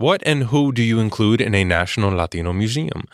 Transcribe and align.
What 0.00 0.22
and 0.24 0.44
who 0.44 0.72
do 0.72 0.82
you 0.82 0.98
include 0.98 1.42
in 1.42 1.54
a 1.54 1.62
National 1.62 2.10
Latino 2.10 2.54
Museum? 2.54 3.04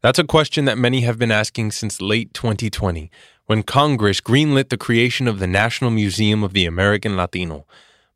That's 0.00 0.20
a 0.20 0.24
question 0.24 0.64
that 0.66 0.78
many 0.78 1.00
have 1.00 1.18
been 1.18 1.32
asking 1.32 1.72
since 1.72 2.00
late 2.00 2.32
2020, 2.34 3.10
when 3.46 3.64
Congress 3.64 4.20
greenlit 4.20 4.68
the 4.68 4.76
creation 4.76 5.26
of 5.26 5.40
the 5.40 5.48
National 5.48 5.90
Museum 5.90 6.44
of 6.44 6.52
the 6.52 6.64
American 6.64 7.16
Latino. 7.16 7.66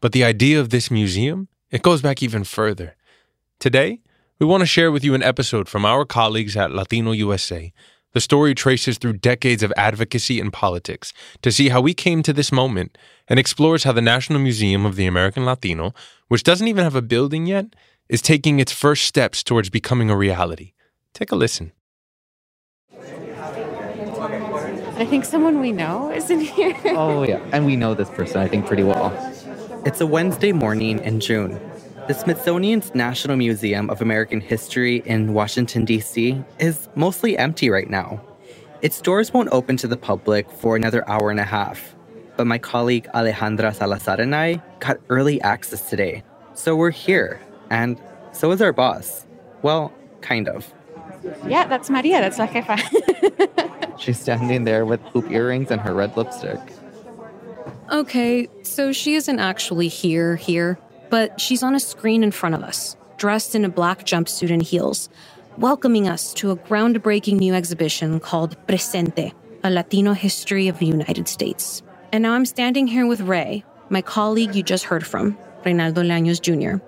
But 0.01 0.12
the 0.12 0.23
idea 0.23 0.61
of 0.61 0.71
this 0.71 0.93
museum, 0.93 1.48
it 1.73 1.82
goes 1.82 2.02
back 2.02 2.23
even 2.23 2.45
further. 2.45 2.95
Today, 3.59 3.98
we 4.39 4.46
want 4.46 4.61
to 4.61 4.66
share 4.66 4.93
with 4.93 5.02
you 5.02 5.14
an 5.14 5.25
episode 5.25 5.68
from 5.68 5.84
our 5.84 6.05
colleagues 6.05 6.57
at 6.57 6.71
Latino 6.71 7.11
USA. 7.11 7.73
The 8.13 8.21
story 8.21 8.55
traces 8.55 8.99
through 8.99 9.15
decades 9.15 9.63
of 9.63 9.73
advocacy 9.77 10.41
and 10.41 10.53
politics 10.53 11.13
to 11.43 11.53
see 11.53 11.69
how 11.69 11.81
we 11.81 11.95
came 11.95 12.23
to 12.25 12.33
this 12.33 12.51
moment 12.51 12.99
and 13.29 13.39
explores 13.39 13.85
how 13.85 13.93
the 13.93 14.03
National 14.03 14.41
Museum 14.41 14.85
of 14.85 14.97
the 14.97 15.07
American 15.07 15.45
Latino, 15.45 15.95
which 16.29 16.43
doesn't 16.43 16.67
even 16.67 16.82
have 16.82 16.96
a 16.96 17.03
building 17.03 17.46
yet, 17.46 17.67
is 18.09 18.21
taking 18.21 18.59
its 18.59 18.73
first 18.73 19.04
steps 19.04 19.45
towards 19.45 19.71
becoming 19.71 20.11
a 20.11 20.17
reality. 20.17 20.73
Take 21.15 21.31
a 21.31 21.37
listen. 21.37 21.73
I 25.01 25.07
think 25.07 25.25
someone 25.25 25.61
we 25.61 25.73
know 25.73 26.11
is 26.11 26.29
in 26.31 26.40
here. 26.40 26.77
oh, 26.87 27.23
yeah. 27.23 27.40
And 27.53 27.65
we 27.65 27.77
know 27.77 27.95
this 27.95 28.11
person, 28.11 28.39
I 28.39 28.49
think, 28.49 28.67
pretty 28.67 28.82
well. 28.82 29.17
It's 29.87 30.01
a 30.01 30.07
Wednesday 30.07 30.53
morning 30.53 30.99
in 30.99 31.21
June. 31.21 31.59
The 32.11 32.14
Smithsonian's 32.14 32.92
National 32.92 33.37
Museum 33.37 33.89
of 33.89 34.03
American 34.03 34.41
History 34.41 35.01
in 35.06 35.33
Washington, 35.33 35.84
D.C. 35.84 36.42
is 36.59 36.89
mostly 36.97 37.39
empty 37.39 37.70
right 37.70 37.89
now. 37.89 38.20
Its 38.83 39.01
doors 39.01 39.33
won't 39.33 39.48
open 39.53 39.77
to 39.77 39.87
the 39.87 39.97
public 39.97 40.51
for 40.51 40.75
another 40.75 41.09
hour 41.09 41.31
and 41.31 41.39
a 41.39 41.45
half. 41.45 41.95
But 42.37 42.48
my 42.48 42.59
colleague 42.59 43.06
Alejandra 43.15 43.73
Salazar 43.73 44.20
and 44.20 44.34
I 44.34 44.61
got 44.81 44.97
early 45.09 45.41
access 45.42 45.89
today. 45.89 46.25
So 46.55 46.75
we're 46.75 46.91
here 46.91 47.41
and 47.71 47.97
so 48.33 48.51
is 48.51 48.61
our 48.61 48.73
boss. 48.73 49.25
Well, 49.62 49.93
kind 50.21 50.49
of. 50.49 50.75
Yeah, 51.47 51.69
that's 51.69 51.89
Maria. 51.91 52.21
That's 52.21 52.41
La 52.41 52.49
Jefa. 52.49 53.99
She's 54.01 54.19
standing 54.19 54.65
there 54.65 54.84
with 54.84 55.01
hoop 55.12 55.31
earrings 55.31 55.71
and 55.71 55.81
her 55.81 55.95
red 55.95 56.17
lipstick. 56.17 56.59
Okay, 57.93 58.49
so 58.65 58.91
she 58.91 59.15
isn't 59.15 59.39
actually 59.39 59.87
here, 59.87 60.34
here, 60.34 60.77
but 61.11 61.41
she's 61.41 61.62
on 61.62 61.75
a 61.75 61.80
screen 61.80 62.22
in 62.22 62.30
front 62.30 62.55
of 62.55 62.62
us, 62.62 62.97
dressed 63.19 63.55
in 63.55 63.64
a 63.64 63.69
black 63.69 64.05
jumpsuit 64.05 64.50
and 64.50 64.62
heels, 64.62 65.08
welcoming 65.58 66.08
us 66.08 66.33
to 66.34 66.50
a 66.50 66.56
groundbreaking 66.56 67.39
new 67.39 67.53
exhibition 67.53 68.20
called 68.20 68.56
Presente, 68.66 69.33
a 69.62 69.70
Latino 69.70 70.14
history 70.14 70.69
of 70.69 70.78
the 70.78 70.86
United 70.86 71.28
States. 71.28 71.83
And 72.12 72.22
now 72.22 72.33
I'm 72.33 72.47
standing 72.47 72.86
here 72.86 73.06
with 73.06 73.20
Ray, 73.20 73.64
my 73.91 74.00
colleague 74.00 74.55
you 74.55 74.62
just 74.62 74.84
heard 74.84 75.06
from, 75.06 75.36
Reynaldo 75.64 76.05
Leaños 76.06 76.41
Jr., 76.41 76.83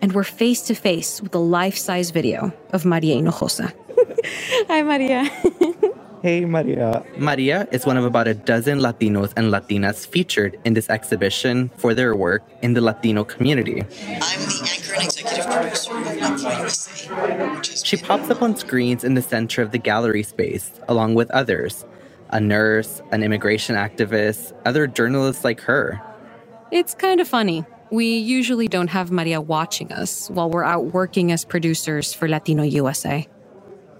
and 0.00 0.12
we're 0.12 0.24
face 0.24 0.62
to 0.62 0.74
face 0.74 1.20
with 1.20 1.34
a 1.34 1.38
life 1.38 1.76
size 1.76 2.10
video 2.10 2.52
of 2.72 2.84
Maria 2.84 3.16
Hinojosa. 3.16 3.72
Hi, 4.68 4.82
Maria. 4.82 5.30
hey, 6.24 6.46
Maria. 6.46 7.04
Maria 7.18 7.68
is 7.70 7.84
one 7.84 7.98
of 7.98 8.04
about 8.06 8.26
a 8.26 8.32
dozen 8.32 8.78
Latinos 8.78 9.34
and 9.36 9.52
Latinas 9.52 10.06
featured 10.06 10.58
in 10.64 10.72
this 10.72 10.88
exhibition 10.88 11.68
for 11.76 11.92
their 11.92 12.16
work 12.16 12.42
in 12.62 12.72
the 12.72 12.80
Latino 12.80 13.24
community. 13.24 13.82
I'm 13.82 14.40
the 14.40 14.70
anchor 14.72 14.94
and 14.94 15.04
executive 15.04 15.44
producer 15.44 15.92
of 15.92 16.06
Latino 16.06 16.60
USA. 16.60 17.84
She 17.84 17.98
pops 17.98 18.30
up 18.30 18.40
on 18.40 18.56
screens 18.56 19.04
in 19.04 19.12
the 19.12 19.20
center 19.20 19.60
of 19.60 19.70
the 19.70 19.76
gallery 19.76 20.22
space, 20.22 20.72
along 20.88 21.14
with 21.14 21.30
others 21.30 21.84
a 22.30 22.40
nurse, 22.40 23.02
an 23.12 23.22
immigration 23.22 23.76
activist, 23.76 24.54
other 24.64 24.86
journalists 24.86 25.44
like 25.44 25.60
her. 25.60 26.00
It's 26.72 26.94
kind 26.94 27.20
of 27.20 27.28
funny. 27.28 27.66
We 27.90 28.16
usually 28.16 28.66
don't 28.66 28.88
have 28.88 29.12
Maria 29.12 29.42
watching 29.42 29.92
us 29.92 30.30
while 30.30 30.48
we're 30.48 30.64
out 30.64 30.86
working 30.86 31.32
as 31.32 31.44
producers 31.44 32.14
for 32.14 32.26
Latino 32.26 32.62
USA. 32.62 33.28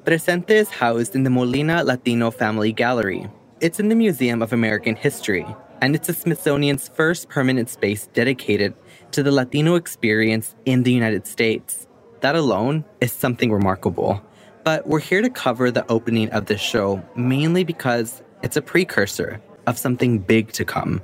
Presente 0.05 0.51
is 0.51 0.69
housed 0.69 1.15
in 1.15 1.23
the 1.23 1.31
Molina 1.31 1.83
Latino 1.83 2.31
Family 2.31 2.73
Gallery. 2.73 3.27
It's 3.63 3.81
in 3.81 3.89
the 3.89 3.95
Museum 3.95 4.43
of 4.43 4.53
American 4.53 4.97
History, 4.97 5.47
and 5.81 5.95
it's 5.95 6.09
the 6.09 6.13
Smithsonian's 6.13 6.89
first 6.89 7.31
permanent 7.31 7.71
space 7.71 8.07
dedicated 8.09 8.75
to 9.13 9.23
the 9.23 9.33
Latino 9.33 9.77
experience 9.77 10.57
in 10.67 10.83
the 10.83 10.93
United 10.93 11.27
States. 11.27 11.87
That 12.21 12.37
alone 12.37 12.85
is 13.01 13.13
something 13.13 13.51
remarkable. 13.51 14.23
But 14.63 14.87
we're 14.87 15.01
here 15.01 15.23
to 15.23 15.31
cover 15.31 15.71
the 15.71 15.91
opening 15.91 16.29
of 16.33 16.45
this 16.45 16.61
show 16.61 17.03
mainly 17.17 17.65
because 17.65 18.23
it's 18.43 18.59
a 18.59 18.63
precursor 18.63 19.41
of 19.67 19.79
something 19.79 20.19
big 20.19 20.53
to 20.53 20.67
come. 20.67 21.01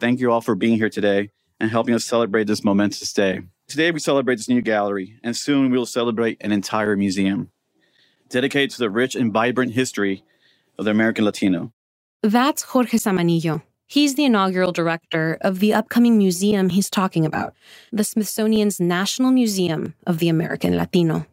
Thank 0.00 0.18
you 0.18 0.32
all 0.32 0.40
for 0.40 0.56
being 0.56 0.78
here 0.78 0.90
today 0.90 1.30
and 1.60 1.70
helping 1.70 1.94
us 1.94 2.04
celebrate 2.04 2.48
this 2.48 2.64
momentous 2.64 3.12
day. 3.12 3.42
Today, 3.68 3.92
we 3.92 4.00
celebrate 4.00 4.34
this 4.34 4.48
new 4.48 4.62
gallery, 4.62 5.20
and 5.22 5.36
soon 5.36 5.70
we 5.70 5.78
will 5.78 5.86
celebrate 5.86 6.38
an 6.40 6.50
entire 6.50 6.96
museum 6.96 7.52
dedicated 8.32 8.70
to 8.70 8.78
the 8.78 8.90
rich 8.90 9.14
and 9.14 9.32
vibrant 9.32 9.72
history 9.72 10.24
of 10.78 10.84
the 10.84 10.90
American 10.90 11.24
Latino. 11.24 11.72
That's 12.22 12.62
Jorge 12.62 12.98
Zamanillo. 12.98 13.62
He's 13.86 14.14
the 14.14 14.24
inaugural 14.24 14.72
director 14.72 15.38
of 15.42 15.60
the 15.60 15.74
upcoming 15.74 16.18
museum 16.18 16.70
he's 16.70 16.90
talking 16.90 17.26
about, 17.26 17.54
the 17.92 18.04
Smithsonian's 18.04 18.80
National 18.80 19.30
Museum 19.30 19.94
of 20.06 20.18
the 20.18 20.28
American 20.28 20.76
Latino. 20.76 21.26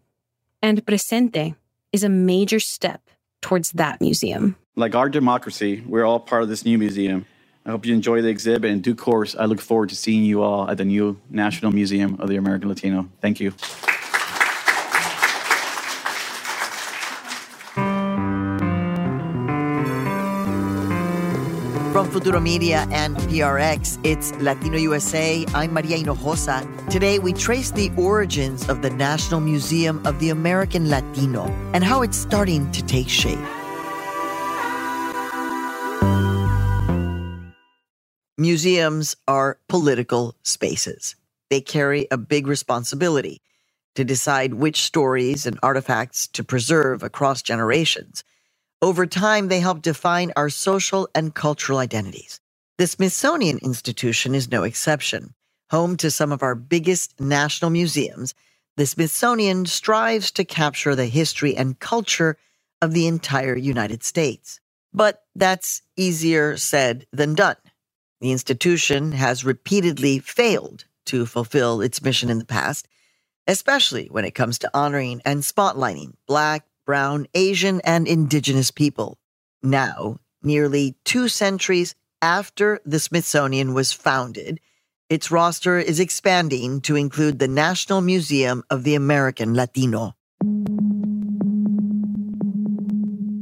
And 0.61 0.85
Presente 0.85 1.55
is 1.93 2.03
a 2.03 2.09
major 2.09 2.59
step 2.59 3.01
towards 3.41 3.71
that 3.71 4.01
museum. 4.01 4.57
Like 4.75 4.93
our 4.93 5.09
democracy, 5.09 5.81
we're 5.87 6.05
all 6.05 6.19
part 6.19 6.43
of 6.43 6.49
this 6.49 6.65
new 6.65 6.77
museum 6.77 7.25
I 7.65 7.71
hope 7.71 7.85
you 7.85 7.93
enjoy 7.93 8.21
the 8.21 8.29
exhibit. 8.29 8.71
In 8.71 8.81
due 8.81 8.95
course, 8.95 9.35
I 9.35 9.45
look 9.45 9.61
forward 9.61 9.89
to 9.89 9.95
seeing 9.95 10.23
you 10.23 10.41
all 10.41 10.69
at 10.69 10.77
the 10.77 10.85
new 10.85 11.19
National 11.29 11.71
Museum 11.71 12.19
of 12.19 12.29
the 12.29 12.35
American 12.35 12.69
Latino. 12.69 13.09
Thank 13.21 13.39
you. 13.39 13.53
Futuro 22.09 22.39
Media 22.39 22.87
and 22.91 23.15
PRX, 23.17 23.99
it's 24.03 24.33
Latino 24.41 24.77
USA. 24.77 25.45
I'm 25.53 25.73
Maria 25.73 25.97
Hinojosa. 25.97 26.89
Today, 26.89 27.19
we 27.19 27.33
trace 27.33 27.71
the 27.71 27.91
origins 27.97 28.67
of 28.67 28.81
the 28.81 28.89
National 28.89 29.39
Museum 29.39 30.05
of 30.05 30.19
the 30.19 30.29
American 30.31 30.89
Latino 30.89 31.45
and 31.73 31.83
how 31.83 32.01
it's 32.01 32.17
starting 32.17 32.71
to 32.71 32.83
take 32.85 33.07
shape. 33.07 33.37
Museums 38.37 39.15
are 39.27 39.59
political 39.67 40.35
spaces. 40.43 41.15
They 41.49 41.61
carry 41.61 42.07
a 42.09 42.17
big 42.17 42.47
responsibility 42.47 43.41
to 43.95 44.05
decide 44.05 44.53
which 44.53 44.83
stories 44.83 45.45
and 45.45 45.59
artifacts 45.61 46.27
to 46.27 46.43
preserve 46.43 47.03
across 47.03 47.41
generations. 47.41 48.23
Over 48.81 49.05
time, 49.05 49.49
they 49.49 49.59
help 49.59 49.81
define 49.81 50.31
our 50.35 50.49
social 50.49 51.09
and 51.13 51.35
cultural 51.35 51.79
identities. 51.79 52.39
The 52.77 52.87
Smithsonian 52.87 53.57
Institution 53.57 54.33
is 54.33 54.49
no 54.49 54.63
exception. 54.63 55.33
Home 55.69 55.97
to 55.97 56.09
some 56.09 56.31
of 56.31 56.41
our 56.41 56.55
biggest 56.55 57.19
national 57.19 57.71
museums, 57.71 58.33
the 58.77 58.85
Smithsonian 58.85 59.65
strives 59.65 60.31
to 60.31 60.45
capture 60.45 60.95
the 60.95 61.07
history 61.07 61.57
and 61.57 61.77
culture 61.79 62.37
of 62.81 62.93
the 62.93 63.07
entire 63.07 63.57
United 63.57 64.01
States. 64.01 64.61
But 64.93 65.23
that's 65.35 65.81
easier 65.97 66.55
said 66.55 67.05
than 67.11 67.35
done. 67.35 67.57
The 68.21 68.31
institution 68.31 69.11
has 69.11 69.43
repeatedly 69.43 70.19
failed 70.19 70.85
to 71.07 71.25
fulfill 71.25 71.81
its 71.81 72.01
mission 72.01 72.29
in 72.29 72.39
the 72.39 72.45
past, 72.45 72.87
especially 73.45 74.07
when 74.07 74.23
it 74.23 74.35
comes 74.35 74.59
to 74.59 74.71
honoring 74.73 75.21
and 75.25 75.41
spotlighting 75.41 76.13
Black, 76.27 76.65
Brown, 76.89 77.27
Asian, 77.35 77.81
and 77.81 78.07
Indigenous 78.07 78.71
people. 78.71 79.19
Now, 79.61 80.17
nearly 80.41 80.95
two 81.05 81.27
centuries 81.27 81.93
after 82.19 82.79
the 82.83 82.99
Smithsonian 82.99 83.75
was 83.75 83.93
founded, 83.93 84.59
its 85.07 85.29
roster 85.29 85.77
is 85.77 85.99
expanding 85.99 86.81
to 86.81 86.95
include 86.95 87.37
the 87.37 87.47
National 87.47 88.01
Museum 88.01 88.63
of 88.71 88.85
the 88.85 88.95
American 88.95 89.53
Latino. 89.53 90.15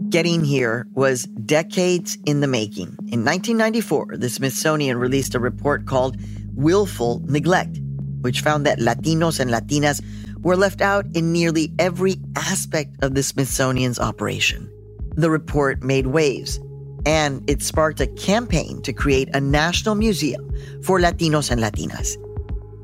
Getting 0.10 0.44
here 0.44 0.86
was 0.94 1.24
decades 1.24 2.18
in 2.26 2.42
the 2.42 2.48
making. 2.48 2.98
In 3.08 3.24
1994, 3.24 4.18
the 4.18 4.28
Smithsonian 4.28 4.98
released 4.98 5.36
a 5.36 5.40
report 5.40 5.86
called 5.86 6.18
Willful 6.54 7.22
Neglect, 7.24 7.80
which 8.20 8.42
found 8.42 8.66
that 8.66 8.80
Latinos 8.80 9.40
and 9.40 9.50
Latinas 9.50 10.04
were 10.42 10.56
left 10.56 10.82
out 10.82 11.06
in 11.14 11.32
nearly 11.32 11.72
every 11.80 12.16
aspect 12.36 13.04
of 13.04 13.16
the 13.16 13.24
Smithsonian's 13.24 14.00
operation. 14.00 14.72
The 15.16 15.30
report 15.30 15.84
made 15.84 16.08
waves, 16.08 16.60
and 17.06 17.48
it 17.50 17.62
sparked 17.62 18.02
a 18.02 18.08
campaign 18.08 18.82
to 18.84 18.94
create 18.94 19.30
a 19.34 19.42
national 19.42 19.96
museum 19.96 20.50
for 20.84 21.00
Latinos 21.00 21.52
and 21.52 21.62
Latinas. 21.62 22.18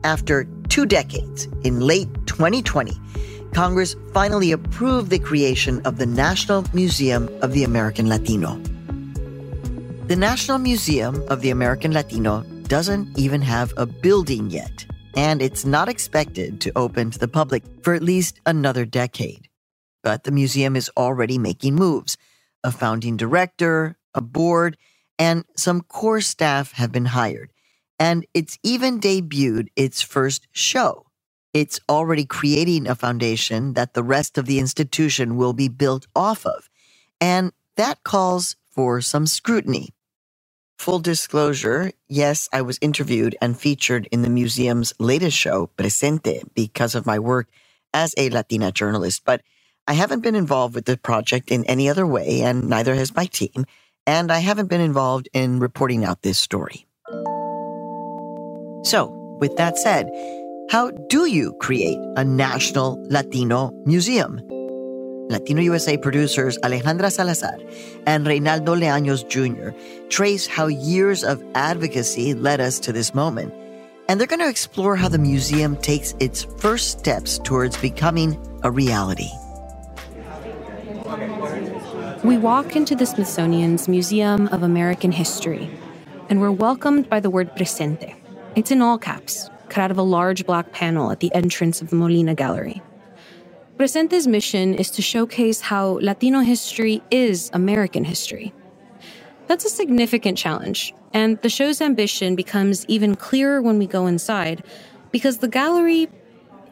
After 0.03 0.45
two 0.69 0.85
decades, 0.85 1.47
in 1.63 1.79
late 1.79 2.09
2020, 2.25 2.91
Congress 3.53 3.95
finally 4.13 4.51
approved 4.51 5.11
the 5.11 5.19
creation 5.19 5.79
of 5.85 5.97
the 5.97 6.05
National 6.05 6.65
Museum 6.73 7.29
of 7.41 7.53
the 7.53 7.63
American 7.63 8.09
Latino. 8.09 8.59
The 10.07 10.15
National 10.15 10.57
Museum 10.57 11.23
of 11.29 11.41
the 11.41 11.51
American 11.51 11.93
Latino 11.93 12.41
doesn't 12.67 13.17
even 13.17 13.41
have 13.41 13.71
a 13.77 13.85
building 13.85 14.49
yet, 14.49 14.85
and 15.15 15.41
it's 15.41 15.65
not 15.65 15.89
expected 15.89 16.61
to 16.61 16.71
open 16.75 17.11
to 17.11 17.19
the 17.19 17.27
public 17.27 17.63
for 17.81 17.93
at 17.93 18.03
least 18.03 18.39
another 18.45 18.85
decade. 18.85 19.49
But 20.01 20.23
the 20.23 20.31
museum 20.31 20.75
is 20.75 20.91
already 20.97 21.37
making 21.37 21.75
moves. 21.75 22.17
A 22.63 22.71
founding 22.71 23.17
director, 23.17 23.97
a 24.13 24.21
board, 24.21 24.77
and 25.19 25.45
some 25.55 25.81
core 25.81 26.21
staff 26.21 26.73
have 26.73 26.91
been 26.91 27.05
hired. 27.05 27.51
And 27.99 28.25
it's 28.33 28.57
even 28.63 28.99
debuted 28.99 29.67
its 29.75 30.01
first 30.01 30.47
show. 30.51 31.05
It's 31.53 31.79
already 31.87 32.25
creating 32.25 32.87
a 32.87 32.95
foundation 32.95 33.73
that 33.73 33.93
the 33.93 34.03
rest 34.03 34.37
of 34.37 34.47
the 34.47 34.59
institution 34.59 35.35
will 35.37 35.53
be 35.53 35.67
built 35.67 36.07
off 36.15 36.45
of. 36.45 36.69
And 37.21 37.51
that 37.77 38.03
calls 38.03 38.55
for 38.71 39.01
some 39.01 39.27
scrutiny. 39.27 39.93
Full 40.83 40.99
disclosure, 40.99 41.93
yes, 42.09 42.49
I 42.51 42.61
was 42.61 42.77
interviewed 42.81 43.37
and 43.41 43.57
featured 43.57 44.05
in 44.11 44.21
the 44.21 44.29
museum's 44.29 44.93
latest 44.99 45.37
show, 45.37 45.67
Presente, 45.77 46.43
because 46.55 46.93
of 46.93 47.05
my 47.05 47.19
work 47.19 47.47
as 47.93 48.13
a 48.17 48.29
Latina 48.29 48.69
journalist, 48.69 49.21
but 49.23 49.43
I 49.87 49.93
haven't 49.93 50.23
been 50.23 50.35
involved 50.35 50.75
with 50.75 50.83
the 50.83 50.97
project 50.97 51.51
in 51.51 51.63
any 51.67 51.87
other 51.87 52.05
way, 52.05 52.41
and 52.41 52.67
neither 52.67 52.95
has 52.95 53.15
my 53.15 53.27
team, 53.27 53.63
and 54.05 54.29
I 54.29 54.39
haven't 54.39 54.67
been 54.67 54.81
involved 54.81 55.29
in 55.31 55.61
reporting 55.61 56.03
out 56.03 56.21
this 56.21 56.37
story. 56.37 56.85
So, 58.83 59.07
with 59.39 59.55
that 59.55 59.77
said, 59.77 60.09
how 60.69 60.91
do 61.07 61.27
you 61.27 61.55
create 61.61 61.99
a 62.17 62.25
national 62.25 63.01
Latino 63.07 63.71
museum? 63.85 64.41
Latino 65.29 65.61
USA 65.61 65.97
producers 65.97 66.57
Alejandra 66.59 67.11
Salazar 67.11 67.57
and 68.05 68.25
Reynaldo 68.25 68.75
Leaños 68.77 69.27
Jr. 69.27 69.75
trace 70.09 70.45
how 70.45 70.67
years 70.67 71.23
of 71.23 71.43
advocacy 71.55 72.33
led 72.33 72.59
us 72.59 72.79
to 72.79 72.91
this 72.91 73.13
moment, 73.13 73.53
and 74.09 74.19
they're 74.19 74.27
going 74.27 74.41
to 74.41 74.49
explore 74.49 74.95
how 74.95 75.07
the 75.07 75.17
museum 75.17 75.77
takes 75.77 76.13
its 76.19 76.43
first 76.57 76.99
steps 76.99 77.39
towards 77.39 77.77
becoming 77.77 78.37
a 78.63 78.71
reality. 78.71 79.29
We 82.23 82.37
walk 82.37 82.75
into 82.75 82.95
the 82.95 83.05
Smithsonian's 83.05 83.87
Museum 83.87 84.47
of 84.47 84.63
American 84.63 85.11
History, 85.11 85.69
and 86.29 86.41
we're 86.41 86.51
welcomed 86.51 87.09
by 87.09 87.19
the 87.19 87.29
word 87.29 87.55
presente. 87.55 88.15
It's 88.55 88.71
in 88.71 88.81
all 88.81 88.97
caps, 88.97 89.49
cut 89.69 89.83
out 89.83 89.91
of 89.91 89.97
a 89.97 90.03
large 90.03 90.45
black 90.45 90.71
panel 90.73 91.11
at 91.11 91.21
the 91.21 91.33
entrance 91.33 91.81
of 91.81 91.89
the 91.89 91.95
Molina 91.95 92.35
Gallery. 92.35 92.81
Presente's 93.77 94.27
mission 94.27 94.75
is 94.75 94.91
to 94.91 95.01
showcase 95.01 95.59
how 95.61 95.97
Latino 95.99 96.41
history 96.41 97.01
is 97.09 97.49
American 97.53 98.03
history. 98.03 98.53
That's 99.47 99.65
a 99.65 99.69
significant 99.69 100.37
challenge, 100.37 100.93
and 101.11 101.41
the 101.41 101.49
show's 101.49 101.81
ambition 101.81 102.35
becomes 102.35 102.85
even 102.85 103.15
clearer 103.15 103.63
when 103.63 103.79
we 103.79 103.87
go 103.87 104.05
inside 104.05 104.63
because 105.11 105.39
the 105.39 105.47
gallery 105.47 106.07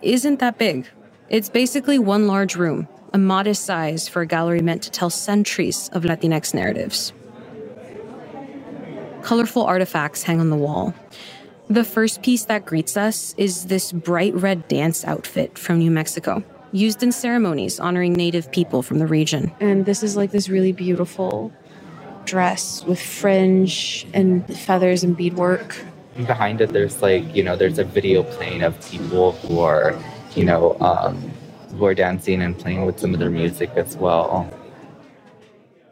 isn't 0.03 0.39
that 0.39 0.59
big. 0.59 0.87
It's 1.27 1.49
basically 1.49 1.97
one 1.97 2.27
large 2.27 2.55
room, 2.55 2.87
a 3.13 3.17
modest 3.17 3.65
size 3.65 4.07
for 4.07 4.21
a 4.21 4.27
gallery 4.27 4.61
meant 4.61 4.83
to 4.83 4.91
tell 4.91 5.09
centuries 5.09 5.89
of 5.93 6.03
Latinx 6.03 6.53
narratives. 6.53 7.13
Colorful 9.23 9.63
artifacts 9.63 10.21
hang 10.21 10.39
on 10.39 10.51
the 10.51 10.55
wall. 10.55 10.93
The 11.67 11.83
first 11.83 12.21
piece 12.21 12.45
that 12.45 12.65
greets 12.65 12.95
us 12.95 13.33
is 13.37 13.65
this 13.65 13.91
bright 13.91 14.35
red 14.35 14.67
dance 14.67 15.03
outfit 15.03 15.57
from 15.57 15.79
New 15.79 15.91
Mexico, 15.91 16.43
used 16.71 17.03
in 17.03 17.11
ceremonies 17.11 17.79
honoring 17.79 18.13
native 18.13 18.51
people 18.51 18.81
from 18.81 18.99
the 18.99 19.07
region. 19.07 19.51
And 19.59 19.85
this 19.85 20.03
is 20.03 20.15
like 20.15 20.31
this 20.31 20.49
really 20.49 20.71
beautiful 20.71 21.51
dress 22.25 22.83
with 22.85 23.01
fringe 23.01 24.07
and 24.13 24.45
feathers 24.57 25.03
and 25.03 25.15
beadwork. 25.17 25.83
Behind 26.15 26.61
it, 26.61 26.71
there's 26.73 27.01
like, 27.01 27.35
you 27.35 27.43
know, 27.43 27.55
there's 27.55 27.79
a 27.79 27.83
video 27.83 28.23
playing 28.23 28.63
of 28.63 28.79
people 28.89 29.33
who 29.33 29.59
are, 29.59 29.97
you 30.35 30.45
know, 30.45 30.77
um, 30.79 31.31
who 31.77 31.85
are 31.85 31.95
dancing 31.95 32.41
and 32.41 32.57
playing 32.57 32.85
with 32.85 32.99
some 32.99 33.13
of 33.13 33.19
their 33.19 33.29
music 33.29 33.71
as 33.75 33.95
well. 33.97 34.49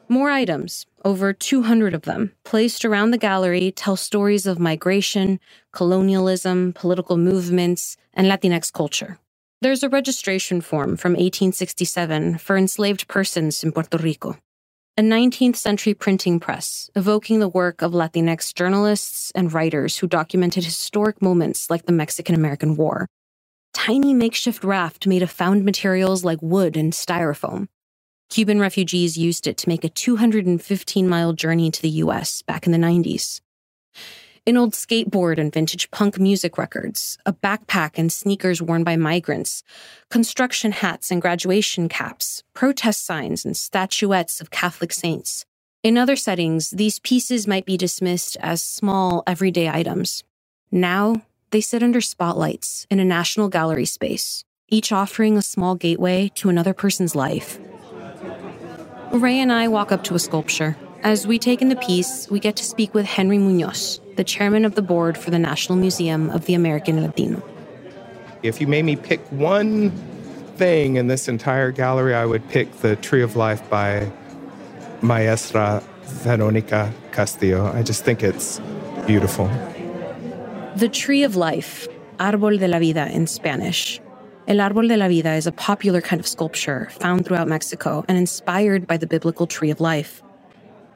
More 0.08 0.32
items, 0.32 0.88
over 1.06 1.34
200 1.34 1.94
of 1.94 2.02
them, 2.02 2.34
placed 2.44 2.84
around 2.84 3.12
the 3.12 3.18
gallery, 3.18 3.72
tell 3.72 3.96
stories 3.96 4.48
of 4.48 4.60
migration, 4.60 5.40
colonialism, 5.72 6.74
political 6.74 7.16
movements, 7.16 7.96
and 8.14 8.28
Latinx 8.28 8.74
culture. 8.74 9.20
There's 9.62 9.84
a 9.84 9.90
registration 9.90 10.62
form 10.62 10.96
from 10.96 11.12
1867 11.12 12.38
for 12.38 12.56
enslaved 12.56 13.10
persons 13.10 13.62
in 13.62 13.74
Puerto 13.74 13.98
Rico, 13.98 14.38
a 14.96 15.02
19th 15.02 15.58
century 15.58 15.94
printing 15.94 16.40
press 16.40 16.90
evoking 16.96 17.42
the 17.42 17.50
work 17.50 17.82
of 17.82 17.92
Latinx 17.92 18.56
journalists 18.56 19.32
and 19.36 19.52
writers 19.52 19.98
who 19.98 20.08
documented 20.08 20.64
historic 20.64 21.22
moments 21.22 21.70
like 21.70 21.86
the 21.86 21.92
Mexican 21.92 22.36
American 22.36 22.78
War. 22.78 23.10
Tiny 23.74 24.14
makeshift 24.14 24.64
raft 24.64 25.06
made 25.06 25.24
of 25.24 25.30
found 25.30 25.66
materials 25.66 26.24
like 26.24 26.42
wood 26.42 26.78
and 26.78 26.94
styrofoam. 26.94 27.68
Cuban 28.30 28.62
refugees 28.62 29.18
used 29.18 29.46
it 29.46 29.58
to 29.58 29.68
make 29.68 29.84
a 29.84 29.90
215 29.90 31.06
mile 31.06 31.34
journey 31.34 31.70
to 31.70 31.82
the 31.82 32.00
US 32.06 32.44
back 32.44 32.66
in 32.66 32.72
the 32.72 32.78
90s. 32.78 33.42
An 34.48 34.58
old 34.58 34.74
skateboard 34.74 35.38
and 35.38 35.54
vintage 35.54 35.92
punk 35.92 36.20
music 36.20 36.58
records, 36.58 37.18
a 37.26 37.34
backpack 37.34 37.92
and 37.98 38.12
sneakers 38.12 38.62
worn 38.62 38.84
by 38.84 38.96
migrants, 38.96 39.64
construction 40.10 40.72
hats 40.72 41.12
and 41.12 41.22
graduation 41.22 41.90
caps, 41.90 42.44
protest 42.54 43.06
signs 43.06 43.46
and 43.46 43.56
statuettes 43.56 44.42
of 44.42 44.50
Catholic 44.50 44.92
saints. 44.92 45.46
In 45.84 45.98
other 45.98 46.16
settings, 46.16 46.72
these 46.72 47.00
pieces 47.00 47.48
might 47.48 47.66
be 47.66 47.78
dismissed 47.78 48.38
as 48.42 48.64
small, 48.64 49.24
everyday 49.28 49.70
items. 49.70 50.24
Now, 50.72 51.22
they 51.52 51.62
sit 51.62 51.84
under 51.84 52.02
spotlights 52.02 52.86
in 52.90 53.00
a 53.00 53.06
national 53.06 53.50
gallery 53.50 53.86
space, 53.86 54.44
each 54.68 54.92
offering 54.92 55.38
a 55.38 55.42
small 55.42 55.76
gateway 55.76 56.32
to 56.36 56.50
another 56.50 56.74
person's 56.74 57.16
life. 57.16 57.60
Ray 59.12 59.40
and 59.40 59.52
I 59.52 59.68
walk 59.68 59.92
up 59.92 60.04
to 60.06 60.16
a 60.16 60.20
sculpture. 60.20 60.78
As 61.02 61.26
we 61.26 61.40
take 61.40 61.62
in 61.62 61.70
the 61.70 61.76
piece, 61.78 62.30
we 62.30 62.40
get 62.40 62.58
to 62.58 62.64
speak 62.64 62.94
with 62.94 63.06
Henry 63.06 63.38
Munoz, 63.38 64.02
the 64.20 64.24
chairman 64.26 64.66
of 64.66 64.76
the 64.76 64.82
board 64.82 65.18
for 65.18 65.32
the 65.32 65.40
National 65.40 65.78
Museum 65.78 66.30
of 66.32 66.46
the 66.46 66.54
American 66.54 67.02
Latino. 67.02 67.42
If 68.44 68.60
you 68.60 68.68
made 68.68 68.84
me 68.84 68.98
pick 68.98 69.22
one 69.32 69.92
thing 70.58 70.98
in 70.98 71.08
this 71.08 71.30
entire 71.30 71.72
gallery, 71.72 72.14
I 72.14 72.26
would 72.26 72.46
pick 72.50 72.70
the 72.82 72.98
Tree 72.98 73.22
of 73.22 73.38
Life 73.38 73.62
by 73.70 74.12
Maestra 75.02 75.82
Veronica 76.04 76.92
Castillo. 77.14 77.72
I 77.74 77.82
just 77.82 78.04
think 78.04 78.22
it's 78.22 78.60
beautiful. 79.08 79.50
The 80.76 80.90
Tree 80.90 81.24
of 81.24 81.38
Life, 81.38 81.88
Árbol 82.18 82.60
de 82.60 82.68
la 82.68 82.80
Vida 82.80 83.10
in 83.10 83.26
Spanish, 83.26 84.02
El 84.50 84.58
Árbol 84.58 84.90
de 84.90 84.98
la 84.98 85.08
Vida 85.08 85.36
is 85.36 85.48
a 85.48 85.54
popular 85.54 86.02
kind 86.02 86.20
of 86.20 86.28
sculpture 86.28 86.90
found 86.92 87.26
throughout 87.26 87.48
Mexico 87.48 88.04
and 88.10 88.18
inspired 88.18 88.86
by 88.86 88.98
the 88.98 89.08
biblical 89.08 89.48
tree 89.48 89.72
of 89.72 89.80
life. 89.80 90.22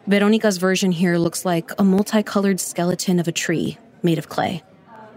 Veronica's 0.08 0.58
version 0.58 0.92
here 0.92 1.18
looks 1.18 1.46
like 1.46 1.72
a 1.80 1.84
multicolored 1.84 2.60
skeleton 2.60 3.20
of 3.20 3.28
a 3.30 3.32
tree 3.32 3.78
made 4.02 4.18
of 4.18 4.28
clay. 4.28 4.62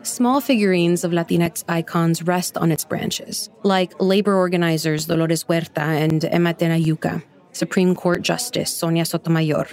Small 0.05 0.41
figurines 0.41 1.03
of 1.03 1.11
Latinx 1.11 1.65
icons 1.69 2.23
rest 2.23 2.57
on 2.57 2.71
its 2.71 2.85
branches, 2.85 3.51
like 3.65 4.01
labor 4.01 4.37
organizers 4.37 5.07
Dolores 5.07 5.43
Huerta 5.43 5.81
and 5.81 6.25
Emma 6.27 6.55
Tenayuca, 6.55 7.21
Supreme 7.51 7.97
Court 7.97 8.23
Justice 8.23 8.73
Sonia 8.73 9.05
Sotomayor, 9.05 9.67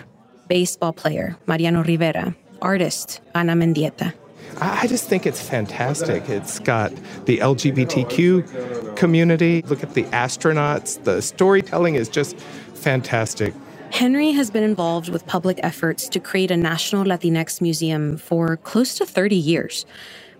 baseball 0.48 0.94
player 0.94 1.38
Mariano 1.46 1.84
Rivera, 1.84 2.36
artist 2.60 3.22
Ana 3.36 3.54
Mendieta. 3.54 4.14
I 4.60 4.88
just 4.88 5.08
think 5.08 5.28
it's 5.28 5.42
fantastic. 5.42 6.28
It's 6.28 6.58
got 6.58 6.92
the 7.26 7.38
LGBTQ 7.38 8.96
community. 8.96 9.62
Look 9.64 9.84
at 9.84 9.94
the 9.94 10.04
astronauts. 10.06 11.04
The 11.04 11.22
storytelling 11.22 11.96
is 11.96 12.10
just 12.10 12.40
fantastic. 12.74 13.54
Henry 13.94 14.32
has 14.32 14.50
been 14.50 14.64
involved 14.64 15.10
with 15.10 15.28
public 15.28 15.60
efforts 15.62 16.10
to 16.10 16.20
create 16.20 16.50
a 16.50 16.58
national 16.58 17.06
Latinx 17.06 17.62
museum 17.62 18.18
for 18.18 18.58
close 18.58 18.96
to 18.96 19.06
30 19.06 19.36
years. 19.36 19.86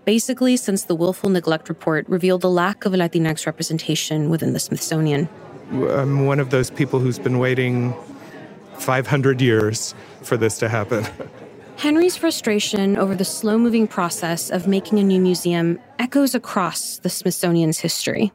Basically, 0.04 0.56
since 0.56 0.82
the 0.82 0.96
Willful 0.96 1.30
Neglect 1.30 1.68
Report 1.68 2.04
revealed 2.08 2.40
the 2.40 2.50
lack 2.50 2.84
of 2.84 2.92
Latinx 2.92 3.46
representation 3.46 4.28
within 4.28 4.54
the 4.54 4.58
Smithsonian. 4.58 5.28
I'm 5.70 6.26
one 6.26 6.40
of 6.40 6.50
those 6.50 6.68
people 6.68 6.98
who's 6.98 7.20
been 7.20 7.38
waiting 7.38 7.94
500 8.78 9.40
years 9.40 9.94
for 10.22 10.36
this 10.36 10.58
to 10.58 10.68
happen. 10.68 11.06
Henry's 11.76 12.16
frustration 12.16 12.96
over 12.96 13.14
the 13.14 13.24
slow 13.24 13.56
moving 13.56 13.86
process 13.86 14.50
of 14.50 14.66
making 14.66 14.98
a 14.98 15.04
new 15.04 15.20
museum 15.20 15.78
echoes 16.00 16.34
across 16.34 16.98
the 16.98 17.08
Smithsonian's 17.08 17.78
history. 17.78 18.32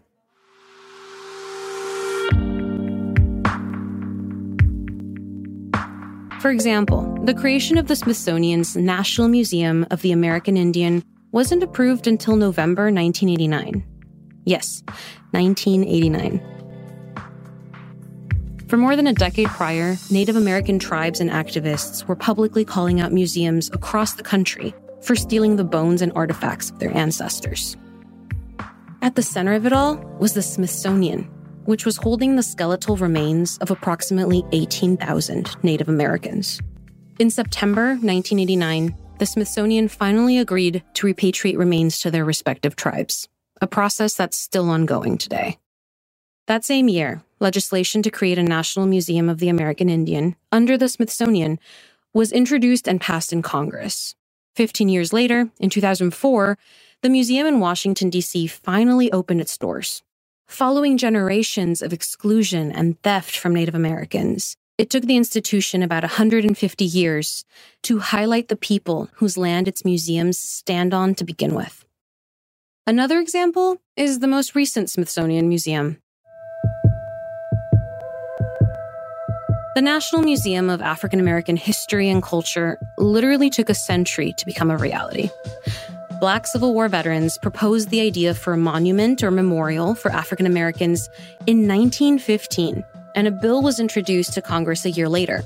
For 6.40 6.52
example, 6.52 7.02
the 7.26 7.34
creation 7.34 7.78
of 7.78 7.88
the 7.88 7.98
Smithsonian's 7.98 8.78
National 8.78 9.28
Museum 9.28 9.86
of 9.92 10.02
the 10.02 10.14
American 10.14 10.56
Indian 10.56 11.04
wasn't 11.34 11.64
approved 11.64 12.08
until 12.08 12.38
November 12.38 12.84
1989. 12.84 13.84
Yes, 14.46 14.82
1989. 15.32 16.42
For 18.70 18.78
more 18.78 18.96
than 18.96 19.08
a 19.08 19.14
decade 19.14 19.50
prior, 19.50 19.98
Native 20.10 20.38
American 20.38 20.80
tribes 20.80 21.20
and 21.20 21.30
activists 21.30 22.06
were 22.08 22.16
publicly 22.16 22.64
calling 22.64 23.02
out 23.02 23.12
museums 23.12 23.70
across 23.74 24.14
the 24.14 24.24
country 24.24 24.74
for 25.02 25.18
stealing 25.18 25.58
the 25.58 25.66
bones 25.66 26.02
and 26.02 26.14
artifacts 26.16 26.72
of 26.72 26.80
their 26.80 26.96
ancestors. 26.96 27.76
At 29.02 29.16
the 29.16 29.24
center 29.24 29.56
of 29.56 29.66
it 29.66 29.74
all 29.74 29.98
was 30.20 30.36
the 30.36 30.42
Smithsonian, 30.42 31.30
which 31.70 31.86
was 31.86 31.98
holding 31.98 32.36
the 32.36 32.42
skeletal 32.42 32.98
remains 32.98 33.60
of 33.60 33.70
approximately 33.70 34.44
18,000 34.54 35.56
Native 35.62 35.88
Americans. 35.88 36.60
In 37.20 37.30
September 37.30 37.90
1989, 37.90 38.98
the 39.20 39.26
Smithsonian 39.28 39.88
finally 39.88 40.40
agreed 40.40 40.84
to 40.96 41.06
repatriate 41.06 41.60
remains 41.60 42.00
to 42.00 42.10
their 42.10 42.26
respective 42.26 42.76
tribes, 42.76 43.30
a 43.62 43.68
process 43.68 44.16
that's 44.16 44.36
still 44.36 44.68
ongoing 44.68 45.16
today. 45.16 45.60
That 46.48 46.66
same 46.66 46.88
year, 46.88 47.22
legislation 47.40 48.02
to 48.02 48.10
create 48.10 48.40
a 48.40 48.44
National 48.44 48.88
Museum 48.88 49.30
of 49.30 49.38
the 49.38 49.50
American 49.50 49.90
Indian 49.90 50.36
under 50.52 50.76
the 50.76 50.90
Smithsonian 50.90 51.60
was 52.16 52.32
introduced 52.32 52.88
and 52.88 53.00
passed 53.00 53.32
in 53.32 53.44
Congress. 53.44 54.16
15 54.56 54.90
years 54.90 55.14
later, 55.14 55.52
in 55.60 55.70
2004, 55.70 56.58
the 57.04 57.10
museum 57.10 57.46
in 57.46 57.60
Washington, 57.60 58.10
D.C. 58.10 58.48
finally 58.48 59.12
opened 59.12 59.40
its 59.40 59.56
doors. 59.56 60.02
Following 60.50 60.98
generations 60.98 61.84
of 61.84 61.94
exclusion 61.94 62.72
and 62.72 63.00
theft 63.04 63.38
from 63.38 63.54
Native 63.54 63.76
Americans, 63.76 64.58
it 64.80 64.90
took 64.90 65.04
the 65.04 65.16
institution 65.16 65.84
about 65.84 66.02
150 66.02 66.86
years 66.86 67.46
to 67.84 68.00
highlight 68.00 68.48
the 68.48 68.56
people 68.56 69.10
whose 69.14 69.38
land 69.38 69.68
its 69.68 69.86
museums 69.86 70.40
stand 70.40 70.92
on 70.92 71.14
to 71.16 71.24
begin 71.24 71.54
with. 71.54 71.86
Another 72.88 73.20
example 73.20 73.78
is 73.96 74.20
the 74.20 74.28
most 74.28 74.56
recent 74.56 74.90
Smithsonian 74.90 75.48
Museum. 75.48 76.02
The 79.76 79.84
National 79.84 80.24
Museum 80.24 80.72
of 80.72 80.82
African 80.82 81.20
American 81.20 81.58
History 81.58 82.10
and 82.10 82.24
Culture 82.24 82.80
literally 82.98 83.52
took 83.52 83.70
a 83.70 83.76
century 83.76 84.34
to 84.40 84.46
become 84.48 84.72
a 84.72 84.78
reality. 84.78 85.30
Black 86.20 86.46
Civil 86.48 86.74
War 86.74 86.90
veterans 86.90 87.38
proposed 87.38 87.92
the 87.92 88.02
idea 88.02 88.34
for 88.34 88.52
a 88.52 88.58
monument 88.58 89.24
or 89.24 89.32
memorial 89.32 89.96
for 89.96 90.12
African 90.12 90.46
Americans 90.46 91.08
in 91.48 91.66
1915, 91.66 92.84
and 93.16 93.28
a 93.28 93.32
bill 93.32 93.62
was 93.62 93.80
introduced 93.80 94.34
to 94.34 94.42
Congress 94.42 94.84
a 94.84 94.92
year 94.92 95.08
later. 95.08 95.44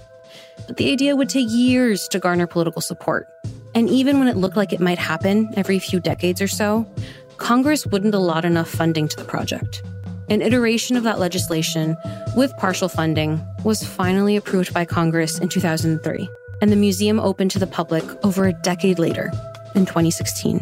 But 0.65 0.77
the 0.77 0.91
idea 0.91 1.15
would 1.15 1.29
take 1.29 1.47
years 1.51 2.07
to 2.07 2.17
garner 2.17 2.47
political 2.47 2.81
support. 2.81 3.27
And 3.75 3.87
even 3.87 4.17
when 4.17 4.27
it 4.27 4.35
looked 4.35 4.57
like 4.57 4.73
it 4.73 4.79
might 4.79 4.97
happen 4.97 5.53
every 5.55 5.77
few 5.77 5.99
decades 5.99 6.41
or 6.41 6.47
so, 6.47 6.91
Congress 7.37 7.85
wouldn't 7.85 8.15
allot 8.15 8.43
enough 8.43 8.69
funding 8.69 9.07
to 9.09 9.15
the 9.15 9.25
project. 9.25 9.83
An 10.29 10.41
iteration 10.41 10.97
of 10.97 11.03
that 11.03 11.19
legislation, 11.19 11.95
with 12.35 12.55
partial 12.57 12.89
funding, 12.89 13.39
was 13.63 13.83
finally 13.83 14.35
approved 14.35 14.73
by 14.73 14.85
Congress 14.85 15.37
in 15.37 15.49
2003, 15.49 16.27
and 16.61 16.71
the 16.71 16.75
museum 16.75 17.19
opened 17.19 17.51
to 17.51 17.59
the 17.59 17.67
public 17.67 18.03
over 18.25 18.47
a 18.47 18.53
decade 18.53 18.97
later 18.97 19.31
in 19.75 19.85
2016. 19.85 20.61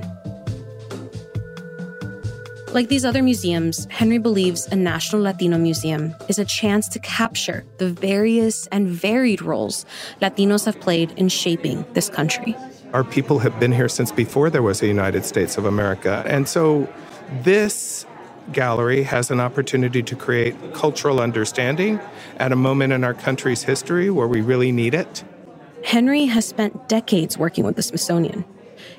Like 2.74 2.88
these 2.88 3.04
other 3.04 3.22
museums, 3.22 3.86
Henry 3.90 4.18
believes 4.18 4.66
a 4.68 4.78
National 4.78 5.24
Latino 5.24 5.58
Museum 5.58 6.16
is 6.30 6.40
a 6.40 6.46
chance 6.46 6.88
to 6.90 7.00
capture 7.00 7.66
the 7.80 7.90
various 7.90 8.68
and 8.68 8.88
varied 8.88 9.42
roles 9.42 9.86
Latinos 10.22 10.66
have 10.66 10.80
played 10.80 11.12
in 11.18 11.28
shaping 11.28 11.86
this 11.92 12.10
country. 12.10 12.56
Our 12.94 13.04
people 13.04 13.40
have 13.40 13.60
been 13.60 13.74
here 13.74 13.90
since 13.90 14.14
before 14.14 14.50
there 14.50 14.62
was 14.62 14.82
a 14.82 14.88
United 14.88 15.26
States 15.26 15.58
of 15.58 15.66
America. 15.66 16.24
And 16.26 16.48
so 16.48 16.88
this 17.44 18.06
gallery 18.54 19.04
has 19.04 19.32
an 19.32 19.42
opportunity 19.42 20.02
to 20.04 20.16
create 20.16 20.56
cultural 20.74 21.20
understanding 21.20 22.00
at 22.38 22.54
a 22.54 22.56
moment 22.56 22.94
in 22.94 23.04
our 23.04 23.14
country's 23.14 23.64
history 23.64 24.10
where 24.10 24.28
we 24.28 24.40
really 24.40 24.72
need 24.72 24.94
it. 24.94 25.26
Henry 25.84 26.26
has 26.26 26.48
spent 26.48 26.88
decades 26.88 27.38
working 27.38 27.66
with 27.66 27.76
the 27.76 27.84
Smithsonian. 27.84 28.46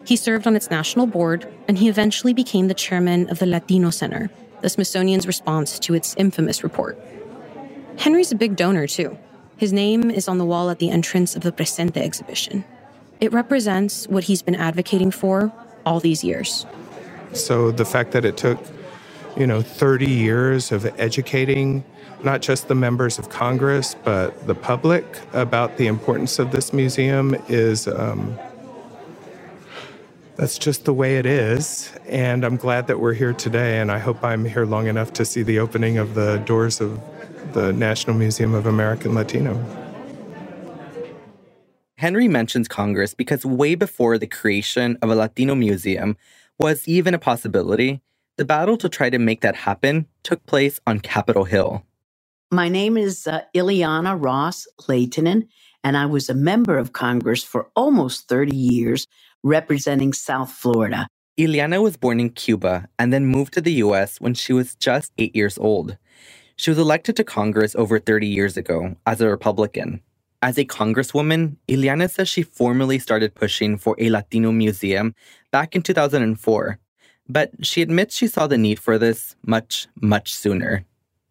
He 0.04 0.16
served 0.16 0.47
on 0.47 0.56
its 0.56 0.71
national 0.71 1.06
board, 1.06 1.47
and 1.68 1.78
he 1.78 1.88
eventually 1.88 2.35
became 2.35 2.68
the 2.68 2.75
chairman 2.75 3.28
of 3.30 3.38
the 3.38 3.47
Latino 3.47 3.90
Center, 3.90 4.30
the 4.61 4.68
Smithsonian's 4.68 5.26
response 5.26 5.78
to 5.80 5.94
its 5.94 6.14
infamous 6.16 6.62
report. 6.62 6.99
Henry's 7.99 8.32
a 8.32 8.35
big 8.35 8.56
donor, 8.56 8.87
too. 8.87 9.16
His 9.56 9.73
name 9.73 10.11
is 10.11 10.26
on 10.26 10.38
the 10.38 10.44
wall 10.44 10.71
at 10.71 10.80
the 10.80 10.90
entrance 10.90 11.37
of 11.37 11.42
the 11.42 11.52
Presente 11.52 11.99
exhibition. 11.99 12.64
It 13.21 13.32
represents 13.32 14.09
what 14.09 14.25
he's 14.25 14.42
been 14.42 14.56
advocating 14.56 15.12
for 15.12 15.52
all 15.87 16.00
these 16.00 16.25
years. 16.25 16.66
So 17.32 17.71
the 17.71 17.85
fact 17.85 18.11
that 18.12 18.25
it 18.25 18.37
took, 18.37 18.59
you 19.37 19.47
know, 19.47 19.62
30 19.62 20.06
years 20.11 20.73
of 20.73 20.85
educating 20.99 21.85
not 22.25 22.40
just 22.40 22.68
the 22.68 22.75
members 22.75 23.18
of 23.18 23.28
Congress, 23.28 23.97
but 24.04 24.47
the 24.47 24.54
public 24.54 25.04
about 25.32 25.76
the 25.76 25.87
importance 25.87 26.38
of 26.38 26.52
this 26.52 26.73
museum 26.73 27.35
is 27.49 27.88
um, 27.88 28.38
that's 30.37 30.59
just 30.59 30.85
the 30.85 30.95
way 30.95 31.17
it 31.19 31.27
is. 31.27 31.93
And 32.07 32.45
I'm 32.45 32.57
glad 32.57 32.87
that 32.87 33.01
we're 33.01 33.15
here 33.15 33.33
today. 33.33 33.81
And 33.81 33.91
I 33.91 33.99
hope 33.99 34.23
I'm 34.25 34.45
here 34.45 34.65
long 34.65 34.87
enough 34.87 35.12
to 35.15 35.25
see 35.25 35.43
the 35.43 35.59
opening 35.59 35.99
of 35.99 36.15
the 36.15 36.39
doors 36.39 36.81
of 36.81 37.01
the 37.53 37.73
National 37.73 38.17
Museum 38.17 38.55
of 38.55 38.67
American 38.67 39.15
Latino. 39.15 39.62
Henry 41.99 42.27
mentions 42.27 42.67
Congress 42.67 43.15
because 43.15 43.47
way 43.47 43.75
before 43.75 44.19
the 44.19 44.27
creation 44.27 44.99
of 45.03 45.11
a 45.11 45.15
Latino 45.15 45.55
museum 45.55 46.17
was 46.59 46.89
even 46.89 47.15
a 47.15 47.19
possibility, 47.19 48.01
the 48.37 48.45
battle 48.45 48.77
to 48.79 48.89
try 48.89 49.11
to 49.11 49.19
make 49.19 49.41
that 49.43 49.55
happen 49.55 50.07
took 50.23 50.45
place 50.47 50.81
on 50.87 50.99
Capitol 50.99 51.45
Hill. 51.45 51.85
My 52.51 52.69
name 52.69 52.97
is 52.97 53.27
uh, 53.27 53.43
Ileana 53.55 54.19
Ros 54.21 54.67
Lehtinen, 54.81 55.47
and 55.85 55.97
I 55.97 56.07
was 56.07 56.29
a 56.29 56.35
member 56.35 56.77
of 56.77 56.93
Congress 56.93 57.45
for 57.45 57.71
almost 57.77 58.29
30 58.29 58.57
years 58.57 59.07
representing 59.42 60.12
South 60.12 60.52
Florida. 60.52 61.06
Ileana 61.38 61.82
was 61.82 61.96
born 61.96 62.20
in 62.20 62.30
Cuba 62.30 62.88
and 62.99 63.12
then 63.12 63.26
moved 63.26 63.54
to 63.54 63.61
the 63.61 63.72
US 63.84 64.20
when 64.20 64.34
she 64.34 64.52
was 64.52 64.75
just 64.75 65.12
eight 65.18 65.34
years 65.34 65.56
old. 65.58 65.96
She 66.56 66.70
was 66.70 66.78
elected 66.78 67.16
to 67.16 67.25
Congress 67.25 67.75
over 67.75 67.99
30 67.99 68.26
years 68.26 68.56
ago 68.56 68.94
as 69.06 69.20
a 69.20 69.28
Republican. 69.28 70.02
As 70.42 70.58
a 70.58 70.64
congresswoman, 70.64 71.56
Ileana 71.68 72.11
says 72.11 72.28
she 72.28 72.42
formally 72.42 72.99
started 72.99 73.34
pushing 73.34 73.78
for 73.78 73.96
a 73.99 74.11
Latino 74.11 74.52
museum 74.52 75.14
back 75.52 75.75
in 75.75 75.82
2004, 75.82 76.78
but 77.28 77.50
she 77.64 77.80
admits 77.80 78.16
she 78.16 78.26
saw 78.26 78.46
the 78.46 78.58
need 78.58 78.78
for 78.78 78.99
this 78.99 79.37
much, 79.46 79.87
much 80.00 80.34
sooner. 80.34 80.84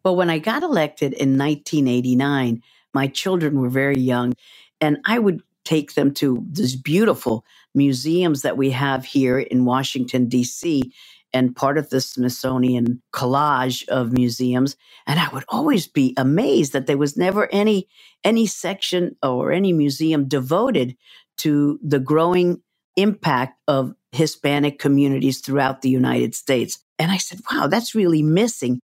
Well, 0.04 0.16
when 0.16 0.30
I 0.30 0.40
got 0.40 0.64
elected 0.64 1.14
in 1.14 1.38
1989, 1.38 2.64
my 2.94 3.08
children 3.08 3.60
were 3.60 3.70
very 3.70 4.00
young, 4.00 4.34
and 4.80 4.98
I 5.06 5.20
would 5.20 5.44
take 5.64 5.94
them 5.94 6.14
to 6.16 6.44
this 6.50 6.76
beautiful 6.76 7.46
museums 7.74 8.42
that 8.42 8.58
we 8.58 8.72
have 8.72 9.06
here 9.06 9.40
in 9.40 9.66
Washington, 9.66 10.28
D.C., 10.28 10.92
and 11.34 11.56
part 11.56 11.78
of 11.78 11.90
the 11.90 12.02
Smithsonian 12.02 13.02
collage 13.14 13.88
of 13.88 14.12
museums. 14.12 14.76
And 15.08 15.20
I 15.20 15.30
would 15.30 15.46
always 15.48 15.88
be 15.88 16.14
amazed 16.18 16.74
that 16.74 16.88
there 16.88 16.98
was 16.98 17.16
never 17.16 17.48
any, 17.54 17.88
any 18.24 18.46
section 18.48 19.16
or 19.24 19.52
any 19.52 19.72
museum 19.72 20.28
devoted 20.28 20.98
to 21.38 21.80
the 21.82 22.00
growing 22.00 22.62
impact 22.98 23.58
of 23.68 23.94
Hispanic 24.12 24.78
communities 24.78 25.40
throughout 25.40 25.82
the 25.82 25.90
United 25.90 26.36
States. 26.36 26.84
And 27.00 27.12
I 27.12 27.18
said, 27.18 27.40
wow, 27.50 27.68
that's 27.68 27.96
really 27.96 28.22
missing. 28.22 28.82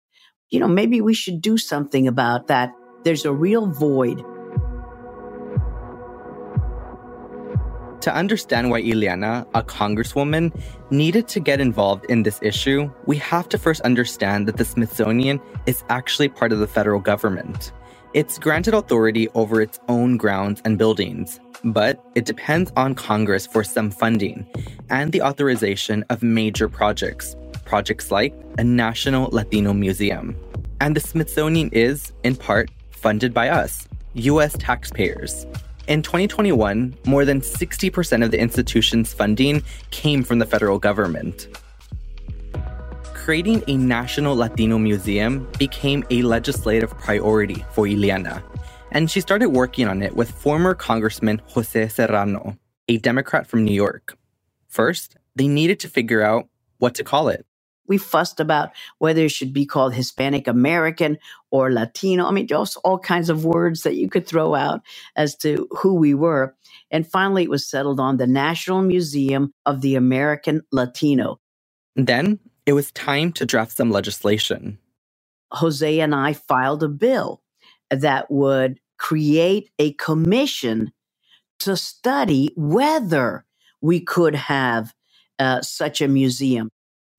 You 0.50 0.62
know, 0.62 0.68
maybe 0.68 1.02
we 1.02 1.14
should 1.14 1.42
do 1.42 1.58
something 1.58 2.08
about 2.08 2.48
that. 2.48 2.72
There's 3.04 3.26
a 3.26 3.34
real 3.34 3.70
void 3.70 4.24
To 8.02 8.14
understand 8.14 8.70
why 8.70 8.82
Ileana, 8.82 9.48
a 9.54 9.64
congresswoman, 9.64 10.54
needed 10.92 11.28
to 11.30 11.40
get 11.40 11.60
involved 11.60 12.06
in 12.06 12.24
this 12.24 12.40
issue, 12.42 12.90
we 13.06 13.18
have 13.18 13.50
to 13.50 13.58
first 13.58 13.82
understand 13.82 14.48
that 14.48 14.58
the 14.58 14.66
Smithsonian 14.66 15.42
is 15.66 15.84
actually 15.90 16.30
part 16.30 16.54
of 16.54 16.60
the 16.60 16.68
federal 16.68 17.00
government. 17.00 17.72
It's 18.14 18.40
granted 18.40 18.74
authority 18.74 19.28
over 19.34 19.62
its 19.62 19.80
own 19.90 20.18
grounds 20.18 20.62
and 20.64 20.78
buildings, 20.78 21.40
but 21.64 22.04
it 22.16 22.26
depends 22.26 22.72
on 22.78 22.96
Congress 22.96 23.46
for 23.46 23.64
some 23.64 23.90
funding 23.90 24.48
and 24.90 25.12
the 25.12 25.22
authorization 25.22 26.06
of 26.10 26.24
major 26.24 26.70
projects, 26.70 27.36
projects 27.66 28.12
like 28.12 28.34
a 28.58 28.64
National 28.64 29.30
Latino 29.32 29.74
Museum. 29.74 30.36
And 30.80 30.96
the 30.96 31.02
Smithsonian 31.02 31.70
is, 31.74 32.14
in 32.24 32.36
part, 32.36 32.70
funded 32.92 33.34
by 33.34 33.50
us, 33.50 33.88
US 34.14 34.56
taxpayers. 34.58 35.46
In 35.88 36.02
2021, 36.02 36.98
more 37.06 37.24
than 37.24 37.40
60% 37.40 38.22
of 38.22 38.32
the 38.32 38.38
institution's 38.38 39.14
funding 39.14 39.64
came 39.92 40.22
from 40.22 40.40
the 40.40 40.46
federal 40.46 40.80
government. 40.80 41.48
Creating 43.14 43.64
a 43.70 43.78
National 43.78 44.36
Latino 44.36 44.78
Museum 44.78 45.50
became 45.58 46.04
a 46.10 46.24
legislative 46.24 46.92
priority 46.98 47.64
for 47.72 47.86
Ileana, 47.86 48.44
and 48.92 49.10
she 49.10 49.22
started 49.22 49.48
working 49.48 49.88
on 49.88 50.02
it 50.02 50.14
with 50.14 50.30
former 50.30 50.74
Congressman 50.74 51.42
Jose 51.52 51.88
Serrano, 51.88 52.58
a 52.90 52.98
Democrat 52.98 53.48
from 53.48 53.64
New 53.64 53.74
York. 53.74 54.18
First, 54.68 55.16
they 55.38 55.48
needed 55.48 55.80
to 55.80 55.88
figure 55.88 56.22
out 56.22 56.50
what 56.80 56.96
to 56.96 57.06
call 57.06 57.30
it. 57.30 57.46
We 57.88 57.98
fussed 57.98 58.40
about 58.40 58.72
whether 59.00 59.22
it 59.24 59.32
should 59.32 59.54
be 59.54 59.66
called 59.66 59.94
Hispanic 59.96 60.48
American 60.48 61.18
or 61.52 61.72
Latino. 61.72 62.28
I 62.28 62.32
mean, 62.32 62.48
just 62.48 62.78
all 62.84 63.00
kinds 63.00 63.30
of 63.30 63.46
words 63.46 63.84
that 63.84 63.96
you 63.96 64.10
could 64.10 64.28
throw 64.28 64.56
out 64.56 64.82
as 65.16 65.36
to 65.38 65.68
who 65.72 65.96
we 65.96 66.14
were. 66.14 66.56
And 66.92 67.08
finally, 67.08 67.44
it 67.44 67.50
was 67.52 67.68
settled 67.70 68.00
on 68.00 68.18
the 68.18 68.28
National 68.28 68.82
Museum 68.82 69.54
of 69.66 69.82
the 69.82 69.96
American 69.96 70.62
Latino. 70.72 71.40
Then 71.96 72.40
it 72.66 72.74
was 72.74 72.92
time 72.94 73.34
to 73.34 73.46
draft 73.46 73.74
some 73.78 73.92
legislation. 73.92 74.80
Jose 75.54 76.02
and 76.02 76.16
I 76.16 76.34
filed 76.34 76.84
a 76.84 76.90
bill 76.90 77.42
that 77.92 78.32
would 78.32 78.80
create 79.00 79.72
a 79.80 79.94
commission 79.94 80.92
to 81.60 81.78
study 81.78 82.52
whether 82.56 83.46
we 83.82 84.00
could 84.02 84.36
have 84.36 84.94
uh, 85.40 85.62
such 85.62 86.02
a 86.02 86.08
museum. 86.08 86.70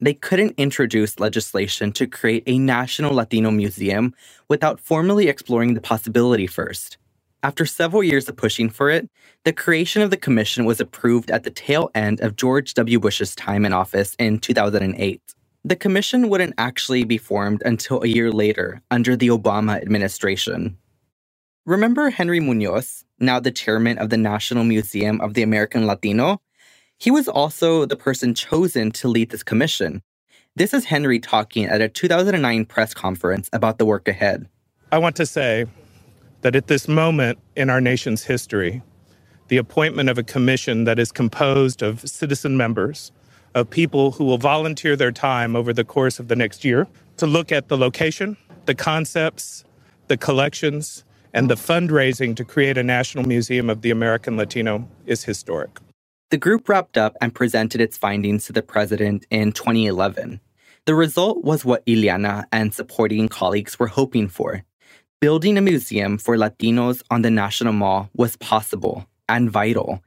They 0.00 0.14
couldn't 0.14 0.54
introduce 0.56 1.18
legislation 1.18 1.90
to 1.92 2.06
create 2.06 2.44
a 2.46 2.58
national 2.58 3.14
Latino 3.14 3.50
museum 3.50 4.14
without 4.48 4.78
formally 4.78 5.28
exploring 5.28 5.74
the 5.74 5.80
possibility 5.80 6.46
first. 6.46 6.98
After 7.42 7.66
several 7.66 8.02
years 8.02 8.28
of 8.28 8.36
pushing 8.36 8.68
for 8.70 8.90
it, 8.90 9.08
the 9.44 9.52
creation 9.52 10.02
of 10.02 10.10
the 10.10 10.16
commission 10.16 10.64
was 10.64 10.80
approved 10.80 11.30
at 11.30 11.44
the 11.44 11.50
tail 11.50 11.90
end 11.94 12.20
of 12.20 12.36
George 12.36 12.74
W. 12.74 12.98
Bush's 13.00 13.34
time 13.34 13.64
in 13.64 13.72
office 13.72 14.14
in 14.18 14.38
2008. 14.38 15.22
The 15.64 15.76
commission 15.76 16.28
wouldn't 16.28 16.54
actually 16.58 17.04
be 17.04 17.18
formed 17.18 17.62
until 17.64 18.02
a 18.02 18.08
year 18.08 18.30
later 18.30 18.80
under 18.90 19.16
the 19.16 19.28
Obama 19.28 19.80
administration. 19.82 20.78
Remember 21.66 22.10
Henry 22.10 22.40
Munoz, 22.40 23.04
now 23.18 23.40
the 23.40 23.50
chairman 23.50 23.98
of 23.98 24.10
the 24.10 24.16
National 24.16 24.64
Museum 24.64 25.20
of 25.20 25.34
the 25.34 25.42
American 25.42 25.86
Latino? 25.86 26.40
He 27.00 27.12
was 27.12 27.28
also 27.28 27.84
the 27.84 27.94
person 27.94 28.34
chosen 28.34 28.90
to 28.92 29.06
lead 29.06 29.30
this 29.30 29.44
commission. 29.44 30.02
This 30.56 30.74
is 30.74 30.86
Henry 30.86 31.20
talking 31.20 31.64
at 31.64 31.80
a 31.80 31.88
2009 31.88 32.64
press 32.64 32.92
conference 32.92 33.48
about 33.52 33.78
the 33.78 33.86
work 33.86 34.08
ahead. 34.08 34.48
I 34.90 34.98
want 34.98 35.14
to 35.16 35.26
say 35.26 35.66
that 36.40 36.56
at 36.56 36.66
this 36.66 36.88
moment 36.88 37.38
in 37.54 37.70
our 37.70 37.80
nation's 37.80 38.24
history, 38.24 38.82
the 39.46 39.58
appointment 39.58 40.08
of 40.08 40.18
a 40.18 40.24
commission 40.24 40.84
that 40.84 40.98
is 40.98 41.12
composed 41.12 41.82
of 41.82 42.00
citizen 42.00 42.56
members, 42.56 43.12
of 43.54 43.70
people 43.70 44.10
who 44.10 44.24
will 44.24 44.38
volunteer 44.38 44.96
their 44.96 45.12
time 45.12 45.54
over 45.54 45.72
the 45.72 45.84
course 45.84 46.18
of 46.18 46.26
the 46.26 46.36
next 46.36 46.64
year 46.64 46.88
to 47.16 47.28
look 47.28 47.52
at 47.52 47.68
the 47.68 47.78
location, 47.78 48.36
the 48.66 48.74
concepts, 48.74 49.64
the 50.08 50.16
collections, 50.16 51.04
and 51.32 51.48
the 51.48 51.54
fundraising 51.54 52.34
to 52.34 52.44
create 52.44 52.76
a 52.76 52.82
National 52.82 53.22
Museum 53.24 53.70
of 53.70 53.82
the 53.82 53.90
American 53.92 54.36
Latino 54.36 54.88
is 55.06 55.22
historic. 55.22 55.78
The 56.30 56.36
group 56.36 56.68
wrapped 56.68 56.98
up 56.98 57.16
and 57.22 57.34
presented 57.34 57.80
its 57.80 57.96
findings 57.96 58.44
to 58.46 58.52
the 58.52 58.60
president 58.60 59.24
in 59.30 59.52
2011. 59.52 60.40
The 60.84 60.94
result 60.94 61.42
was 61.42 61.64
what 61.64 61.86
Ileana 61.86 62.44
and 62.52 62.74
supporting 62.74 63.28
colleagues 63.28 63.78
were 63.78 63.86
hoping 63.86 64.28
for. 64.28 64.62
Building 65.20 65.56
a 65.56 65.62
museum 65.62 66.18
for 66.18 66.36
Latinos 66.36 67.02
on 67.10 67.22
the 67.22 67.30
National 67.30 67.72
Mall 67.72 68.10
was 68.14 68.36
possible 68.36 69.06
and 69.26 69.50
vital. 69.50 70.02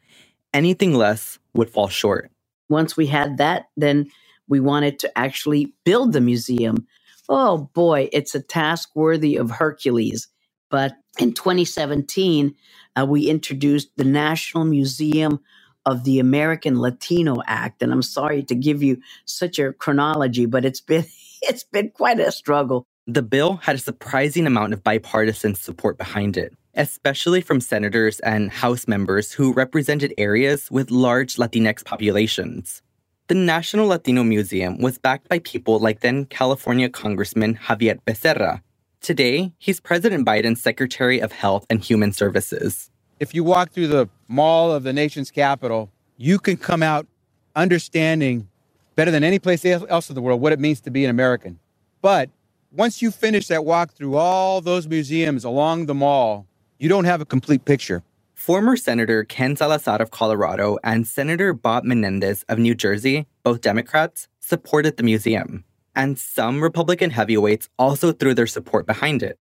Anything 0.54 0.94
less 0.94 1.40
would 1.56 1.72
fall 1.72 1.88
short. 1.88 2.30
Once 2.70 2.96
we 2.96 3.08
had 3.08 3.38
that, 3.38 3.70
then 3.76 4.08
we 4.48 4.60
wanted 4.60 5.00
to 5.00 5.18
actually 5.18 5.74
build 5.86 6.14
the 6.14 6.22
museum. 6.22 6.86
Oh 7.30 7.70
boy, 7.74 8.10
it's 8.14 8.36
a 8.36 8.42
task 8.42 8.92
worthy 8.96 9.38
of 9.38 9.50
Hercules. 9.50 10.28
But 10.70 10.94
in 11.18 11.34
2017, 11.34 12.56
uh, 12.96 13.06
we 13.08 13.28
introduced 13.28 13.90
the 13.98 14.04
National 14.04 14.66
Museum 14.66 15.40
of 15.86 16.04
the 16.04 16.20
American 16.20 16.80
Latino 16.80 17.38
Act. 17.48 17.82
And 17.82 17.92
I'm 17.92 18.02
sorry 18.02 18.44
to 18.44 18.56
give 18.56 18.84
you 18.84 19.02
such 19.26 19.60
a 19.60 19.74
chronology, 19.74 20.46
but 20.46 20.66
it's 20.66 20.82
been 20.82 21.06
it's 21.42 21.64
been 21.64 21.90
quite 21.90 22.20
a 22.20 22.32
struggle. 22.32 22.86
The 23.08 23.24
bill 23.24 23.58
had 23.58 23.76
a 23.76 23.80
surprising 23.80 24.46
amount 24.46 24.74
of 24.74 24.84
bipartisan 24.84 25.56
support 25.56 25.98
behind 25.98 26.38
it, 26.38 26.54
especially 26.76 27.42
from 27.42 27.60
senators 27.60 28.20
and 28.20 28.52
House 28.52 28.88
members 28.88 29.32
who 29.32 29.54
represented 29.54 30.14
areas 30.18 30.70
with 30.70 30.92
large 30.92 31.36
Latinx 31.36 31.84
populations. 31.84 32.84
The 33.28 33.36
National 33.36 33.88
Latino 33.88 34.24
Museum 34.24 34.80
was 34.82 35.00
backed 35.00 35.30
by 35.30 35.40
people 35.40 35.80
like 35.80 36.02
then 36.02 36.26
California 36.26 36.90
Congressman 36.90 37.58
Xavier 37.68 37.96
Becerra. 38.06 38.62
Today, 39.02 39.52
he's 39.58 39.80
President 39.80 40.28
Biden's 40.28 40.62
Secretary 40.62 41.20
of 41.20 41.32
Health 41.32 41.66
and 41.72 41.84
Human 41.84 42.12
Services 42.12 42.91
if 43.22 43.36
you 43.36 43.44
walk 43.44 43.70
through 43.72 43.86
the 43.86 44.10
mall 44.28 44.72
of 44.72 44.82
the 44.82 44.92
nation's 44.92 45.30
capital, 45.30 45.92
you 46.18 46.40
can 46.40 46.58
come 46.58 46.82
out 46.82 47.06
understanding 47.56 48.48
better 48.96 49.12
than 49.12 49.24
any 49.24 49.38
place 49.38 49.64
else 49.64 50.10
in 50.10 50.16
the 50.16 50.22
world 50.22 50.42
what 50.42 50.52
it 50.52 50.60
means 50.60 50.82
to 50.82 50.90
be 50.90 51.06
an 51.06 51.12
American. 51.12 51.60
But 52.02 52.32
once 52.72 53.00
you 53.00 53.12
finish 53.12 53.46
that 53.48 53.64
walk 53.64 53.94
through 53.94 54.16
all 54.16 54.60
those 54.60 54.88
museums 54.88 55.44
along 55.44 55.86
the 55.86 55.94
mall, 55.94 56.48
you 56.80 56.90
don't 56.90 57.06
have 57.06 57.22
a 57.22 57.26
complete 57.26 57.64
picture. 57.64 58.02
Former 58.34 58.76
Senator 58.76 59.24
Ken 59.24 59.56
Salazar 59.56 60.02
of 60.02 60.10
Colorado 60.10 60.80
and 60.84 61.06
Senator 61.06 61.54
Bob 61.54 61.84
Menendez 61.84 62.44
of 62.50 62.58
New 62.58 62.74
Jersey, 62.74 63.28
both 63.44 63.62
Democrats, 63.62 64.28
supported 64.40 64.98
the 64.98 65.04
museum. 65.04 65.64
And 65.96 66.18
some 66.18 66.60
Republican 66.60 67.12
heavyweights 67.12 67.70
also 67.78 68.14
threw 68.14 68.34
their 68.34 68.48
support 68.48 68.88
behind 68.88 69.22
it. 69.22 69.38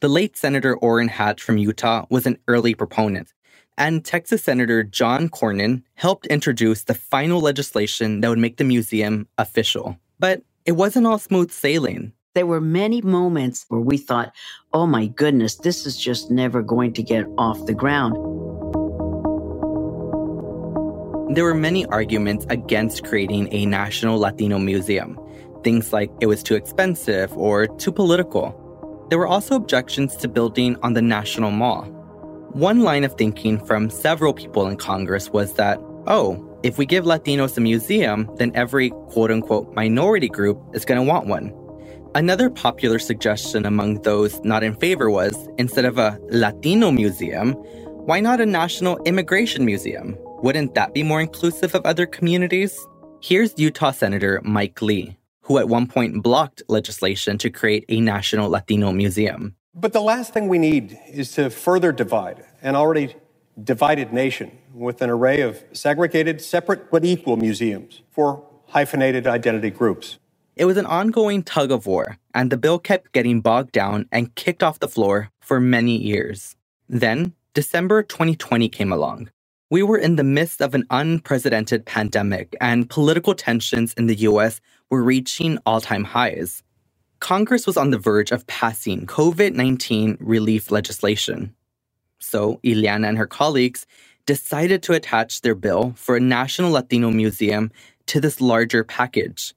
The 0.00 0.08
late 0.10 0.36
Senator 0.36 0.76
Orrin 0.76 1.08
Hatch 1.08 1.42
from 1.42 1.56
Utah 1.56 2.04
was 2.10 2.26
an 2.26 2.36
early 2.48 2.74
proponent, 2.74 3.32
and 3.78 4.04
Texas 4.04 4.42
Senator 4.42 4.82
John 4.82 5.30
Cornyn 5.30 5.84
helped 5.94 6.26
introduce 6.26 6.84
the 6.84 6.92
final 6.92 7.40
legislation 7.40 8.20
that 8.20 8.28
would 8.28 8.38
make 8.38 8.58
the 8.58 8.64
museum 8.64 9.26
official. 9.38 9.96
But 10.18 10.42
it 10.66 10.72
wasn't 10.72 11.06
all 11.06 11.18
smooth 11.18 11.50
sailing. 11.50 12.12
There 12.34 12.44
were 12.44 12.60
many 12.60 13.00
moments 13.00 13.64
where 13.70 13.80
we 13.80 13.96
thought, 13.96 14.34
oh 14.74 14.86
my 14.86 15.06
goodness, 15.06 15.54
this 15.54 15.86
is 15.86 15.96
just 15.96 16.30
never 16.30 16.60
going 16.60 16.92
to 16.92 17.02
get 17.02 17.24
off 17.38 17.64
the 17.64 17.72
ground. 17.72 18.16
There 21.34 21.44
were 21.44 21.54
many 21.54 21.86
arguments 21.86 22.44
against 22.50 23.04
creating 23.04 23.48
a 23.50 23.64
national 23.64 24.18
Latino 24.18 24.58
museum. 24.58 25.18
Things 25.64 25.94
like 25.94 26.10
it 26.20 26.26
was 26.26 26.42
too 26.42 26.54
expensive 26.54 27.34
or 27.34 27.66
too 27.66 27.92
political. 27.92 28.62
There 29.08 29.18
were 29.18 29.26
also 29.26 29.54
objections 29.54 30.16
to 30.16 30.28
building 30.28 30.76
on 30.82 30.94
the 30.94 31.02
National 31.02 31.52
Mall. 31.52 31.84
One 32.50 32.80
line 32.80 33.04
of 33.04 33.14
thinking 33.14 33.64
from 33.64 33.88
several 33.88 34.32
people 34.32 34.66
in 34.66 34.76
Congress 34.76 35.30
was 35.30 35.54
that, 35.54 35.78
oh, 36.08 36.42
if 36.64 36.76
we 36.76 36.86
give 36.86 37.04
Latinos 37.04 37.56
a 37.56 37.60
museum, 37.60 38.28
then 38.36 38.50
every 38.54 38.90
quote 39.10 39.30
unquote 39.30 39.72
minority 39.74 40.28
group 40.28 40.60
is 40.74 40.84
going 40.84 40.98
to 40.98 41.06
want 41.06 41.28
one. 41.28 41.52
Another 42.16 42.50
popular 42.50 42.98
suggestion 42.98 43.64
among 43.64 44.02
those 44.02 44.40
not 44.42 44.64
in 44.64 44.74
favor 44.74 45.08
was 45.10 45.48
instead 45.58 45.84
of 45.84 45.98
a 45.98 46.18
Latino 46.30 46.90
museum, 46.90 47.52
why 48.06 48.20
not 48.20 48.40
a 48.40 48.46
national 48.46 48.98
immigration 49.04 49.64
museum? 49.64 50.16
Wouldn't 50.42 50.74
that 50.74 50.94
be 50.94 51.02
more 51.02 51.20
inclusive 51.20 51.74
of 51.74 51.86
other 51.86 52.06
communities? 52.06 52.76
Here's 53.22 53.52
Utah 53.56 53.92
Senator 53.92 54.40
Mike 54.44 54.82
Lee 54.82 55.15
who 55.46 55.58
at 55.58 55.68
one 55.68 55.86
point 55.86 56.22
blocked 56.22 56.62
legislation 56.68 57.38
to 57.38 57.48
create 57.50 57.84
a 57.88 58.00
national 58.00 58.50
Latino 58.50 58.90
museum. 58.90 59.54
But 59.74 59.92
the 59.92 60.00
last 60.00 60.34
thing 60.34 60.48
we 60.48 60.58
need 60.58 60.98
is 61.08 61.32
to 61.32 61.50
further 61.50 61.92
divide 61.92 62.44
an 62.62 62.74
already 62.74 63.14
divided 63.62 64.12
nation 64.12 64.50
with 64.74 65.00
an 65.02 65.08
array 65.08 65.40
of 65.42 65.62
segregated, 65.72 66.40
separate 66.42 66.90
but 66.90 67.04
equal 67.04 67.36
museums 67.36 68.02
for 68.10 68.44
hyphenated 68.66 69.26
identity 69.26 69.70
groups. 69.70 70.18
It 70.56 70.64
was 70.64 70.76
an 70.78 70.86
ongoing 70.86 71.44
tug 71.44 71.70
of 71.70 71.86
war, 71.86 72.18
and 72.34 72.50
the 72.50 72.56
bill 72.56 72.78
kept 72.78 73.12
getting 73.12 73.40
bogged 73.40 73.72
down 73.72 74.08
and 74.10 74.34
kicked 74.34 74.62
off 74.62 74.80
the 74.80 74.88
floor 74.88 75.30
for 75.40 75.60
many 75.60 75.96
years. 75.96 76.56
Then, 76.88 77.34
December 77.54 78.02
2020 78.02 78.68
came 78.68 78.90
along. 78.90 79.30
We 79.68 79.82
were 79.82 79.98
in 79.98 80.14
the 80.14 80.22
midst 80.22 80.62
of 80.62 80.76
an 80.76 80.84
unprecedented 80.90 81.86
pandemic, 81.86 82.54
and 82.60 82.88
political 82.88 83.34
tensions 83.34 83.94
in 83.94 84.06
the 84.06 84.14
US 84.30 84.60
were 84.90 85.02
reaching 85.02 85.58
all 85.66 85.80
time 85.80 86.04
highs. 86.04 86.62
Congress 87.18 87.66
was 87.66 87.76
on 87.76 87.90
the 87.90 87.98
verge 87.98 88.30
of 88.30 88.46
passing 88.46 89.06
COVID 89.06 89.54
19 89.54 90.18
relief 90.20 90.70
legislation. 90.70 91.52
So, 92.20 92.60
Ileana 92.62 93.08
and 93.08 93.18
her 93.18 93.26
colleagues 93.26 93.86
decided 94.24 94.84
to 94.84 94.92
attach 94.92 95.40
their 95.40 95.56
bill 95.56 95.94
for 95.96 96.14
a 96.14 96.20
National 96.20 96.70
Latino 96.70 97.10
Museum 97.10 97.72
to 98.06 98.20
this 98.20 98.40
larger 98.40 98.84
package. 98.84 99.52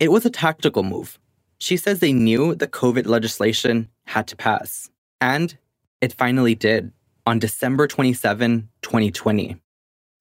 It 0.00 0.10
was 0.10 0.24
a 0.24 0.30
tactical 0.30 0.82
move. 0.82 1.18
She 1.58 1.76
says 1.76 2.00
they 2.00 2.14
knew 2.14 2.54
the 2.54 2.66
COVID 2.66 3.06
legislation 3.06 3.90
had 4.06 4.26
to 4.28 4.36
pass. 4.36 4.88
And 5.20 5.58
it 6.00 6.14
finally 6.14 6.54
did 6.54 6.90
on 7.26 7.38
December 7.38 7.86
27, 7.86 8.68
2020 8.82 9.56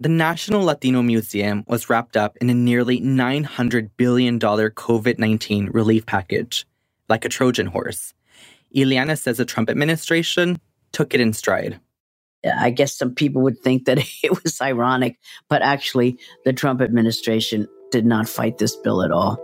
the 0.01 0.09
National 0.09 0.63
Latino 0.63 1.03
Museum 1.03 1.63
was 1.67 1.87
wrapped 1.87 2.17
up 2.17 2.35
in 2.41 2.49
a 2.49 2.55
nearly 2.55 2.99
$900 2.99 3.91
billion 3.97 4.39
COVID 4.39 5.19
19 5.19 5.67
relief 5.67 6.07
package, 6.07 6.65
like 7.07 7.23
a 7.23 7.29
Trojan 7.29 7.67
horse. 7.67 8.15
Ileana 8.75 9.15
says 9.15 9.37
the 9.37 9.45
Trump 9.45 9.69
administration 9.69 10.59
took 10.91 11.13
it 11.13 11.21
in 11.21 11.33
stride. 11.33 11.79
I 12.43 12.71
guess 12.71 12.97
some 12.97 13.13
people 13.13 13.43
would 13.43 13.59
think 13.59 13.85
that 13.85 13.99
it 14.23 14.43
was 14.43 14.59
ironic, 14.59 15.19
but 15.47 15.61
actually, 15.61 16.17
the 16.45 16.53
Trump 16.53 16.81
administration 16.81 17.67
did 17.91 18.03
not 18.03 18.27
fight 18.27 18.57
this 18.57 18.75
bill 18.75 19.03
at 19.03 19.11
all. 19.11 19.37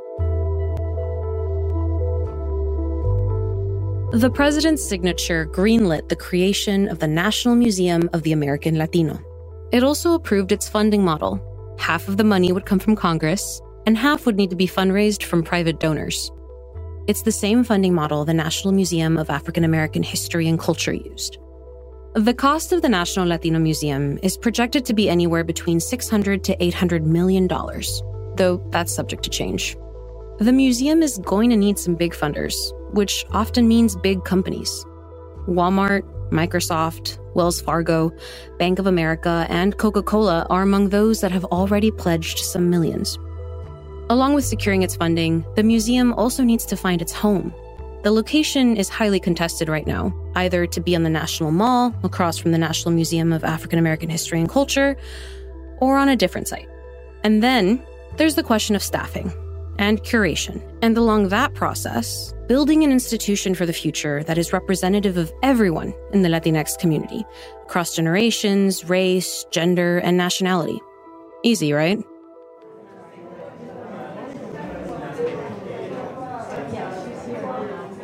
The 4.14 4.30
president's 4.30 4.88
signature 4.88 5.46
greenlit 5.46 6.08
the 6.08 6.16
creation 6.16 6.88
of 6.88 7.00
the 7.00 7.08
National 7.10 7.56
Museum 7.56 8.10
of 8.14 8.24
the 8.24 8.32
American 8.32 8.78
Latino. 8.78 9.20
It 9.74 9.84
also 9.84 10.14
approved 10.14 10.54
its 10.54 10.70
funding 10.70 11.04
model. 11.04 11.76
Half 11.78 12.08
of 12.08 12.16
the 12.16 12.24
money 12.24 12.54
would 12.54 12.66
come 12.66 12.80
from 12.80 12.96
Congress, 12.96 13.62
and 13.86 13.98
half 13.98 14.26
would 14.26 14.38
need 14.38 14.50
to 14.52 14.56
be 14.56 14.66
fundraised 14.66 15.24
from 15.24 15.44
private 15.44 15.82
donors. 15.82 16.32
It's 17.08 17.24
the 17.24 17.34
same 17.34 17.66
funding 17.66 17.94
model 17.94 18.24
the 18.24 18.34
National 18.34 18.74
Museum 18.74 19.18
of 19.18 19.30
African 19.30 19.66
American 19.66 20.04
History 20.04 20.48
and 20.48 20.58
Culture 20.58 20.94
used. 20.94 21.38
The 22.14 22.34
cost 22.34 22.72
of 22.72 22.82
the 22.82 22.90
National 22.90 23.28
Latino 23.28 23.60
Museum 23.60 24.20
is 24.24 24.38
projected 24.38 24.86
to 24.86 24.94
be 24.94 25.10
anywhere 25.10 25.44
between 25.44 25.82
600 25.82 26.46
to 26.46 26.64
800 26.64 27.06
million 27.06 27.46
dollars, 27.46 28.02
though 28.38 28.66
that's 28.70 28.96
subject 28.96 29.24
to 29.24 29.30
change. 29.30 29.76
The 30.40 30.54
museum 30.54 31.04
is 31.04 31.18
going 31.18 31.50
to 31.50 31.58
need 31.58 31.78
some 31.78 31.96
big 31.96 32.14
funders, 32.14 32.56
which 32.92 33.26
often 33.32 33.68
means 33.68 33.96
big 33.96 34.24
companies. 34.24 34.86
Walmart, 35.48 36.04
Microsoft, 36.32 37.18
Wells 37.36 37.62
Fargo, 37.62 38.12
Bank 38.60 38.80
of 38.80 38.88
America, 38.88 39.46
and 39.50 39.78
Coca 39.78 40.04
Cola 40.04 40.46
are 40.50 40.62
among 40.62 40.90
those 40.90 41.22
that 41.22 41.32
have 41.32 41.46
already 41.46 41.92
pledged 41.92 42.40
some 42.40 42.70
millions. 42.70 43.18
Along 44.10 44.34
with 44.34 44.46
securing 44.46 44.84
its 44.84 44.96
funding, 44.96 45.46
the 45.56 45.64
museum 45.64 46.14
also 46.14 46.44
needs 46.44 46.66
to 46.66 46.78
find 46.78 47.02
its 47.02 47.12
home. 47.12 47.54
The 48.04 48.12
location 48.12 48.78
is 48.78 48.90
highly 48.90 49.20
contested 49.20 49.68
right 49.68 49.86
now, 49.86 50.14
either 50.36 50.66
to 50.68 50.80
be 50.80 50.96
on 50.96 51.04
the 51.04 51.10
National 51.10 51.52
Mall, 51.52 51.94
across 52.04 52.38
from 52.38 52.52
the 52.52 52.58
National 52.58 52.94
Museum 52.94 53.34
of 53.34 53.44
African 53.44 53.80
American 53.80 54.10
History 54.10 54.40
and 54.40 54.50
Culture, 54.50 54.96
or 55.80 55.98
on 55.98 56.08
a 56.08 56.16
different 56.16 56.48
site. 56.48 56.70
And 57.24 57.44
then 57.44 57.84
there's 58.16 58.36
the 58.36 58.44
question 58.44 58.76
of 58.76 58.84
staffing 58.84 59.32
and 59.78 60.02
curation. 60.04 60.62
And 60.82 60.98
along 60.98 61.30
that 61.30 61.54
process, 61.54 62.34
building 62.48 62.84
an 62.84 62.92
institution 62.92 63.54
for 63.54 63.66
the 63.66 63.74
future 63.74 64.24
that 64.24 64.38
is 64.38 64.54
representative 64.54 65.18
of 65.18 65.34
everyone 65.44 65.94
in 66.14 66.22
the 66.22 66.30
Latinx 66.30 66.78
community, 66.80 67.26
across 67.64 67.96
generations, 67.96 68.88
race, 68.90 69.46
gender, 69.52 69.98
and 69.98 70.16
nationality. 70.16 70.80
Easy, 71.44 71.74
right? 71.74 72.00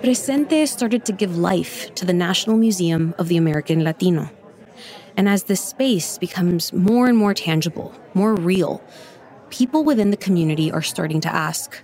Presente 0.02 0.68
started 0.68 1.06
to 1.06 1.14
give 1.14 1.38
life 1.38 1.96
to 1.96 2.06
the 2.06 2.12
National 2.12 2.58
Museum 2.58 3.16
of 3.18 3.30
the 3.30 3.38
American 3.38 3.86
Latino. 3.86 4.30
And 5.16 5.30
as 5.30 5.44
this 5.44 5.64
space 5.64 6.18
becomes 6.18 6.74
more 6.74 7.08
and 7.08 7.18
more 7.18 7.34
tangible, 7.34 7.96
more 8.14 8.36
real, 8.36 8.84
people 9.50 9.86
within 9.86 10.12
the 10.12 10.18
community 10.18 10.70
are 10.70 10.82
starting 10.82 11.22
to 11.22 11.34
ask 11.34 11.82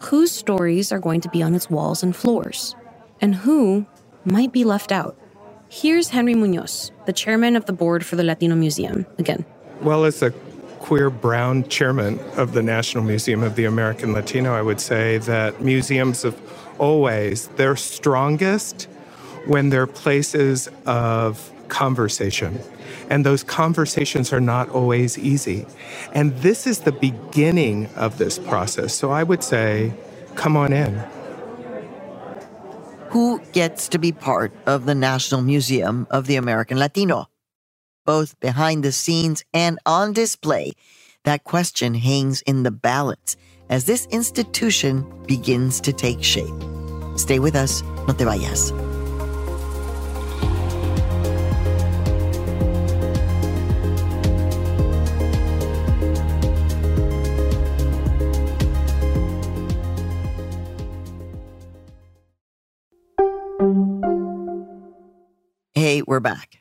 whose 0.00 0.32
stories 0.32 0.92
are 0.92 0.98
going 0.98 1.20
to 1.20 1.28
be 1.28 1.42
on 1.42 1.54
its 1.54 1.70
walls 1.70 2.02
and 2.02 2.14
floors, 2.16 2.74
and 3.20 3.34
who 3.34 3.86
might 4.24 4.52
be 4.52 4.64
left 4.64 4.92
out. 4.92 5.16
Here's 5.68 6.08
Henry 6.08 6.34
Munoz, 6.34 6.90
the 7.06 7.12
chairman 7.12 7.54
of 7.54 7.66
the 7.66 7.72
board 7.72 8.04
for 8.04 8.16
the 8.16 8.24
Latino 8.24 8.56
Museum, 8.56 9.06
again. 9.18 9.44
Well, 9.82 10.04
as 10.04 10.22
a 10.22 10.30
queer 10.80 11.10
brown 11.10 11.68
chairman 11.68 12.18
of 12.36 12.52
the 12.52 12.62
National 12.62 13.04
Museum 13.04 13.42
of 13.42 13.54
the 13.54 13.66
American 13.66 14.12
Latino, 14.12 14.52
I 14.54 14.62
would 14.62 14.80
say 14.80 15.18
that 15.18 15.60
museums 15.60 16.22
have 16.22 16.40
always, 16.78 17.48
they're 17.56 17.76
strongest 17.76 18.88
when 19.46 19.68
they're 19.68 19.86
places 19.86 20.68
of 20.86 21.52
conversation. 21.68 22.58
And 23.08 23.24
those 23.24 23.42
conversations 23.42 24.32
are 24.32 24.40
not 24.40 24.68
always 24.70 25.18
easy. 25.18 25.66
And 26.12 26.36
this 26.38 26.66
is 26.66 26.80
the 26.80 26.92
beginning 26.92 27.88
of 27.96 28.18
this 28.18 28.38
process. 28.38 28.94
So 28.94 29.10
I 29.10 29.22
would 29.22 29.42
say, 29.42 29.92
come 30.34 30.56
on 30.56 30.72
in. 30.72 31.02
Who 33.10 33.40
gets 33.52 33.88
to 33.88 33.98
be 33.98 34.12
part 34.12 34.52
of 34.66 34.86
the 34.86 34.94
National 34.94 35.42
Museum 35.42 36.06
of 36.10 36.26
the 36.26 36.36
American 36.36 36.78
Latino? 36.78 37.28
Both 38.06 38.38
behind 38.40 38.84
the 38.84 38.92
scenes 38.92 39.44
and 39.52 39.78
on 39.84 40.12
display, 40.12 40.72
that 41.24 41.44
question 41.44 41.94
hangs 41.94 42.40
in 42.42 42.62
the 42.62 42.70
balance 42.70 43.36
as 43.68 43.84
this 43.84 44.06
institution 44.10 45.04
begins 45.26 45.80
to 45.82 45.92
take 45.92 46.22
shape. 46.22 46.54
Stay 47.16 47.38
with 47.38 47.54
us, 47.54 47.82
no 48.06 48.14
te 48.14 48.24
vayas. 48.24 48.89
We're 66.06 66.20
back. 66.20 66.58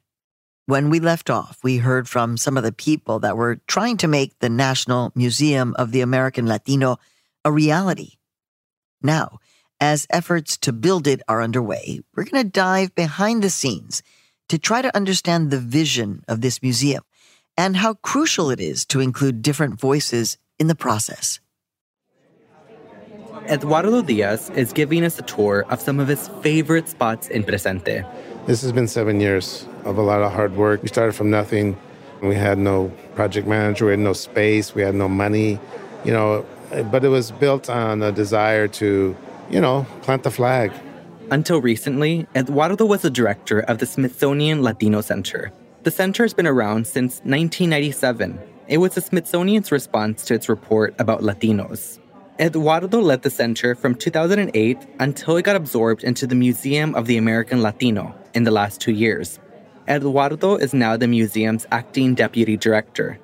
When 0.66 0.90
we 0.90 1.00
left 1.00 1.30
off, 1.30 1.60
we 1.64 1.78
heard 1.78 2.08
from 2.08 2.38
some 2.38 2.58
of 2.58 2.64
the 2.64 2.72
people 2.72 3.20
that 3.20 3.36
were 3.36 3.60
trying 3.68 3.98
to 3.98 4.08
make 4.08 4.38
the 4.40 4.50
National 4.50 5.12
Museum 5.16 5.76
of 5.78 5.92
the 5.92 6.02
American 6.02 6.46
Latino 6.46 6.98
a 7.44 7.52
reality. 7.52 8.14
Now, 9.02 9.40
as 9.80 10.06
efforts 10.10 10.58
to 10.58 10.74
build 10.74 11.08
it 11.08 11.22
are 11.28 11.42
underway, 11.42 12.02
we're 12.16 12.26
going 12.26 12.44
to 12.44 12.50
dive 12.50 12.94
behind 12.96 13.42
the 13.42 13.50
scenes 13.50 14.04
to 14.50 14.58
try 14.58 14.82
to 14.82 14.96
understand 14.96 15.50
the 15.50 15.60
vision 15.60 16.24
of 16.28 16.42
this 16.42 16.62
museum 16.62 17.04
and 17.58 17.78
how 17.78 17.96
crucial 17.96 18.52
it 18.52 18.60
is 18.60 18.86
to 18.86 19.00
include 19.00 19.42
different 19.42 19.80
voices 19.80 20.38
in 20.60 20.68
the 20.68 20.76
process. 20.76 21.40
Eduardo 23.48 24.02
Diaz 24.02 24.52
is 24.56 24.74
giving 24.74 25.04
us 25.04 25.18
a 25.18 25.24
tour 25.24 25.66
of 25.70 25.82
some 25.82 26.00
of 26.00 26.08
his 26.08 26.30
favorite 26.42 26.88
spots 26.88 27.28
in 27.30 27.44
Presente. 27.44 28.06
This 28.46 28.62
has 28.64 28.72
been 28.72 28.88
seven 28.88 29.20
years 29.20 29.68
of 29.86 29.98
a 29.98 30.02
lot 30.02 30.22
of 30.22 30.32
hard 30.32 30.56
work. 30.56 30.82
We 30.82 30.88
started 30.88 31.14
from 31.14 31.30
nothing. 31.30 31.78
We 32.22 32.36
had 32.36 32.58
no 32.58 32.92
project 33.16 33.48
manager, 33.48 33.86
we 33.86 33.92
had 33.92 34.00
no 34.00 34.14
space, 34.14 34.76
we 34.76 34.82
had 34.82 34.96
no 34.96 35.08
money, 35.08 35.60
you 36.04 36.12
know, 36.12 36.46
but 36.92 37.06
it 37.06 37.10
was 37.10 37.32
built 37.32 37.70
on 37.70 38.02
a 38.02 38.12
desire 38.12 38.68
to, 38.68 39.16
you 39.50 39.62
know, 39.62 39.86
plant 40.02 40.24
the 40.24 40.32
flag. 40.32 40.72
Until 41.32 41.62
recently, 41.62 42.28
Eduardo 42.36 42.86
was 42.86 43.04
the 43.04 43.10
director 43.10 43.62
of 43.62 43.78
the 43.78 43.86
Smithsonian 43.86 44.64
Latino 44.64 45.00
Center. 45.02 45.52
The 45.84 45.92
center 45.92 46.24
has 46.24 46.34
been 46.34 46.48
around 46.48 46.88
since 46.88 47.20
1997. 47.20 48.38
It 48.68 48.80
was 48.80 48.96
the 48.96 49.02
Smithsonian's 49.02 49.72
response 49.72 50.26
to 50.26 50.34
its 50.34 50.50
report 50.50 50.94
about 51.00 51.22
Latinos. 51.22 52.00
Eduardo 52.40 53.00
led 53.00 53.22
the 53.22 53.30
center 53.30 53.76
from 53.76 53.96
2008 53.96 54.78
until 55.00 55.38
it 55.38 55.44
got 55.44 55.56
absorbed 55.56 56.04
into 56.04 56.28
the 56.28 56.36
Museum 56.36 56.96
of 56.96 57.06
the 57.06 57.18
American 57.18 57.62
Latino 57.62 58.16
in 58.34 58.44
the 58.44 58.52
last 58.52 58.82
two 58.82 58.92
years. 58.92 59.40
Eduardo 59.88 60.56
is 60.56 60.74
now 60.74 60.96
the 60.98 61.08
museum's 61.08 61.66
acting 61.72 62.14
deputy 62.16 62.56
director. 62.58 63.20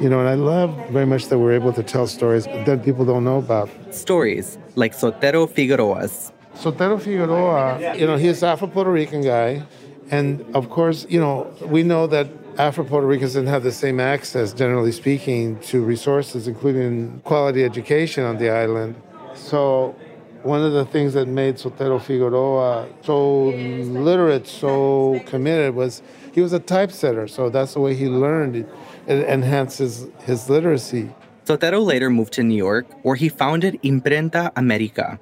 You 0.00 0.08
know, 0.08 0.20
and 0.20 0.28
I 0.28 0.34
love 0.34 0.70
very 0.90 1.06
much 1.06 1.26
that 1.26 1.38
we're 1.38 1.52
able 1.52 1.72
to 1.72 1.82
tell 1.82 2.06
stories 2.06 2.46
that 2.46 2.84
people 2.84 3.04
don't 3.04 3.22
know 3.22 3.38
about. 3.38 3.68
Stories 3.94 4.58
like 4.74 4.92
Sotero 4.92 5.48
Figueroa's. 5.48 6.32
Sotero 6.56 7.00
Figueroa, 7.00 7.96
you 7.96 8.06
know, 8.06 8.16
he's 8.16 8.42
Afro 8.42 8.66
Puerto 8.66 8.90
Rican 8.90 9.22
guy. 9.22 9.62
And 10.10 10.44
of 10.54 10.70
course, 10.70 11.06
you 11.08 11.20
know, 11.20 11.52
we 11.66 11.82
know 11.82 12.06
that 12.08 12.28
Afro 12.58 12.84
Puerto 12.84 13.06
Ricans 13.06 13.32
didn't 13.34 13.48
have 13.48 13.62
the 13.62 13.72
same 13.72 13.98
access, 14.00 14.52
generally 14.52 14.92
speaking, 14.92 15.58
to 15.60 15.82
resources, 15.82 16.46
including 16.46 17.20
quality 17.24 17.64
education 17.64 18.24
on 18.24 18.38
the 18.38 18.50
island. 18.50 18.94
So, 19.34 19.96
one 20.44 20.62
of 20.62 20.72
the 20.72 20.84
things 20.84 21.14
that 21.14 21.26
made 21.26 21.56
Sotero 21.56 22.00
Figueroa 22.00 22.88
so 23.02 23.48
literate, 23.48 24.46
so 24.46 25.20
committed, 25.26 25.74
was 25.74 26.02
he 26.32 26.40
was 26.40 26.52
a 26.52 26.60
typesetter. 26.60 27.26
So, 27.28 27.48
that's 27.48 27.74
the 27.74 27.80
way 27.80 27.94
he 27.94 28.08
learned. 28.08 28.56
It, 28.56 28.68
it 29.06 29.28
enhanced 29.28 29.78
his, 29.78 30.08
his 30.20 30.48
literacy. 30.48 31.10
Sotero 31.44 31.84
later 31.84 32.10
moved 32.10 32.32
to 32.34 32.42
New 32.42 32.56
York, 32.56 32.86
where 33.02 33.16
he 33.16 33.28
founded 33.28 33.80
Imprenta 33.82 34.50
America. 34.56 35.18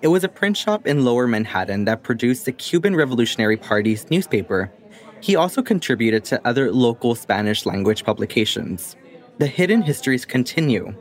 It 0.00 0.08
was 0.08 0.24
a 0.24 0.28
print 0.28 0.56
shop 0.56 0.86
in 0.86 1.04
lower 1.04 1.28
Manhattan 1.28 1.84
that 1.84 2.02
produced 2.02 2.44
the 2.44 2.52
Cuban 2.52 2.96
Revolutionary 2.96 3.56
Party's 3.56 4.10
newspaper. 4.10 4.72
He 5.20 5.36
also 5.36 5.62
contributed 5.62 6.24
to 6.24 6.44
other 6.44 6.72
local 6.72 7.14
Spanish 7.14 7.64
language 7.64 8.02
publications. 8.02 8.96
The 9.38 9.46
hidden 9.46 9.82
histories 9.82 10.24
continue, 10.24 10.94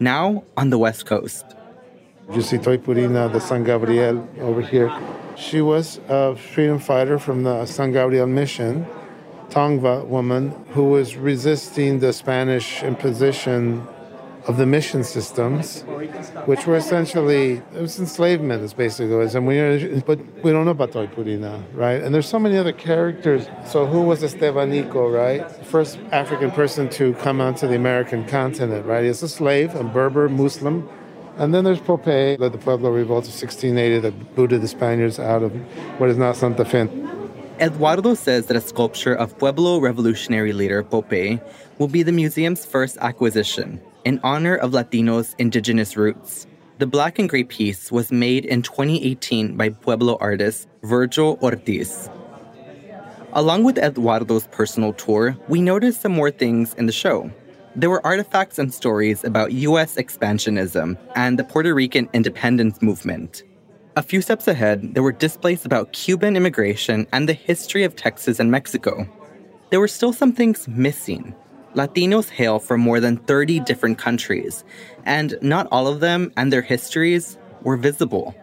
now 0.00 0.44
on 0.56 0.70
the 0.70 0.78
West 0.78 1.04
Coast. 1.04 1.55
You 2.32 2.42
see 2.42 2.58
Toypurina, 2.58 3.32
the 3.32 3.40
San 3.40 3.62
Gabriel 3.62 4.28
over 4.40 4.60
here. 4.60 4.92
She 5.36 5.60
was 5.60 6.00
a 6.08 6.34
freedom 6.34 6.80
fighter 6.80 7.18
from 7.18 7.44
the 7.44 7.66
San 7.66 7.92
Gabriel 7.92 8.26
mission, 8.26 8.84
Tongva 9.50 10.04
woman, 10.06 10.50
who 10.70 10.90
was 10.90 11.16
resisting 11.16 12.00
the 12.00 12.12
Spanish 12.12 12.82
imposition 12.82 13.86
of 14.48 14.56
the 14.56 14.66
mission 14.66 15.04
systems, 15.04 15.82
which 16.46 16.66
were 16.66 16.76
essentially 16.76 17.62
it 17.74 17.80
was 17.80 17.98
enslavement. 18.00 18.62
Is 18.62 18.74
basically 18.74 19.14
it 19.14 19.18
was, 19.18 19.34
and 19.36 19.46
we 19.46 20.02
but 20.04 20.18
we 20.42 20.50
don't 20.50 20.64
know 20.64 20.72
about 20.72 20.92
Toypurina, 20.92 21.62
right? 21.74 22.02
And 22.02 22.12
there's 22.12 22.28
so 22.28 22.38
many 22.40 22.56
other 22.56 22.72
characters. 22.72 23.46
So 23.66 23.86
who 23.86 24.02
was 24.02 24.22
Estevanico, 24.22 25.12
right? 25.12 25.48
First 25.66 25.98
African 26.10 26.50
person 26.50 26.88
to 26.90 27.14
come 27.14 27.40
onto 27.40 27.68
the 27.68 27.76
American 27.76 28.24
continent, 28.26 28.84
right? 28.84 29.04
He's 29.04 29.22
a 29.22 29.28
slave, 29.28 29.74
a 29.76 29.84
Berber 29.84 30.28
Muslim, 30.28 30.88
And 31.36 31.52
then 31.52 31.64
there's 31.64 31.80
Po'pay, 31.80 32.38
led 32.38 32.52
the 32.52 32.58
Pueblo 32.58 32.90
Revolt 32.90 33.24
of 33.24 33.34
1680 33.34 33.98
that 34.00 34.34
booted 34.34 34.62
the 34.62 34.68
Spaniards 34.68 35.18
out 35.18 35.42
of 35.42 35.52
what 35.98 36.08
is 36.08 36.16
now 36.16 36.32
Santa 36.32 36.64
Fe. 36.64 36.88
Eduardo 37.60 38.14
says 38.14 38.46
that 38.46 38.56
a 38.56 38.60
sculpture 38.60 39.14
of 39.14 39.36
Pueblo 39.38 39.78
revolutionary 39.78 40.54
leader 40.54 40.82
Po'pay 40.82 41.40
will 41.78 41.88
be 41.88 42.02
the 42.02 42.12
museum's 42.12 42.64
first 42.64 42.96
acquisition 43.02 43.80
in 44.04 44.18
honor 44.22 44.56
of 44.56 44.72
Latinos' 44.72 45.34
indigenous 45.38 45.96
roots. 45.96 46.46
The 46.78 46.86
black 46.86 47.18
and 47.18 47.28
gray 47.28 47.44
piece 47.44 47.92
was 47.92 48.10
made 48.10 48.44
in 48.46 48.62
2018 48.62 49.56
by 49.56 49.70
Pueblo 49.70 50.16
artist 50.20 50.68
Virgil 50.82 51.38
Ortiz. 51.42 52.08
Along 53.32 53.64
with 53.64 53.76
Eduardo's 53.76 54.46
personal 54.46 54.94
tour, 54.94 55.36
we 55.48 55.60
noticed 55.60 56.00
some 56.00 56.12
more 56.12 56.30
things 56.30 56.72
in 56.74 56.86
the 56.86 56.92
show. 56.92 57.30
There 57.78 57.90
were 57.90 58.04
artifacts 58.06 58.58
and 58.58 58.72
stories 58.72 59.22
about 59.22 59.52
US 59.52 59.96
expansionism 59.96 60.96
and 61.14 61.38
the 61.38 61.44
Puerto 61.44 61.74
Rican 61.74 62.08
independence 62.14 62.80
movement. 62.80 63.42
A 63.96 64.02
few 64.02 64.22
steps 64.22 64.48
ahead, 64.48 64.94
there 64.94 65.02
were 65.02 65.12
displays 65.12 65.66
about 65.66 65.92
Cuban 65.92 66.36
immigration 66.36 67.06
and 67.12 67.28
the 67.28 67.34
history 67.34 67.84
of 67.84 67.94
Texas 67.94 68.40
and 68.40 68.50
Mexico. 68.50 69.06
There 69.68 69.78
were 69.78 69.88
still 69.88 70.14
some 70.14 70.32
things 70.32 70.66
missing. 70.66 71.34
Latinos 71.74 72.30
hail 72.30 72.58
from 72.58 72.80
more 72.80 72.98
than 72.98 73.18
30 73.18 73.60
different 73.60 73.98
countries, 73.98 74.64
and 75.04 75.36
not 75.42 75.68
all 75.70 75.86
of 75.86 76.00
them 76.00 76.32
and 76.38 76.50
their 76.50 76.62
histories 76.62 77.36
were 77.60 77.76
visible. 77.76 78.34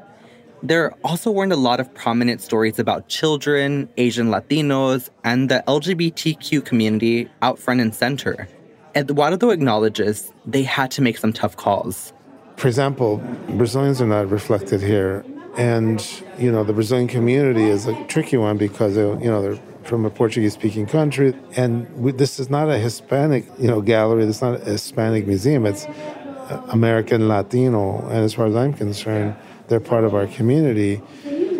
There 0.61 0.93
also 1.03 1.31
weren't 1.31 1.53
a 1.53 1.67
lot 1.69 1.79
of 1.79 1.91
prominent 1.95 2.39
stories 2.39 2.77
about 2.77 3.07
children, 3.07 3.89
Asian 3.97 4.27
Latinos, 4.27 5.09
and 5.23 5.49
the 5.49 5.63
LGBTQ 5.67 6.63
community 6.63 7.31
out 7.41 7.57
front 7.57 7.81
and 7.81 7.95
center. 7.95 8.47
Eduardo 8.95 9.49
acknowledges 9.49 10.31
they 10.45 10.63
had 10.63 10.91
to 10.91 11.01
make 11.01 11.17
some 11.17 11.33
tough 11.33 11.57
calls. 11.57 12.13
For 12.57 12.67
example, 12.67 13.17
Brazilians 13.49 14.01
are 14.01 14.07
not 14.07 14.29
reflected 14.29 14.81
here. 14.81 15.25
And, 15.57 16.05
you 16.37 16.51
know, 16.51 16.63
the 16.63 16.73
Brazilian 16.73 17.07
community 17.07 17.65
is 17.65 17.87
a 17.87 18.03
tricky 18.05 18.37
one 18.37 18.57
because, 18.57 18.97
uh, 18.97 19.17
you 19.19 19.29
know, 19.29 19.41
they're 19.41 19.59
from 19.83 20.05
a 20.05 20.09
Portuguese 20.09 20.53
speaking 20.53 20.85
country. 20.85 21.33
And 21.55 21.91
we, 21.95 22.11
this 22.11 22.39
is 22.39 22.49
not 22.49 22.69
a 22.69 22.77
Hispanic, 22.77 23.45
you 23.59 23.67
know, 23.67 23.81
gallery. 23.81 24.25
This 24.25 24.37
is 24.37 24.41
not 24.41 24.61
a 24.61 24.71
Hispanic 24.71 25.27
museum. 25.27 25.65
It's 25.65 25.85
uh, 25.85 26.63
American 26.69 27.27
Latino. 27.27 28.07
And 28.07 28.19
as 28.19 28.33
far 28.33 28.47
as 28.47 28.55
I'm 28.55 28.73
concerned, 28.73 29.35
they're 29.67 29.79
part 29.79 30.03
of 30.03 30.13
our 30.15 30.27
community. 30.27 31.01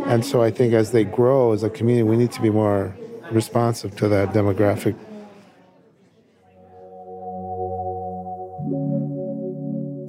And 0.06 0.26
so 0.26 0.42
I 0.42 0.52
think 0.52 0.74
as 0.74 0.92
they 0.92 1.04
grow 1.04 1.54
as 1.54 1.64
a 1.64 1.70
community, 1.70 2.04
we 2.04 2.18
need 2.18 2.32
to 2.34 2.42
be 2.42 2.50
more 2.50 2.96
responsive 3.32 3.96
to 3.98 4.08
that 4.10 4.34
demographic. 4.34 4.96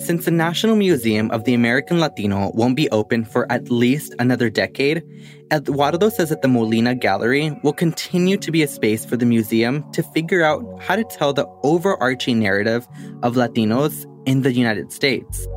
Since 0.04 0.26
the 0.26 0.32
National 0.32 0.76
Museum 0.76 1.30
of 1.30 1.44
the 1.44 1.54
American 1.54 1.98
Latino 1.98 2.50
won't 2.52 2.76
be 2.76 2.90
open 2.90 3.24
for 3.24 3.50
at 3.50 3.70
least 3.70 4.14
another 4.18 4.50
decade, 4.50 5.02
Eduardo 5.50 6.10
says 6.10 6.28
that 6.28 6.42
the 6.42 6.48
Molina 6.48 6.94
Gallery 6.94 7.58
will 7.62 7.72
continue 7.72 8.36
to 8.36 8.52
be 8.52 8.62
a 8.62 8.68
space 8.68 9.02
for 9.02 9.16
the 9.16 9.24
museum 9.24 9.90
to 9.92 10.02
figure 10.02 10.44
out 10.44 10.62
how 10.78 10.94
to 10.94 11.04
tell 11.04 11.32
the 11.32 11.46
overarching 11.62 12.38
narrative 12.38 12.86
of 13.22 13.36
Latinos 13.36 14.04
in 14.26 14.42
the 14.42 14.52
United 14.52 14.92
States. 14.92 15.48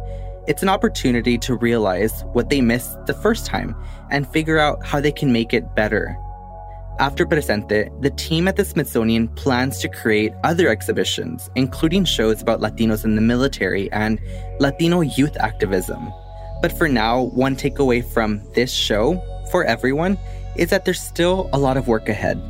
It's 0.48 0.64
an 0.64 0.70
opportunity 0.70 1.38
to 1.40 1.58
realize 1.58 2.24
what 2.32 2.50
they 2.50 2.62
missed 2.62 3.06
the 3.06 3.16
first 3.16 3.46
time 3.46 3.76
and 4.12 4.26
figure 4.30 4.60
out 4.60 4.86
how 4.86 5.02
they 5.02 5.12
can 5.12 5.34
make 5.34 5.54
it 5.54 5.76
better. 5.76 6.18
After 7.00 7.28
Presente, 7.28 7.92
the 8.02 8.10
team 8.10 8.48
at 8.48 8.56
the 8.56 8.66
Smithsonian 8.66 9.28
plans 9.28 9.78
to 9.80 9.88
create 9.88 10.34
other 10.44 10.68
exhibitions, 10.68 11.48
including 11.54 12.06
shows 12.06 12.42
about 12.42 12.60
Latinos 12.60 13.06
in 13.06 13.16
the 13.16 13.22
military 13.22 13.92
and 13.92 14.20
Latino 14.60 15.02
youth 15.02 15.38
activism. 15.40 16.12
But 16.60 16.76
for 16.76 16.90
now, 16.90 17.26
one 17.36 17.56
takeaway 17.56 18.04
from 18.04 18.42
this 18.56 18.72
show 18.74 19.22
for 19.52 19.64
everyone 19.64 20.18
is 20.56 20.72
that 20.72 20.86
there's 20.86 21.00
still 21.00 21.52
a 21.54 21.60
lot 21.60 21.78
of 21.78 21.88
work 21.88 22.10
ahead. 22.10 22.42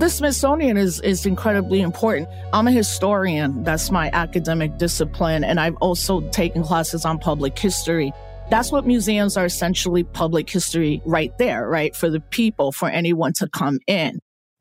the 0.00 0.08
Smithsonian 0.08 0.78
is, 0.78 0.98
is 1.02 1.26
incredibly 1.26 1.82
important. 1.82 2.26
I'm 2.54 2.66
a 2.66 2.72
historian. 2.72 3.62
That's 3.64 3.90
my 3.90 4.08
academic 4.14 4.78
discipline. 4.78 5.44
And 5.44 5.60
I've 5.60 5.76
also 5.76 6.22
taken 6.30 6.64
classes 6.64 7.04
on 7.04 7.18
public 7.18 7.58
history. 7.58 8.10
That's 8.50 8.72
what 8.72 8.84
museums 8.84 9.36
are 9.36 9.44
essentially 9.44 10.02
public 10.02 10.50
history 10.50 11.00
right 11.06 11.30
there, 11.38 11.68
right? 11.68 11.94
For 11.94 12.10
the 12.10 12.18
people, 12.18 12.72
for 12.72 12.88
anyone 12.88 13.32
to 13.34 13.48
come 13.48 13.78
in. 13.86 14.18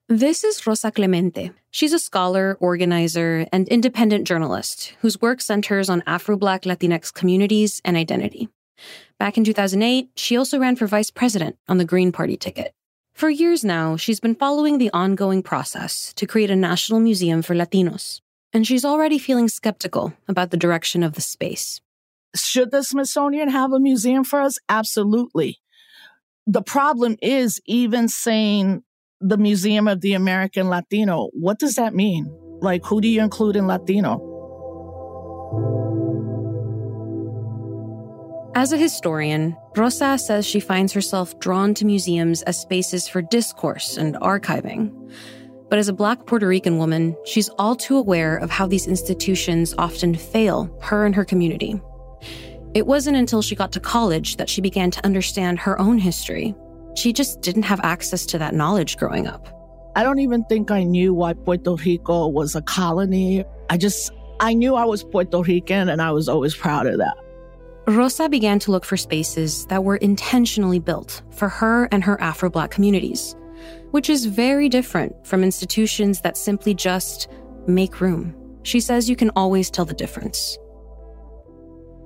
This 0.08 0.44
is 0.44 0.68
Rosa 0.68 0.92
Clemente. 0.92 1.52
She's 1.72 1.92
a 1.92 1.98
scholar, 1.98 2.56
organizer, 2.60 3.48
and 3.52 3.68
independent 3.68 4.28
journalist 4.28 4.94
whose 5.02 5.20
work 5.20 5.42
centers 5.42 5.90
on 5.90 6.04
Afro 6.06 6.38
Black 6.38 6.64
Latinx 6.64 7.12
communities 7.12 7.82
and 7.84 7.98
identity. 7.98 8.48
Back 9.18 9.40
in 9.40 9.44
2008, 9.44 10.12
she 10.16 10.38
also 10.38 10.60
ran 10.60 10.76
for 10.76 10.86
vice 10.86 11.10
president 11.10 11.58
on 11.68 11.80
the 11.80 11.86
Green 11.86 12.12
Party 12.12 12.38
ticket. 12.38 12.72
For 13.16 13.32
years 13.32 13.66
now, 13.66 13.98
she's 13.98 14.20
been 14.20 14.36
following 14.36 14.78
the 14.78 14.92
ongoing 14.94 15.42
process 15.42 16.14
to 16.14 16.28
create 16.28 16.52
a 16.52 16.56
national 16.56 17.00
museum 17.00 17.42
for 17.42 17.56
Latinos, 17.56 18.22
and 18.54 18.68
she's 18.68 18.86
already 18.86 19.18
feeling 19.18 19.48
skeptical 19.48 20.14
about 20.28 20.52
the 20.52 20.58
direction 20.58 21.02
of 21.02 21.14
the 21.14 21.22
space. 21.22 21.82
Should 22.36 22.72
the 22.72 22.84
Smithsonian 22.84 23.50
have 23.50 23.74
a 23.74 23.80
museum 23.80 24.24
for 24.24 24.42
us? 24.42 24.58
Absolutely. 24.70 25.60
The 26.46 26.62
problem 26.62 27.16
is 27.22 27.60
even 27.66 28.08
saying 28.08 28.84
the 29.22 29.38
Museum 29.38 29.88
of 29.88 30.02
the 30.02 30.14
American 30.14 30.70
Latino, 30.70 31.30
what 31.34 31.60
does 31.60 31.76
that 31.76 31.94
mean? 31.94 32.26
Like, 32.62 32.86
who 32.86 33.02
do 33.02 33.08
you 33.08 33.22
include 33.22 33.56
in 33.56 33.68
Latino? 33.68 34.26
As 38.56 38.74
a 38.74 38.78
historian, 38.78 39.56
Rosa 39.78 40.18
says 40.18 40.46
she 40.46 40.60
finds 40.60 40.92
herself 40.92 41.40
drawn 41.40 41.74
to 41.76 41.86
museums 41.86 42.42
as 42.44 42.60
spaces 42.60 43.08
for 43.08 43.22
discourse 43.22 43.96
and 43.96 44.16
archiving. 44.16 44.92
But 45.70 45.78
as 45.78 45.88
a 45.88 45.94
Black 45.94 46.26
Puerto 46.26 46.48
Rican 46.48 46.78
woman, 46.78 47.16
she's 47.26 47.50
all 47.60 47.76
too 47.76 47.96
aware 47.96 48.38
of 48.38 48.50
how 48.50 48.66
these 48.66 48.88
institutions 48.88 49.76
often 49.78 50.16
fail 50.16 50.76
her 50.82 51.06
and 51.06 51.16
her 51.16 51.24
community. 51.24 51.80
It 52.74 52.86
wasn't 52.86 53.18
until 53.18 53.42
she 53.42 53.56
got 53.56 53.72
to 53.74 53.80
college 53.80 54.38
that 54.38 54.50
she 54.50 54.62
began 54.62 54.92
to 54.92 55.06
understand 55.06 55.60
her 55.60 55.80
own 55.80 55.98
history. 55.98 56.56
She 56.96 57.14
just 57.14 57.42
didn't 57.42 57.64
have 57.64 57.80
access 57.82 58.26
to 58.28 58.38
that 58.38 58.54
knowledge 58.54 58.98
growing 58.98 59.28
up. 59.28 59.48
I 59.96 60.04
don't 60.04 60.20
even 60.20 60.44
think 60.46 60.70
I 60.70 60.84
knew 60.84 61.14
why 61.14 61.34
Puerto 61.34 61.76
Rico 61.76 62.28
was 62.28 62.56
a 62.56 62.62
colony. 62.62 63.44
I 63.70 63.78
just, 63.78 64.12
I 64.40 64.54
knew 64.54 64.76
I 64.76 64.86
was 64.86 65.04
Puerto 65.04 65.42
Rican 65.42 65.90
and 65.90 66.02
I 66.02 66.12
was 66.12 66.30
always 66.30 66.56
proud 66.56 66.86
of 66.86 67.00
that. 67.00 67.18
Rosa 67.88 68.30
began 68.30 68.60
to 68.60 68.72
look 68.72 68.86
for 68.86 68.98
spaces 68.98 69.66
that 69.66 69.84
were 69.84 69.98
intentionally 69.98 70.80
built 70.80 71.24
for 71.32 71.50
her 71.50 71.90
and 71.92 72.04
her 72.04 72.22
Afro 72.22 72.50
Black 72.50 72.70
communities, 72.70 73.36
which 73.90 74.12
is 74.12 74.26
very 74.26 74.70
different 74.70 75.16
from 75.26 75.44
institutions 75.44 76.22
that 76.22 76.38
simply 76.38 76.76
just 76.76 77.28
make 77.66 78.00
room. 78.00 78.36
She 78.62 78.80
says 78.80 79.10
you 79.10 79.16
can 79.16 79.32
always 79.32 79.72
tell 79.72 79.86
the 79.86 79.96
difference. 79.96 80.58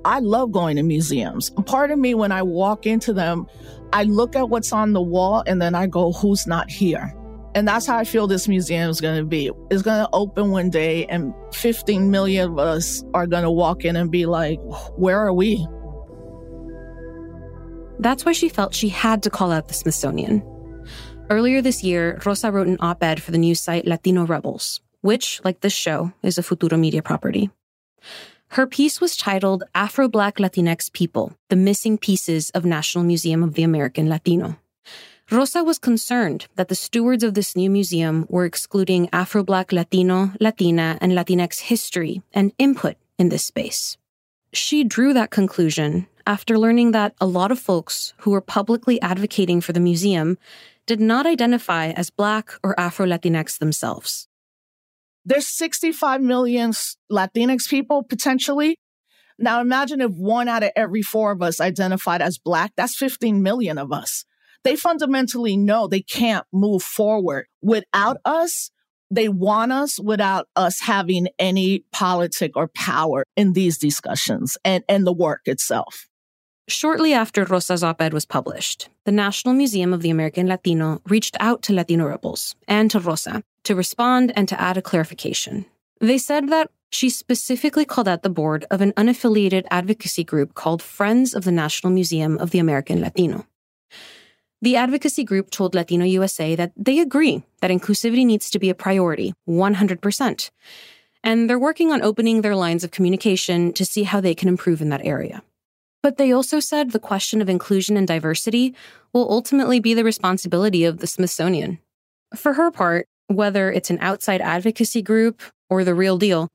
I 0.05 0.19
love 0.19 0.51
going 0.51 0.75
to 0.77 0.83
museums. 0.83 1.49
Part 1.65 1.91
of 1.91 1.99
me, 1.99 2.13
when 2.13 2.31
I 2.31 2.41
walk 2.41 2.85
into 2.85 3.13
them, 3.13 3.47
I 3.93 4.03
look 4.03 4.35
at 4.35 4.49
what's 4.49 4.73
on 4.73 4.93
the 4.93 5.01
wall 5.01 5.43
and 5.47 5.61
then 5.61 5.75
I 5.75 5.87
go, 5.87 6.11
who's 6.11 6.45
not 6.47 6.69
here? 6.69 7.13
And 7.55 7.67
that's 7.67 7.85
how 7.85 7.97
I 7.97 8.03
feel 8.03 8.25
this 8.25 8.47
museum 8.47 8.89
is 8.89 8.99
going 8.99 9.17
to 9.17 9.25
be. 9.25 9.51
It's 9.69 9.83
going 9.83 10.03
to 10.03 10.09
open 10.11 10.49
one 10.49 10.71
day, 10.71 11.05
and 11.05 11.33
15 11.53 12.09
million 12.09 12.51
of 12.51 12.57
us 12.57 13.03
are 13.13 13.27
going 13.27 13.43
to 13.43 13.51
walk 13.51 13.85
in 13.85 13.95
and 13.95 14.09
be 14.09 14.25
like, 14.25 14.59
where 14.97 15.19
are 15.19 15.31
we? 15.31 15.65
That's 17.99 18.25
why 18.25 18.31
she 18.31 18.49
felt 18.49 18.73
she 18.73 18.89
had 18.89 19.21
to 19.23 19.29
call 19.29 19.51
out 19.51 19.67
the 19.67 19.75
Smithsonian. 19.75 20.43
Earlier 21.29 21.61
this 21.61 21.83
year, 21.83 22.19
Rosa 22.25 22.51
wrote 22.51 22.67
an 22.67 22.77
op 22.79 23.03
ed 23.03 23.21
for 23.21 23.31
the 23.31 23.37
news 23.37 23.61
site 23.61 23.85
Latino 23.85 24.25
Rebels, 24.25 24.81
which, 25.01 25.39
like 25.43 25.61
this 25.61 25.73
show, 25.73 26.11
is 26.23 26.39
a 26.39 26.43
Futuro 26.43 26.75
Media 26.75 27.03
property. 27.03 27.51
Her 28.53 28.67
piece 28.67 29.01
was 29.01 29.17
titled 29.17 29.63
Afro 29.73 30.07
Black 30.07 30.37
Latinx 30.37 30.93
People 30.93 31.35
The 31.49 31.55
Missing 31.55 31.97
Pieces 31.97 32.51
of 32.51 32.65
National 32.65 33.03
Museum 33.03 33.41
of 33.41 33.55
the 33.55 33.63
American 33.63 34.07
Latino. 34.07 34.59
Rosa 35.31 35.63
was 35.63 35.79
concerned 35.79 36.45
that 36.55 36.67
the 36.67 36.75
stewards 36.75 37.23
of 37.23 37.33
this 37.33 37.55
new 37.55 37.67
museum 37.67 38.27
were 38.29 38.45
excluding 38.45 39.09
Afro 39.11 39.43
Black 39.43 39.71
Latino, 39.71 40.33
Latina, 40.39 40.99
and 41.01 41.13
Latinx 41.13 41.61
history 41.61 42.21
and 42.31 42.53
input 42.59 42.95
in 43.17 43.29
this 43.29 43.43
space. 43.43 43.97
She 44.53 44.83
drew 44.83 45.15
that 45.15 45.31
conclusion 45.31 46.05
after 46.27 46.59
learning 46.59 46.91
that 46.91 47.15
a 47.19 47.25
lot 47.25 47.51
of 47.51 47.57
folks 47.57 48.13
who 48.17 48.29
were 48.29 48.39
publicly 48.39 49.01
advocating 49.01 49.61
for 49.61 49.73
the 49.73 49.79
museum 49.79 50.37
did 50.85 50.99
not 50.99 51.25
identify 51.25 51.87
as 51.87 52.11
Black 52.11 52.51
or 52.61 52.79
Afro 52.79 53.07
Latinx 53.07 53.57
themselves. 53.57 54.27
There's 55.25 55.47
65 55.47 56.21
million 56.21 56.71
Latinx 57.11 57.69
people 57.69 58.03
potentially. 58.03 58.77
Now 59.39 59.61
imagine 59.61 60.01
if 60.01 60.11
one 60.11 60.47
out 60.47 60.63
of 60.63 60.71
every 60.75 61.01
four 61.01 61.31
of 61.31 61.41
us 61.41 61.59
identified 61.59 62.21
as 62.21 62.37
Black, 62.37 62.73
that's 62.75 62.95
15 62.95 63.41
million 63.41 63.77
of 63.77 63.91
us 63.91 64.25
they 64.63 64.75
fundamentally 64.75 65.57
know 65.57 65.87
they 65.87 66.01
can't 66.01 66.45
move 66.51 66.83
forward. 66.83 67.47
Without 67.61 68.17
us, 68.25 68.71
They 69.11 69.29
want 69.29 69.71
us 69.71 69.99
without 69.99 70.47
us 70.55 70.79
having 70.79 71.27
any 71.37 71.85
politic 71.91 72.57
or 72.57 72.67
power 72.69 73.25
in 73.35 73.53
these 73.53 73.77
discussions 73.77 74.57
and, 74.65 74.83
and 74.89 75.05
the 75.05 75.13
work 75.13 75.41
itself. 75.45 76.07
Shortly 76.67 77.13
after 77.13 77.45
Rosa's 77.45 77.83
op 77.83 78.01
ed 78.01 78.11
was 78.11 78.25
published, 78.25 78.89
the 79.05 79.11
National 79.11 79.53
Museum 79.53 79.93
of 79.93 80.01
the 80.01 80.09
American 80.09 80.47
Latino 80.47 80.99
reached 81.07 81.37
out 81.39 81.61
to 81.63 81.73
Latino 81.73 82.07
Rebels 82.07 82.55
and 82.67 82.89
to 82.89 82.99
Rosa 82.99 83.43
to 83.63 83.75
respond 83.75 84.31
and 84.35 84.47
to 84.49 84.59
add 84.59 84.77
a 84.77 84.81
clarification. 84.81 85.65
They 85.99 86.17
said 86.17 86.49
that 86.49 86.69
she 86.91 87.09
specifically 87.09 87.85
called 87.85 88.07
out 88.07 88.23
the 88.23 88.29
board 88.29 88.65
of 88.69 88.81
an 88.81 88.93
unaffiliated 88.93 89.65
advocacy 89.71 90.23
group 90.23 90.53
called 90.53 90.81
Friends 90.81 91.33
of 91.33 91.43
the 91.43 91.51
National 91.51 91.91
Museum 91.91 92.37
of 92.37 92.51
the 92.51 92.59
American 92.59 93.01
Latino. 93.01 93.47
The 94.61 94.75
advocacy 94.75 95.23
group 95.23 95.49
told 95.49 95.75
Latino 95.75 96.05
USA 96.05 96.55
that 96.55 96.71
they 96.77 96.99
agree 96.99 97.43
that 97.61 97.71
inclusivity 97.71 98.25
needs 98.25 98.49
to 98.49 98.59
be 98.59 98.69
a 98.69 98.75
priority, 98.75 99.33
100%. 99.47 100.51
And 101.23 101.49
they're 101.49 101.59
working 101.59 101.91
on 101.91 102.01
opening 102.01 102.41
their 102.41 102.55
lines 102.55 102.83
of 102.83 102.91
communication 102.91 103.73
to 103.73 103.85
see 103.85 104.03
how 104.03 104.21
they 104.21 104.35
can 104.35 104.47
improve 104.47 104.81
in 104.81 104.89
that 104.89 105.05
area. 105.05 105.41
But 106.01 106.17
they 106.17 106.31
also 106.31 106.59
said 106.59 106.91
the 106.91 106.99
question 106.99 107.41
of 107.41 107.49
inclusion 107.49 107.97
and 107.97 108.07
diversity 108.07 108.75
will 109.13 109.29
ultimately 109.31 109.79
be 109.79 109.93
the 109.93 110.03
responsibility 110.03 110.85
of 110.85 110.99
the 110.99 111.07
Smithsonian. 111.07 111.79
For 112.35 112.53
her 112.53 112.71
part, 112.71 113.07
whether 113.35 113.71
it's 113.71 113.89
an 113.89 113.99
outside 114.01 114.41
advocacy 114.41 115.01
group 115.01 115.41
or 115.69 115.83
the 115.83 115.95
real 115.95 116.17
deal, 116.17 116.49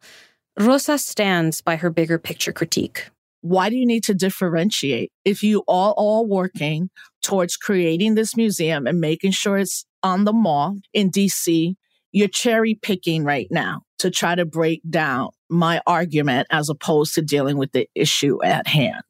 Rosa 0.59 0.99
stands 0.99 1.61
by 1.61 1.77
her 1.77 1.91
bigger 1.91 2.19
picture 2.19 2.53
critique. 2.53 3.09
Why 3.41 3.71
do 3.71 3.77
you 3.77 3.87
need 3.87 4.03
to 4.05 4.15
differentiate 4.15 5.13
if 5.25 5.43
you 5.43 5.61
are 5.69 5.93
all 5.93 6.27
working 6.27 6.91
towards 7.23 7.57
creating 7.57 8.15
this 8.15 8.37
museum 8.37 8.87
and 8.87 9.01
making 9.01 9.31
sure 9.31 9.59
it's 9.59 9.85
on 10.03 10.25
the 10.25 10.33
mall 10.33 10.77
in 10.93 11.11
DC? 11.11 11.75
You're 12.11 12.29
cherry 12.29 12.75
picking 12.75 13.25
right 13.25 13.47
now 13.51 13.83
to 14.01 14.11
try 14.11 14.35
to 14.35 14.45
break 14.45 14.81
down 14.89 15.29
my 15.49 15.81
argument 15.87 16.49
as 16.51 16.69
opposed 16.69 17.15
to 17.15 17.23
dealing 17.23 17.57
with 17.57 17.73
the 17.73 17.89
issue 17.95 18.43
at 18.43 18.67
hand. 18.67 19.05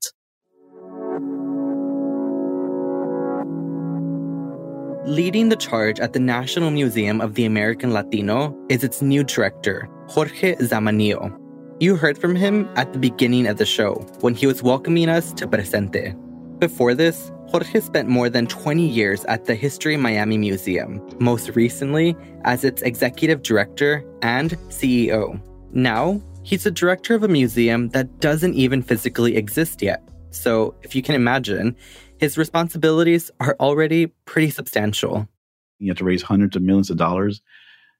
Leading 5.08 5.48
the 5.48 5.56
charge 5.56 6.00
at 6.00 6.12
the 6.12 6.20
National 6.20 6.70
Museum 6.70 7.22
of 7.22 7.32
the 7.32 7.46
American 7.46 7.94
Latino 7.94 8.54
is 8.68 8.84
its 8.84 9.00
new 9.00 9.24
director, 9.24 9.88
Jorge 10.06 10.54
Zamanillo. 10.56 11.34
You 11.80 11.96
heard 11.96 12.18
from 12.18 12.36
him 12.36 12.68
at 12.76 12.92
the 12.92 12.98
beginning 12.98 13.46
of 13.46 13.56
the 13.56 13.64
show 13.64 13.94
when 14.20 14.34
he 14.34 14.46
was 14.46 14.62
welcoming 14.62 15.08
us 15.08 15.32
to 15.32 15.48
Presente. 15.48 16.14
Before 16.58 16.94
this, 16.94 17.32
Jorge 17.46 17.80
spent 17.80 18.10
more 18.10 18.28
than 18.28 18.48
20 18.48 18.86
years 18.86 19.24
at 19.24 19.46
the 19.46 19.54
History 19.54 19.96
Miami 19.96 20.36
Museum, 20.36 21.00
most 21.18 21.56
recently 21.56 22.14
as 22.44 22.62
its 22.62 22.82
executive 22.82 23.40
director 23.40 24.04
and 24.20 24.50
CEO. 24.68 25.40
Now, 25.72 26.20
he's 26.42 26.64
the 26.64 26.70
director 26.70 27.14
of 27.14 27.24
a 27.24 27.28
museum 27.28 27.88
that 27.90 28.20
doesn't 28.20 28.52
even 28.52 28.82
physically 28.82 29.36
exist 29.38 29.80
yet. 29.80 30.06
So, 30.32 30.74
if 30.82 30.94
you 30.94 31.00
can 31.00 31.14
imagine, 31.14 31.74
his 32.18 32.36
responsibilities 32.36 33.30
are 33.40 33.56
already 33.60 34.06
pretty 34.24 34.50
substantial. 34.50 35.28
You 35.78 35.90
have 35.90 35.98
to 35.98 36.04
raise 36.04 36.22
hundreds 36.22 36.56
of 36.56 36.62
millions 36.62 36.90
of 36.90 36.96
dollars. 36.96 37.40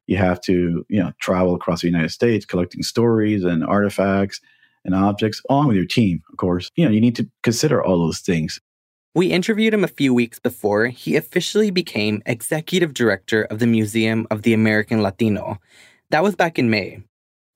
You 0.07 0.17
have 0.17 0.41
to, 0.43 0.85
you 0.89 1.01
know, 1.01 1.13
travel 1.21 1.55
across 1.55 1.83
the 1.83 1.89
United 1.89 2.11
States 2.11 2.45
collecting 2.45 2.83
stories 2.83 3.45
and 3.45 3.65
artifacts 3.65 4.41
and 4.85 4.95
objects, 4.95 5.43
along 5.49 5.69
with 5.69 5.77
your 5.77 5.87
team, 5.87 6.23
of 6.31 6.39
course. 6.39 6.71
You 6.77 6.87
know, 6.87 6.91
you 6.91 7.01
need 7.01 7.17
to 7.17 7.29
consider 7.43 7.83
all 7.83 7.99
those 7.99 8.21
things. 8.21 8.61
We 9.15 9.29
interviewed 9.29 9.75
him 9.75 9.85
a 9.85 9.89
few 9.89 10.15
weeks 10.15 10.39
before 10.39 10.87
he 10.87 11.17
officially 11.17 11.71
became 11.71 12.23
executive 12.27 12.95
director 12.95 13.43
of 13.45 13.59
the 13.59 13.67
Museum 13.67 14.27
of 14.31 14.43
the 14.43 14.55
American 14.55 15.03
Latino. 15.03 15.59
That 16.11 16.23
was 16.23 16.37
back 16.37 16.59
in 16.59 16.71
May. 16.71 17.03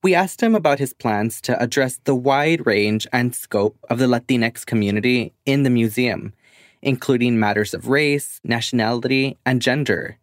We 0.03 0.15
asked 0.15 0.41
him 0.41 0.55
about 0.55 0.81
his 0.81 0.93
plans 0.93 1.41
to 1.43 1.61
address 1.63 2.01
the 2.05 2.15
wide 2.15 2.67
range 2.67 3.07
and 3.13 3.35
scope 3.35 3.79
of 3.89 3.99
the 3.99 4.07
Latinx 4.07 4.67
community 4.67 5.33
in 5.47 5.63
the 5.63 5.71
museum 5.71 6.33
including 6.83 7.39
matters 7.39 7.75
of 7.75 7.89
race, 7.89 8.41
nationality, 8.45 9.39
and 9.47 9.63
gender. 9.63 10.19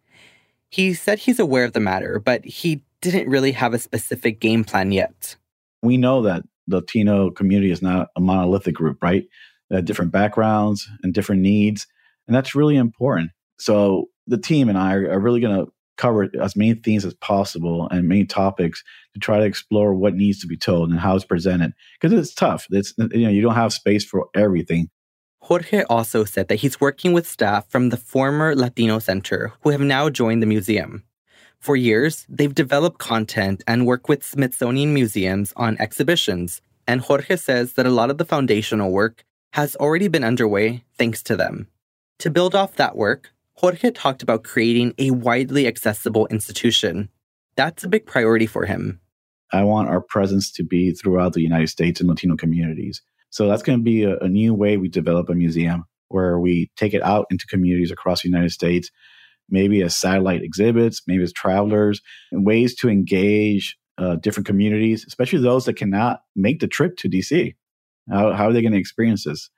He 0.70 0.94
said 0.94 1.18
he's 1.18 1.40
aware 1.40 1.64
of 1.64 1.72
the 1.72 1.80
matter, 1.80 2.20
but 2.20 2.44
he 2.44 2.82
didn't 3.00 3.28
really 3.28 3.52
have 3.52 3.74
a 3.74 3.78
specific 3.78 4.40
game 4.40 4.62
plan 4.62 4.92
yet. 4.92 5.36
We 5.82 5.96
know 5.96 6.22
that 6.22 6.44
the 6.66 6.76
Latino 6.76 7.30
community 7.30 7.72
is 7.72 7.82
not 7.82 8.08
a 8.16 8.20
monolithic 8.20 8.74
group, 8.74 9.02
right? 9.02 9.24
They 9.68 9.76
have 9.76 9.84
different 9.84 10.12
backgrounds 10.12 10.88
and 11.02 11.14
different 11.14 11.42
needs, 11.42 11.86
and 12.28 12.36
that's 12.36 12.54
really 12.54 12.76
important. 12.76 13.30
So 13.58 14.06
the 14.26 14.38
team 14.38 14.68
and 14.68 14.78
I 14.78 14.94
are 14.94 15.18
really 15.18 15.40
going 15.40 15.64
to 15.64 15.72
cover 15.96 16.30
as 16.40 16.56
many 16.56 16.72
themes 16.74 17.04
as 17.04 17.12
possible 17.14 17.86
and 17.90 18.08
many 18.08 18.24
topics 18.24 18.82
to 19.12 19.20
try 19.20 19.38
to 19.38 19.44
explore 19.44 19.94
what 19.94 20.14
needs 20.14 20.40
to 20.40 20.46
be 20.46 20.56
told 20.56 20.90
and 20.90 20.98
how 20.98 21.14
it's 21.14 21.26
presented 21.26 21.72
because 22.00 22.18
it's 22.18 22.34
tough. 22.34 22.66
It's 22.70 22.94
you 22.98 23.24
know 23.24 23.28
you 23.28 23.42
don't 23.42 23.54
have 23.54 23.72
space 23.72 24.04
for 24.04 24.28
everything. 24.34 24.88
Jorge 25.42 25.82
also 25.84 26.24
said 26.24 26.48
that 26.48 26.60
he's 26.60 26.80
working 26.80 27.12
with 27.12 27.26
staff 27.26 27.68
from 27.68 27.88
the 27.88 27.96
former 27.96 28.54
Latino 28.54 28.98
Center 28.98 29.52
who 29.62 29.70
have 29.70 29.80
now 29.80 30.08
joined 30.10 30.42
the 30.42 30.46
museum. 30.46 31.04
For 31.58 31.76
years, 31.76 32.26
they've 32.28 32.54
developed 32.54 32.98
content 32.98 33.62
and 33.66 33.86
worked 33.86 34.08
with 34.08 34.24
Smithsonian 34.24 34.94
museums 34.94 35.52
on 35.56 35.76
exhibitions, 35.78 36.62
and 36.86 37.00
Jorge 37.00 37.36
says 37.36 37.74
that 37.74 37.86
a 37.86 37.90
lot 37.90 38.10
of 38.10 38.18
the 38.18 38.24
foundational 38.24 38.90
work 38.90 39.24
has 39.52 39.76
already 39.76 40.08
been 40.08 40.24
underway 40.24 40.84
thanks 40.96 41.22
to 41.24 41.36
them. 41.36 41.68
To 42.20 42.30
build 42.30 42.54
off 42.54 42.76
that 42.76 42.96
work, 42.96 43.32
Jorge 43.54 43.90
talked 43.90 44.22
about 44.22 44.44
creating 44.44 44.94
a 44.98 45.10
widely 45.10 45.66
accessible 45.66 46.26
institution. 46.28 47.10
That's 47.56 47.84
a 47.84 47.88
big 47.88 48.06
priority 48.06 48.46
for 48.46 48.64
him. 48.64 49.00
I 49.52 49.64
want 49.64 49.88
our 49.88 50.00
presence 50.00 50.50
to 50.52 50.62
be 50.62 50.92
throughout 50.92 51.32
the 51.32 51.42
United 51.42 51.68
States 51.68 52.00
and 52.00 52.08
Latino 52.08 52.36
communities. 52.36 53.02
So 53.30 53.48
that's 53.48 53.62
going 53.62 53.78
to 53.78 53.82
be 53.82 54.04
a, 54.04 54.18
a 54.18 54.28
new 54.28 54.54
way 54.54 54.76
we 54.76 54.88
develop 54.88 55.28
a 55.28 55.34
museum 55.34 55.84
where 56.08 56.38
we 56.38 56.70
take 56.76 56.92
it 56.92 57.02
out 57.02 57.26
into 57.30 57.46
communities 57.46 57.90
across 57.90 58.22
the 58.22 58.28
United 58.28 58.50
States, 58.50 58.90
maybe 59.48 59.82
as 59.82 59.96
satellite 59.96 60.42
exhibits, 60.42 61.02
maybe 61.06 61.22
as 61.22 61.32
travelers, 61.32 62.00
and 62.32 62.44
ways 62.44 62.74
to 62.76 62.88
engage 62.88 63.78
uh, 63.96 64.16
different 64.16 64.46
communities, 64.46 65.04
especially 65.06 65.40
those 65.40 65.64
that 65.66 65.76
cannot 65.76 66.22
make 66.34 66.58
the 66.60 66.66
trip 66.66 66.96
to 66.96 67.08
DC. 67.08 67.54
How, 68.10 68.32
how 68.32 68.48
are 68.48 68.52
they 68.52 68.62
going 68.62 68.72
to 68.72 68.78
experience 68.78 69.24
this? 69.24 69.50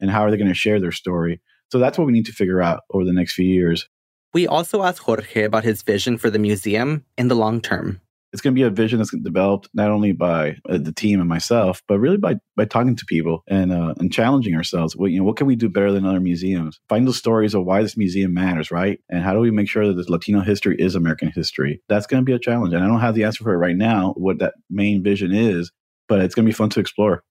And 0.00 0.10
how 0.10 0.22
are 0.22 0.30
they 0.30 0.36
going 0.36 0.48
to 0.48 0.54
share 0.54 0.80
their 0.80 0.92
story? 0.92 1.40
So 1.72 1.78
that's 1.78 1.98
what 1.98 2.06
we 2.06 2.12
need 2.12 2.26
to 2.26 2.32
figure 2.32 2.62
out 2.62 2.82
over 2.92 3.04
the 3.04 3.12
next 3.12 3.34
few 3.34 3.46
years. 3.46 3.88
We 4.32 4.46
also 4.46 4.82
asked 4.82 5.00
Jorge 5.00 5.42
about 5.42 5.64
his 5.64 5.82
vision 5.82 6.18
for 6.18 6.30
the 6.30 6.38
museum 6.38 7.04
in 7.16 7.28
the 7.28 7.34
long 7.34 7.60
term 7.60 8.00
it's 8.32 8.42
going 8.42 8.54
to 8.54 8.58
be 8.58 8.64
a 8.64 8.70
vision 8.70 8.98
that's 8.98 9.14
developed 9.22 9.68
not 9.72 9.90
only 9.90 10.12
by 10.12 10.56
uh, 10.68 10.78
the 10.78 10.92
team 10.92 11.20
and 11.20 11.28
myself, 11.28 11.82
but 11.88 11.98
really 11.98 12.16
by 12.16 12.36
by 12.56 12.64
talking 12.64 12.96
to 12.96 13.04
people 13.06 13.42
and 13.48 13.72
uh, 13.72 13.94
and 13.98 14.12
challenging 14.12 14.54
ourselves. 14.54 14.96
What 14.96 15.10
you 15.10 15.18
know, 15.18 15.24
what 15.24 15.36
can 15.36 15.46
we 15.46 15.56
do 15.56 15.68
better 15.68 15.92
than 15.92 16.04
other 16.04 16.20
museums? 16.20 16.80
Find 16.88 17.06
those 17.06 17.16
stories 17.16 17.54
of 17.54 17.64
why 17.64 17.82
this 17.82 17.96
museum 17.96 18.34
matters, 18.34 18.70
right? 18.70 19.00
And 19.08 19.22
how 19.22 19.32
do 19.32 19.40
we 19.40 19.50
make 19.50 19.68
sure 19.68 19.86
that 19.86 19.94
this 19.94 20.08
Latino 20.08 20.40
history 20.40 20.76
is 20.78 20.94
American 20.94 21.32
history? 21.34 21.82
That's 21.88 22.06
going 22.06 22.22
to 22.22 22.24
be 22.24 22.34
a 22.34 22.38
challenge, 22.38 22.74
and 22.74 22.84
I 22.84 22.86
don't 22.86 23.00
have 23.00 23.14
the 23.14 23.24
answer 23.24 23.44
for 23.44 23.54
it 23.54 23.58
right 23.58 23.76
now. 23.76 24.14
What 24.16 24.38
that 24.40 24.54
main 24.68 25.02
vision 25.02 25.32
is, 25.32 25.72
but 26.08 26.20
it's 26.20 26.34
going 26.34 26.44
to 26.44 26.50
be 26.50 26.54
fun 26.56 26.70
to 26.70 26.80
explore. 26.80 27.24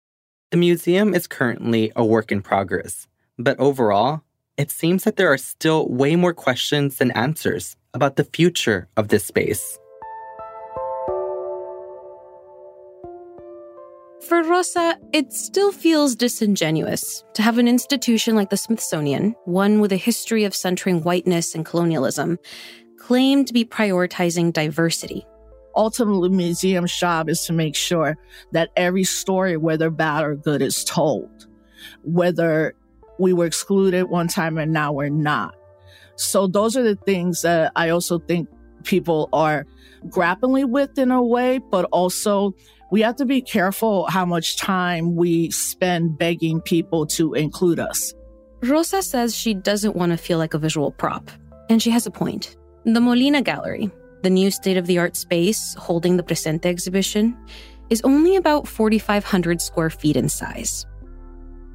The 0.52 0.58
museum 0.58 1.14
is 1.14 1.28
currently 1.28 1.92
a 1.96 2.06
work 2.06 2.32
in 2.32 2.42
progress, 2.42 3.08
but 3.38 3.60
overall, 3.60 4.24
it 4.58 4.72
seems 4.72 5.04
that 5.04 5.18
there 5.18 5.32
are 5.32 5.38
still 5.38 5.88
way 5.88 6.16
more 6.16 6.34
questions 6.34 6.98
than 6.98 7.12
answers 7.12 7.76
about 7.94 8.16
the 8.16 8.24
future 8.24 8.88
of 8.98 9.10
this 9.10 9.26
space. 9.26 9.78
For 14.28 14.44
Rosa, 14.44 15.00
it 15.14 15.32
still 15.32 15.72
feels 15.72 16.14
disingenuous 16.14 17.24
to 17.36 17.42
have 17.42 17.58
an 17.60 17.68
institution 17.70 18.36
like 18.36 18.50
the 18.50 18.58
Smithsonian, 18.58 19.34
one 19.46 19.80
with 19.80 19.94
a 19.94 19.98
history 19.98 20.44
of 20.44 20.54
centering 20.54 21.02
whiteness 21.02 21.56
and 21.56 21.66
colonialism, 21.66 22.38
claim 22.98 23.46
to 23.46 23.54
be 23.54 23.64
prioritizing 23.64 24.52
diversity. 24.52 25.26
Ultimately, 25.78 26.28
museum's 26.28 26.94
job 26.94 27.30
is 27.30 27.46
to 27.46 27.54
make 27.54 27.74
sure 27.74 28.18
that 28.52 28.70
every 28.76 29.06
story, 29.06 29.56
whether 29.56 29.90
bad 29.90 30.26
or 30.26 30.36
good, 30.36 30.62
is 30.62 30.84
told. 30.84 31.48
Whether 32.04 32.74
we 33.20 33.32
were 33.32 33.46
excluded 33.46 34.10
one 34.10 34.28
time 34.28 34.58
and 34.58 34.74
now 34.74 34.92
we're 34.92 35.08
not. 35.08 35.56
So 36.18 36.48
those 36.48 36.76
are 36.76 36.84
the 36.84 36.98
things 36.98 37.44
that 37.44 37.72
I 37.78 37.90
also 37.90 38.20
think 38.20 38.50
people 38.84 39.30
are 39.32 39.66
grappling 40.10 40.70
with 40.72 40.98
in 40.98 41.12
a 41.12 41.24
way, 41.24 41.60
but 41.60 41.86
also 41.86 42.54
we 42.92 43.02
have 43.02 43.16
to 43.18 43.26
be 43.26 43.42
careful 43.42 44.08
how 44.08 44.26
much 44.26 44.58
time 44.58 45.16
we 45.16 45.52
spend 45.52 46.18
begging 46.18 46.62
people 46.62 47.06
to 47.08 47.34
include 47.34 47.80
us. 47.80 48.14
Rosa 48.64 49.04
says 49.04 49.36
she 49.36 49.54
doesn't 49.54 49.96
want 49.96 50.12
to 50.12 50.18
feel 50.18 50.38
like 50.38 50.54
a 50.54 50.58
visual 50.58 50.92
prop, 50.92 51.30
and 51.70 51.82
she 51.82 51.90
has 51.92 52.06
a 52.06 52.12
point. 52.12 52.56
The 52.86 53.02
Molina 53.02 53.42
Gallery, 53.42 53.92
the 54.24 54.30
new 54.30 54.50
state 54.50 54.78
of 54.78 54.88
the 54.88 54.98
art 54.98 55.16
space 55.16 55.76
holding 55.76 56.18
the 56.18 56.24
Presente 56.24 56.66
exhibition, 56.66 57.38
is 57.90 58.02
only 58.04 58.36
about 58.36 58.68
4,500 58.68 59.62
square 59.62 59.90
feet 59.90 60.16
in 60.16 60.30
size. 60.30 60.86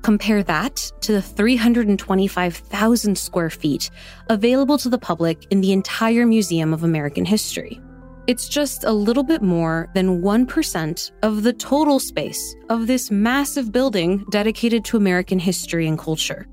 Compare 0.02 0.42
that 0.44 0.76
to 1.02 1.12
the 1.12 1.22
325,000 1.22 3.16
square 3.16 3.50
feet 3.50 3.90
available 4.28 4.76
to 4.78 4.88
the 4.88 4.98
public 4.98 5.46
in 5.50 5.60
the 5.60 5.72
entire 5.72 6.26
Museum 6.26 6.74
of 6.74 6.82
American 6.82 7.24
History. 7.24 7.80
It's 8.28 8.48
just 8.48 8.84
a 8.84 8.92
little 8.92 9.24
bit 9.24 9.42
more 9.42 9.90
than 9.94 10.22
1% 10.22 11.10
of 11.24 11.42
the 11.42 11.52
total 11.52 11.98
space 11.98 12.54
of 12.68 12.86
this 12.86 13.10
massive 13.10 13.72
building 13.72 14.24
dedicated 14.30 14.84
to 14.84 14.96
American 14.96 15.40
history 15.40 15.88
and 15.88 15.98
culture. 15.98 16.46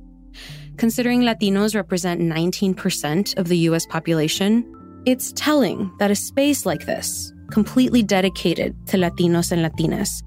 Considering 0.77 1.21
Latinos 1.21 1.75
represent 1.75 2.21
19% 2.21 3.37
of 3.37 3.49
the 3.49 3.57
US 3.69 3.85
population, 3.85 4.65
it's 5.05 5.31
telling 5.33 5.91
that 5.99 6.09
a 6.09 6.15
space 6.15 6.65
like 6.65 6.87
this, 6.87 7.31
completely 7.51 8.01
dedicated 8.01 8.75
to 8.87 8.97
Latinos 8.97 9.51
and 9.51 9.63
Latinas, 9.63 10.23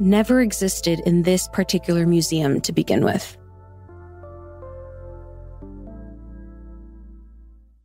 never 0.00 0.40
existed 0.40 1.00
in 1.06 1.22
this 1.22 1.46
particular 1.52 2.06
museum 2.08 2.60
to 2.60 2.72
begin 2.72 3.04
with. 3.04 3.36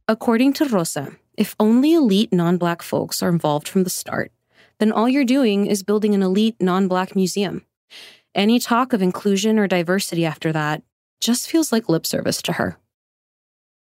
According 0.08 0.54
to 0.54 0.66
Rosa, 0.66 1.12
if 1.38 1.56
only 1.60 1.94
elite 1.94 2.34
non 2.34 2.58
black 2.58 2.82
folks 2.82 3.22
are 3.22 3.30
involved 3.30 3.68
from 3.68 3.84
the 3.84 3.90
start, 3.90 4.32
then 4.80 4.92
all 4.92 5.08
you're 5.08 5.24
doing 5.24 5.68
is 5.68 5.84
building 5.84 6.14
an 6.14 6.24
elite 6.24 6.58
non 6.60 6.88
black 6.88 7.16
museum. 7.16 7.66
Any 8.36 8.60
talk 8.60 8.92
of 8.92 9.02
inclusion 9.02 9.58
or 9.58 9.68
diversity 9.68 10.26
after 10.26 10.52
that 10.52 10.84
just 11.22 11.50
feels 11.50 11.72
like 11.72 11.90
lip 11.90 12.06
service 12.06 12.42
to 12.44 12.54
her. 12.54 12.78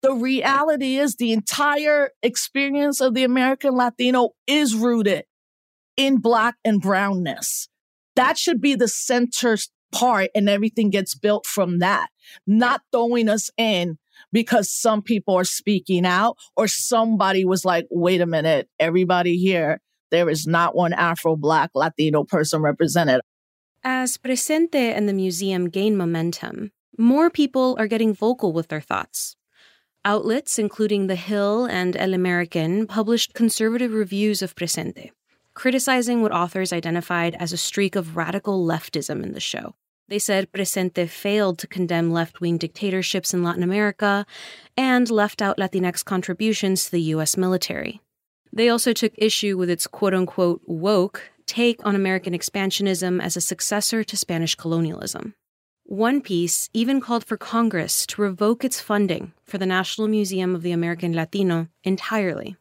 The 0.02 0.12
reality 0.12 0.96
is 0.96 1.14
the 1.14 1.32
entire 1.32 2.10
experience 2.22 3.00
of 3.00 3.14
the 3.14 3.24
American 3.24 3.74
Latino 3.74 4.30
is 4.46 4.74
rooted 4.74 5.24
in 5.96 6.18
black 6.18 6.56
and 6.64 6.80
brownness. 6.80 7.68
That 8.16 8.36
should 8.36 8.60
be 8.60 8.74
the 8.74 8.88
center 8.88 9.56
part 9.92 10.30
and 10.34 10.48
everything 10.48 10.90
gets 10.90 11.14
built 11.14 11.46
from 11.46 11.78
that, 11.78 12.08
not 12.46 12.82
throwing 12.92 13.28
us 13.28 13.50
in 13.56 13.98
because 14.34 14.68
some 14.68 15.00
people 15.00 15.36
are 15.36 15.44
speaking 15.44 16.04
out 16.04 16.36
or 16.56 16.66
somebody 16.66 17.44
was 17.44 17.64
like, 17.64 17.86
wait 17.88 18.20
a 18.20 18.26
minute, 18.26 18.68
everybody 18.80 19.36
here, 19.38 19.80
there 20.10 20.28
is 20.28 20.44
not 20.44 20.74
one 20.74 20.92
Afro 20.92 21.36
Black 21.36 21.70
Latino 21.74 22.24
person 22.24 22.60
represented. 22.60 23.20
As 23.84 24.18
Presente 24.18 24.92
and 24.92 25.08
the 25.08 25.12
museum 25.12 25.70
gain 25.70 25.96
momentum, 25.96 26.72
more 26.98 27.30
people 27.30 27.76
are 27.78 27.86
getting 27.86 28.12
vocal 28.12 28.52
with 28.52 28.68
their 28.68 28.80
thoughts. 28.80 29.36
Outlets, 30.04 30.58
including 30.58 31.06
The 31.06 31.16
Hill 31.16 31.66
and 31.66 31.96
El 31.96 32.12
American, 32.12 32.86
published 32.88 33.34
conservative 33.34 33.92
reviews 33.92 34.42
of 34.42 34.56
Presente, 34.56 35.12
criticizing 35.54 36.22
what 36.22 36.32
authors 36.32 36.72
identified 36.72 37.36
as 37.38 37.52
a 37.52 37.56
streak 37.56 37.94
of 37.94 38.16
radical 38.16 38.66
leftism 38.66 39.22
in 39.22 39.32
the 39.32 39.40
show. 39.40 39.76
They 40.08 40.18
said 40.18 40.52
Presente 40.52 41.08
failed 41.08 41.58
to 41.58 41.66
condemn 41.66 42.12
left 42.12 42.40
wing 42.40 42.58
dictatorships 42.58 43.32
in 43.32 43.42
Latin 43.42 43.62
America 43.62 44.26
and 44.76 45.10
left 45.10 45.40
out 45.40 45.58
Latinx 45.58 46.04
contributions 46.04 46.84
to 46.84 46.90
the 46.92 47.02
U.S. 47.14 47.36
military. 47.36 48.00
They 48.52 48.68
also 48.68 48.92
took 48.92 49.12
issue 49.16 49.56
with 49.56 49.70
its 49.70 49.86
quote 49.86 50.14
unquote 50.14 50.62
woke 50.66 51.30
take 51.46 51.84
on 51.84 51.94
American 51.94 52.32
expansionism 52.32 53.22
as 53.22 53.36
a 53.36 53.40
successor 53.40 54.04
to 54.04 54.16
Spanish 54.16 54.54
colonialism. 54.54 55.34
One 55.84 56.22
piece 56.22 56.70
even 56.72 57.00
called 57.00 57.24
for 57.24 57.36
Congress 57.36 58.06
to 58.06 58.22
revoke 58.22 58.64
its 58.64 58.80
funding 58.80 59.32
for 59.44 59.58
the 59.58 59.66
National 59.66 60.08
Museum 60.08 60.54
of 60.54 60.62
the 60.62 60.72
American 60.72 61.12
Latino 61.12 61.68
entirely. 61.82 62.56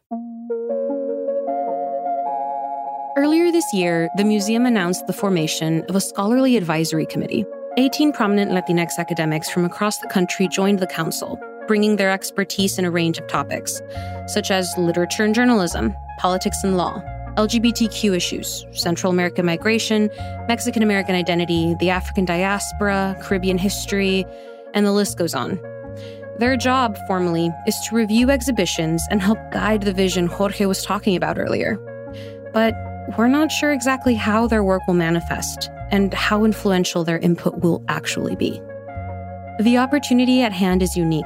Earlier 3.16 3.52
this 3.52 3.72
year, 3.72 4.08
the 4.16 4.24
museum 4.24 4.66
announced 4.66 5.06
the 5.06 5.12
formation 5.12 5.84
of 5.88 5.94
a 5.94 6.00
scholarly 6.00 6.56
advisory 6.56 7.06
committee. 7.06 7.44
18 7.76 8.12
prominent 8.12 8.50
Latinx 8.50 8.98
academics 8.98 9.48
from 9.48 9.64
across 9.64 9.98
the 9.98 10.08
country 10.08 10.48
joined 10.48 10.80
the 10.80 10.88
council, 10.88 11.38
bringing 11.68 11.94
their 11.94 12.10
expertise 12.10 12.76
in 12.76 12.84
a 12.84 12.90
range 12.90 13.16
of 13.18 13.28
topics, 13.28 13.80
such 14.26 14.50
as 14.50 14.76
literature 14.76 15.22
and 15.22 15.32
journalism, 15.32 15.94
politics 16.18 16.64
and 16.64 16.76
law, 16.76 17.00
LGBTQ 17.36 18.16
issues, 18.16 18.66
Central 18.72 19.12
American 19.12 19.46
migration, 19.46 20.10
Mexican 20.48 20.82
American 20.82 21.14
identity, 21.14 21.76
the 21.78 21.90
African 21.90 22.24
diaspora, 22.24 23.16
Caribbean 23.22 23.58
history, 23.58 24.26
and 24.74 24.84
the 24.84 24.92
list 24.92 25.16
goes 25.16 25.36
on. 25.36 25.60
Their 26.38 26.56
job, 26.56 26.98
formally, 27.06 27.52
is 27.64 27.76
to 27.86 27.94
review 27.94 28.30
exhibitions 28.30 29.06
and 29.08 29.22
help 29.22 29.38
guide 29.52 29.82
the 29.82 29.92
vision 29.92 30.26
Jorge 30.26 30.66
was 30.66 30.82
talking 30.82 31.14
about 31.14 31.38
earlier. 31.38 31.76
But 32.52 32.74
we're 33.18 33.28
not 33.28 33.52
sure 33.52 33.72
exactly 33.72 34.14
how 34.14 34.46
their 34.46 34.64
work 34.64 34.82
will 34.86 34.94
manifest 34.94 35.70
and 35.90 36.12
how 36.14 36.44
influential 36.44 37.04
their 37.04 37.18
input 37.18 37.58
will 37.60 37.84
actually 37.88 38.36
be. 38.36 38.60
The 39.60 39.78
opportunity 39.78 40.42
at 40.42 40.52
hand 40.52 40.82
is 40.82 40.96
unique 40.96 41.24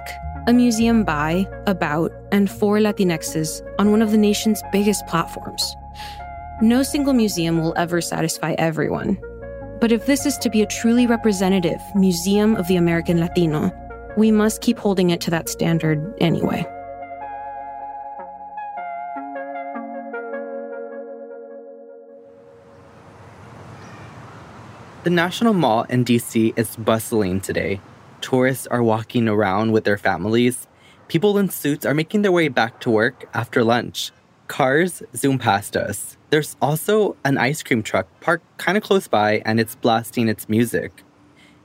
a 0.48 0.52
museum 0.52 1.04
by, 1.04 1.46
about, 1.66 2.10
and 2.32 2.50
for 2.50 2.78
Latinxes 2.78 3.60
on 3.78 3.90
one 3.90 4.00
of 4.00 4.12
the 4.12 4.16
nation's 4.16 4.62
biggest 4.72 5.06
platforms. 5.06 5.76
No 6.62 6.82
single 6.82 7.12
museum 7.12 7.60
will 7.60 7.74
ever 7.76 8.00
satisfy 8.00 8.54
everyone. 8.56 9.18
But 9.78 9.92
if 9.92 10.06
this 10.06 10.24
is 10.24 10.38
to 10.38 10.48
be 10.48 10.62
a 10.62 10.66
truly 10.66 11.06
representative 11.06 11.80
museum 11.94 12.56
of 12.56 12.66
the 12.66 12.76
American 12.76 13.20
Latino, 13.20 13.70
we 14.16 14.32
must 14.32 14.62
keep 14.62 14.78
holding 14.78 15.10
it 15.10 15.20
to 15.20 15.30
that 15.30 15.50
standard 15.50 16.14
anyway. 16.18 16.66
The 25.08 25.14
National 25.14 25.54
Mall 25.54 25.84
in 25.84 26.04
DC 26.04 26.52
is 26.54 26.76
bustling 26.76 27.40
today. 27.40 27.80
Tourists 28.20 28.66
are 28.66 28.82
walking 28.82 29.26
around 29.26 29.72
with 29.72 29.84
their 29.84 29.96
families. 29.96 30.66
People 31.08 31.38
in 31.38 31.48
suits 31.48 31.86
are 31.86 31.94
making 31.94 32.20
their 32.20 32.30
way 32.30 32.48
back 32.48 32.78
to 32.80 32.90
work 32.90 33.26
after 33.32 33.64
lunch. 33.64 34.12
Cars 34.48 35.02
zoom 35.16 35.38
past 35.38 35.78
us. 35.78 36.18
There's 36.28 36.56
also 36.60 37.16
an 37.24 37.38
ice 37.38 37.62
cream 37.62 37.82
truck 37.82 38.06
parked 38.20 38.44
kind 38.58 38.76
of 38.76 38.84
close 38.84 39.08
by 39.08 39.40
and 39.46 39.58
it's 39.58 39.76
blasting 39.76 40.28
its 40.28 40.46
music. 40.46 41.02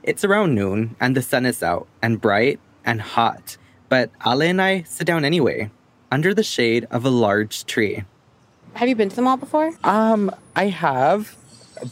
It's 0.02 0.24
around 0.24 0.54
noon 0.54 0.96
and 0.98 1.14
the 1.14 1.20
sun 1.20 1.44
is 1.44 1.62
out 1.62 1.86
and 2.00 2.22
bright 2.22 2.60
and 2.82 3.02
hot, 3.02 3.58
but 3.90 4.08
Ale 4.26 4.40
and 4.40 4.62
I 4.62 4.84
sit 4.84 5.06
down 5.06 5.22
anyway, 5.22 5.70
under 6.10 6.32
the 6.32 6.42
shade 6.42 6.86
of 6.90 7.04
a 7.04 7.10
large 7.10 7.66
tree. 7.66 8.04
Have 8.72 8.88
you 8.88 8.96
been 8.96 9.10
to 9.10 9.16
the 9.16 9.20
mall 9.20 9.36
before? 9.36 9.76
Um, 9.84 10.34
I 10.56 10.68
have, 10.68 11.36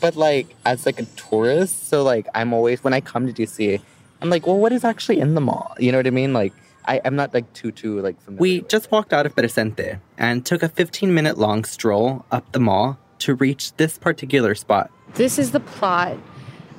but 0.01 0.16
like 0.16 0.55
as 0.64 0.86
like 0.86 0.99
a 0.99 1.05
tourist, 1.16 1.88
so 1.88 2.03
like 2.03 2.26
I'm 2.34 2.53
always 2.53 2.82
when 2.84 2.95
I 2.95 3.01
come 3.01 3.26
to 3.26 3.32
DC, 3.32 3.80
I'm 4.20 4.30
like, 4.30 4.47
well, 4.47 4.59
what 4.59 4.72
is 4.72 4.84
actually 4.84 5.20
in 5.20 5.34
the 5.34 5.40
mall? 5.40 5.74
You 5.78 5.93
know 5.93 5.99
what 5.99 6.07
I 6.07 6.11
mean? 6.11 6.32
Like 6.32 6.53
I, 6.86 7.01
I'm 7.05 7.16
not 7.16 7.34
like 7.34 7.53
too 7.53 7.72
too 7.72 8.01
like 8.01 8.20
familiar. 8.20 8.40
We 8.40 8.61
just 8.62 8.90
walked 8.90 9.12
out 9.12 9.26
of 9.26 9.34
Presente 9.34 9.99
and 10.18 10.45
took 10.45 10.62
a 10.62 10.68
15 10.68 11.14
minute 11.14 11.38
long 11.38 11.64
stroll 11.64 12.24
up 12.30 12.51
the 12.53 12.61
mall 12.61 12.99
to 13.20 13.34
reach 13.34 13.74
this 13.76 13.99
particular 13.99 14.55
spot. 14.55 14.90
This 15.14 15.38
is 15.38 15.53
the 15.53 15.61
plot 15.61 16.16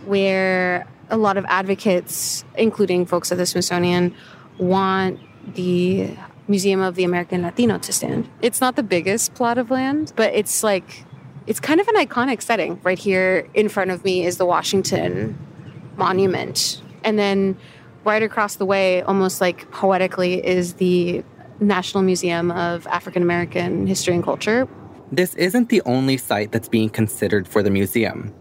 where 0.05 0.86
a 1.09 1.18
lot 1.18 1.38
of 1.38 1.45
advocates, 1.47 2.43
including 2.55 3.05
folks 3.05 3.32
at 3.32 3.38
the 3.38 3.45
Smithsonian, 3.45 4.14
want 4.57 5.20
the 5.55 6.09
Museum 6.47 6.82
of 6.82 6.95
the 6.95 7.03
American 7.03 7.43
Latino 7.43 7.78
to 7.78 7.93
stand. 7.93 8.30
It's 8.41 8.59
not 8.59 8.76
the 8.76 8.84
biggest 8.84 9.34
plot 9.34 9.57
of 9.57 9.72
land, 9.72 10.11
but 10.16 10.34
it's 10.34 10.64
like 10.64 11.05
it's 11.48 11.60
kind 11.60 11.80
of 11.80 11.88
an 11.88 11.96
iconic 11.96 12.41
setting. 12.41 12.80
Right 12.84 13.00
here 13.00 13.48
in 13.54 13.70
front 13.70 13.91
of 13.91 14.04
me 14.04 14.26
is 14.26 14.38
the 14.38 14.46
Washington 14.46 15.38
Monument. 15.98 16.82
And 17.04 17.20
then 17.20 17.58
right 18.04 18.24
across 18.24 18.56
the 18.56 18.66
way, 18.66 19.02
almost 19.02 19.41
like 19.41 19.70
poetically, 19.72 20.46
is 20.46 20.76
the 20.76 21.24
National 21.60 22.04
Museum 22.04 22.52
of 22.52 22.88
African 22.88 23.22
American 23.22 23.88
History 23.88 24.14
and 24.14 24.24
Culture. 24.24 24.68
This 25.12 25.36
isn't 25.36 25.70
the 25.70 25.82
only 25.86 26.18
site 26.18 26.52
that's 26.52 26.68
being 26.68 26.89
considered 26.89 27.48
for 27.48 27.62
the 27.62 27.70
museum. 27.70 28.34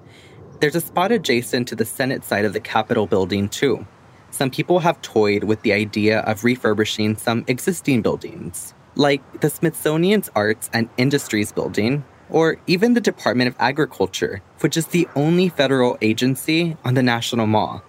There's 0.60 0.74
a 0.74 0.80
spot 0.80 1.12
adjacent 1.12 1.68
to 1.68 1.76
the 1.76 1.84
Senate 1.84 2.24
side 2.24 2.44
of 2.44 2.52
the 2.52 2.60
Capitol 2.60 3.06
building, 3.06 3.48
too. 3.48 3.86
Some 4.30 4.50
people 4.50 4.78
have 4.78 5.02
toyed 5.02 5.44
with 5.44 5.60
the 5.62 5.72
idea 5.72 6.20
of 6.20 6.44
refurbishing 6.44 7.16
some 7.16 7.44
existing 7.48 8.00
buildings, 8.00 8.72
like 8.94 9.40
the 9.40 9.50
Smithsonian's 9.50 10.30
Arts 10.34 10.70
and 10.72 10.88
Industries 10.96 11.52
building, 11.52 12.04
or 12.32 12.56
even 12.66 12.94
the 12.94 13.00
Department 13.00 13.46
of 13.46 13.54
Agriculture, 13.60 14.42
which 14.60 14.76
is 14.76 14.86
the 14.88 15.06
only 15.14 15.50
federal 15.50 15.98
agency 16.00 16.76
on 16.82 16.94
the 16.94 17.02
National 17.02 17.46
Mall 17.46 17.84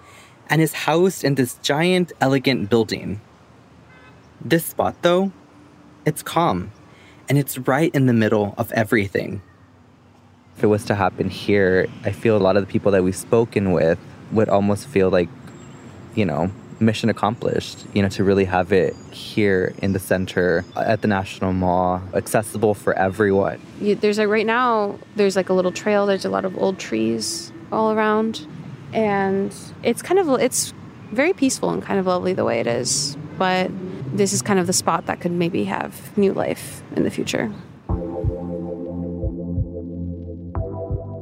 and 0.49 0.61
is 0.61 0.73
housed 0.73 1.23
in 1.23 1.35
this 1.35 1.55
giant, 1.63 2.11
elegant 2.19 2.69
building. 2.69 3.21
This 4.43 4.65
spot, 4.65 4.95
though, 5.01 5.31
it's 6.05 6.21
calm, 6.21 6.71
and 7.29 7.37
it's 7.37 7.57
right 7.57 7.95
in 7.95 8.05
the 8.05 8.13
middle 8.13 8.53
of 8.57 8.69
everything. 8.73 9.41
If 10.57 10.63
it 10.65 10.67
was 10.67 10.83
to 10.85 10.95
happen 10.95 11.29
here, 11.29 11.87
I 12.03 12.11
feel 12.11 12.35
a 12.35 12.43
lot 12.43 12.57
of 12.57 12.67
the 12.67 12.71
people 12.71 12.91
that 12.91 13.03
we've 13.03 13.15
spoken 13.15 13.71
with 13.71 13.97
would 14.33 14.49
almost 14.49 14.87
feel 14.87 15.09
like, 15.09 15.29
you 16.15 16.25
know, 16.25 16.51
mission 16.83 17.09
accomplished, 17.09 17.85
you 17.93 18.01
know, 18.01 18.09
to 18.09 18.23
really 18.23 18.45
have 18.45 18.71
it 18.71 18.95
here 19.11 19.73
in 19.81 19.93
the 19.93 19.99
center 19.99 20.63
at 20.75 21.01
the 21.01 21.07
National 21.07 21.53
Mall, 21.53 22.01
accessible 22.13 22.73
for 22.73 22.93
everyone. 22.93 23.59
You, 23.81 23.95
there's 23.95 24.17
like 24.17 24.27
right 24.27 24.45
now, 24.45 24.99
there's 25.15 25.35
like 25.35 25.49
a 25.49 25.53
little 25.53 25.71
trail, 25.71 26.05
there's 26.05 26.25
a 26.25 26.29
lot 26.29 26.45
of 26.45 26.57
old 26.57 26.79
trees 26.79 27.51
all 27.71 27.91
around. 27.91 28.45
And 28.93 29.55
it's 29.81 30.01
kind 30.01 30.19
of, 30.19 30.29
it's 30.39 30.73
very 31.11 31.33
peaceful 31.33 31.71
and 31.71 31.81
kind 31.81 31.99
of 31.99 32.05
lovely 32.05 32.33
the 32.33 32.45
way 32.45 32.59
it 32.59 32.67
is. 32.67 33.17
But 33.37 33.71
this 34.15 34.33
is 34.33 34.41
kind 34.41 34.59
of 34.59 34.67
the 34.67 34.73
spot 34.73 35.07
that 35.07 35.19
could 35.21 35.31
maybe 35.31 35.63
have 35.63 36.15
new 36.17 36.33
life 36.33 36.83
in 36.95 37.03
the 37.03 37.09
future. 37.09 37.51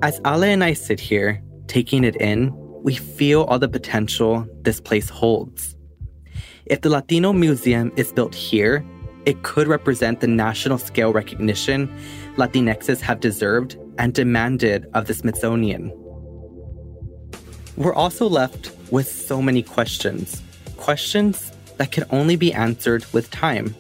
As 0.04 0.20
Ale 0.26 0.44
and 0.44 0.64
I 0.64 0.74
sit 0.74 1.00
here, 1.00 1.42
taking 1.68 2.04
it 2.04 2.16
in, 2.18 2.52
we 2.84 2.96
feel 2.96 3.44
all 3.44 3.60
the 3.60 3.70
potential 3.70 4.48
this 4.62 4.80
place 4.80 5.10
holds. 5.10 5.76
If 6.66 6.82
the 6.82 6.90
Latino 6.90 7.34
Museum 7.34 7.92
is 7.96 8.12
built 8.12 8.34
here, 8.34 8.86
it 9.26 9.44
could 9.44 9.68
represent 9.68 10.20
the 10.20 10.28
national 10.28 10.78
scale 10.78 11.14
recognition 11.14 11.94
Latinxes 12.38 13.02
have 13.02 13.20
deserved 13.20 13.78
and 13.98 14.14
demanded 14.14 14.88
of 14.94 15.06
the 15.06 15.14
Smithsonian. 15.14 15.92
We're 17.78 17.94
also 17.94 18.28
left 18.28 18.72
with 18.92 19.08
so 19.08 19.42
many 19.42 19.64
questions. 19.64 20.42
Questions 20.78 21.52
that 21.78 21.92
can 21.92 22.06
only 22.10 22.36
be 22.36 22.54
answered 22.54 23.06
with 23.14 23.30
time. 23.32 23.76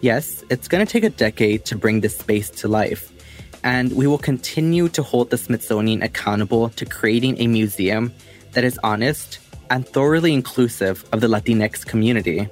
Yes, 0.00 0.44
it's 0.50 0.68
going 0.68 0.84
to 0.84 0.90
take 0.90 1.04
a 1.04 1.10
decade 1.10 1.64
to 1.66 1.76
bring 1.76 2.00
this 2.00 2.16
space 2.16 2.50
to 2.50 2.68
life, 2.68 3.10
and 3.64 3.92
we 3.96 4.06
will 4.06 4.18
continue 4.18 4.88
to 4.90 5.02
hold 5.02 5.30
the 5.30 5.38
Smithsonian 5.38 6.02
accountable 6.02 6.68
to 6.68 6.84
creating 6.84 7.40
a 7.40 7.46
museum 7.46 8.12
that 8.52 8.62
is 8.62 8.78
honest 8.84 9.38
and 9.70 9.88
thoroughly 9.88 10.34
inclusive 10.34 11.04
of 11.12 11.22
the 11.22 11.26
Latinx 11.26 11.84
community. 11.84 12.46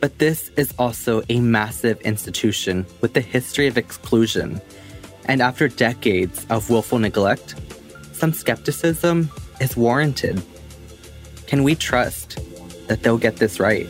But 0.00 0.18
this 0.18 0.50
is 0.56 0.72
also 0.78 1.22
a 1.28 1.38
massive 1.40 2.00
institution 2.00 2.86
with 3.02 3.14
a 3.16 3.20
history 3.20 3.66
of 3.66 3.76
exclusion. 3.76 4.60
And 5.26 5.42
after 5.42 5.68
decades 5.68 6.46
of 6.48 6.70
willful 6.70 6.98
neglect, 6.98 7.54
some 8.12 8.32
skepticism 8.32 9.30
is 9.60 9.76
warranted. 9.76 10.42
Can 11.46 11.62
we 11.62 11.74
trust 11.74 12.38
that 12.88 13.02
they'll 13.02 13.18
get 13.18 13.36
this 13.36 13.60
right? 13.60 13.86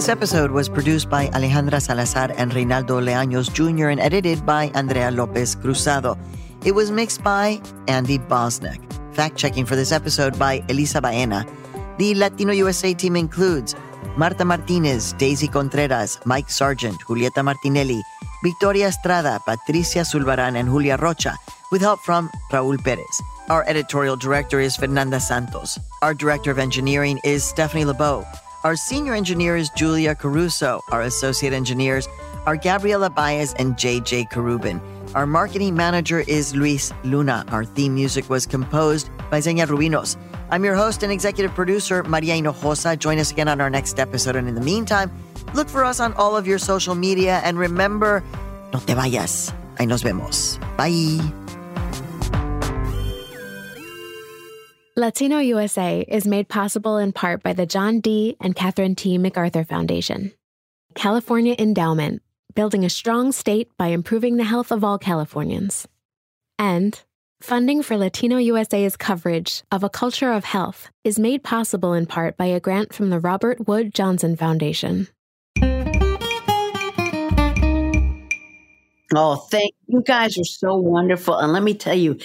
This 0.00 0.08
episode 0.08 0.50
was 0.50 0.70
produced 0.70 1.10
by 1.10 1.26
Alejandra 1.36 1.78
Salazar 1.78 2.32
and 2.38 2.52
Reynaldo 2.52 3.04
Leaños 3.04 3.52
Jr. 3.52 3.90
and 3.90 4.00
edited 4.00 4.46
by 4.46 4.72
Andrea 4.72 5.10
Lopez 5.10 5.54
Cruzado. 5.54 6.16
It 6.64 6.72
was 6.72 6.90
mixed 6.90 7.22
by 7.22 7.60
Andy 7.86 8.16
Bosnick. 8.16 8.80
Fact 9.14 9.36
checking 9.36 9.66
for 9.66 9.76
this 9.76 9.92
episode 9.92 10.38
by 10.38 10.64
Elisa 10.70 11.02
Baena. 11.02 11.44
The 11.98 12.14
Latino 12.14 12.54
USA 12.54 12.94
team 12.94 13.14
includes 13.14 13.76
Marta 14.16 14.42
Martinez, 14.42 15.12
Daisy 15.18 15.48
Contreras, 15.48 16.18
Mike 16.24 16.48
Sargent, 16.48 16.98
Julieta 17.02 17.44
Martinelli, 17.44 18.00
Victoria 18.42 18.88
Estrada, 18.88 19.38
Patricia 19.44 19.98
Sulbarán, 19.98 20.56
and 20.56 20.70
Julia 20.70 20.96
Rocha, 20.96 21.36
with 21.70 21.82
help 21.82 22.00
from 22.00 22.30
Raul 22.50 22.82
Perez. 22.82 23.20
Our 23.50 23.68
editorial 23.68 24.16
director 24.16 24.60
is 24.60 24.76
Fernanda 24.76 25.20
Santos. 25.20 25.78
Our 26.00 26.14
director 26.14 26.50
of 26.50 26.58
engineering 26.58 27.20
is 27.22 27.44
Stephanie 27.44 27.84
Lebow. 27.84 28.24
Our 28.62 28.76
senior 28.76 29.14
engineer 29.14 29.56
is 29.56 29.70
Julia 29.70 30.14
Caruso. 30.14 30.82
Our 30.92 31.00
associate 31.02 31.54
engineers 31.54 32.06
are 32.44 32.56
Gabriela 32.56 33.08
Baez 33.08 33.54
and 33.54 33.74
JJ 33.74 34.28
Karubin. 34.30 34.80
Our 35.14 35.26
marketing 35.26 35.74
manager 35.74 36.20
is 36.20 36.54
Luis 36.54 36.92
Luna. 37.02 37.44
Our 37.48 37.64
theme 37.64 37.94
music 37.94 38.28
was 38.28 38.44
composed 38.44 39.08
by 39.30 39.40
Xenia 39.40 39.66
Rubinos. 39.66 40.16
I'm 40.50 40.62
your 40.62 40.74
host 40.74 41.02
and 41.02 41.10
executive 41.10 41.54
producer, 41.54 42.02
Maria 42.02 42.34
Hinojosa. 42.34 42.98
Join 42.98 43.18
us 43.18 43.30
again 43.30 43.48
on 43.48 43.62
our 43.62 43.70
next 43.70 43.98
episode. 43.98 44.36
And 44.36 44.46
in 44.46 44.54
the 44.54 44.60
meantime, 44.60 45.10
look 45.54 45.68
for 45.68 45.82
us 45.82 45.98
on 45.98 46.12
all 46.14 46.36
of 46.36 46.46
your 46.46 46.58
social 46.58 46.94
media. 46.94 47.40
And 47.42 47.58
remember, 47.58 48.22
no 48.74 48.80
te 48.80 48.92
vayas. 48.94 49.54
Ahí 49.78 49.88
nos 49.88 50.02
vemos. 50.02 50.58
Bye. 50.76 51.39
Latino 54.96 55.38
USA 55.38 56.04
is 56.08 56.26
made 56.26 56.48
possible 56.48 56.96
in 56.96 57.12
part 57.12 57.44
by 57.44 57.52
the 57.52 57.64
John 57.64 58.00
D. 58.00 58.36
and 58.40 58.56
Catherine 58.56 58.96
T. 58.96 59.18
MacArthur 59.18 59.62
Foundation, 59.62 60.32
California 60.96 61.54
Endowment, 61.60 62.22
building 62.56 62.84
a 62.84 62.90
strong 62.90 63.30
state 63.30 63.68
by 63.78 63.86
improving 63.88 64.36
the 64.36 64.44
health 64.44 64.72
of 64.72 64.82
all 64.82 64.98
Californians, 64.98 65.86
and 66.58 67.00
funding 67.40 67.84
for 67.84 67.96
Latino 67.96 68.36
USA's 68.38 68.96
coverage 68.96 69.62
of 69.70 69.84
a 69.84 69.88
culture 69.88 70.32
of 70.32 70.44
health 70.44 70.90
is 71.04 71.20
made 71.20 71.44
possible 71.44 71.92
in 71.92 72.04
part 72.06 72.36
by 72.36 72.46
a 72.46 72.58
grant 72.58 72.92
from 72.92 73.10
the 73.10 73.20
Robert 73.20 73.68
Wood 73.68 73.94
Johnson 73.94 74.34
Foundation. 74.34 75.06
Oh, 79.14 79.36
thank 79.36 79.72
you 79.86 80.02
guys 80.02 80.36
are 80.38 80.44
so 80.44 80.76
wonderful. 80.76 81.36
And 81.36 81.52
let 81.52 81.62
me 81.62 81.74
tell 81.74 81.94
you, 81.94 82.18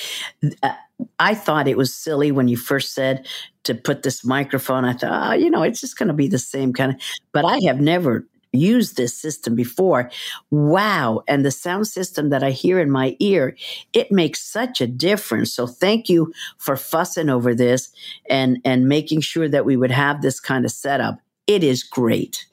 uh, 0.62 0.74
I 1.20 1.34
thought 1.34 1.68
it 1.68 1.78
was 1.78 1.94
silly 1.94 2.32
when 2.32 2.48
you 2.48 2.58
first 2.58 2.94
said 2.94 3.28
to 3.64 3.76
put 3.76 4.04
this 4.04 4.24
microphone. 4.24 4.86
I 4.86 4.94
thought, 4.94 5.32
oh, 5.32 5.34
you 5.34 5.50
know, 5.50 5.64
it's 5.64 5.82
just 5.82 5.98
going 5.98 6.08
to 6.08 6.14
be 6.14 6.28
the 6.28 6.40
same 6.40 6.74
kind 6.74 6.94
of, 6.94 7.02
but 7.32 7.46
I 7.46 7.60
have 7.66 7.82
never 7.82 8.26
used 8.56 8.96
this 8.96 9.16
system 9.16 9.56
before. 9.56 10.10
Wow. 10.50 11.24
And 11.28 11.46
the 11.46 11.52
sound 11.52 11.88
system 11.88 12.30
that 12.30 12.44
I 12.44 12.52
hear 12.52 12.80
in 12.80 12.90
my 12.90 13.16
ear, 13.20 13.56
it 13.94 14.12
makes 14.12 14.42
such 14.42 14.82
a 14.82 14.88
difference. 14.88 15.54
So 15.54 15.68
thank 15.68 16.10
you 16.10 16.34
for 16.58 16.78
fussing 16.78 17.30
over 17.30 17.54
this 17.54 17.90
and, 18.30 18.60
and 18.64 18.88
making 18.88 19.22
sure 19.22 19.50
that 19.50 19.66
we 19.66 19.76
would 19.76 19.92
have 19.92 20.22
this 20.22 20.40
kind 20.40 20.66
of 20.66 20.72
setup. 20.72 21.20
It 21.48 21.64
is 21.64 21.84
great. 21.84 22.46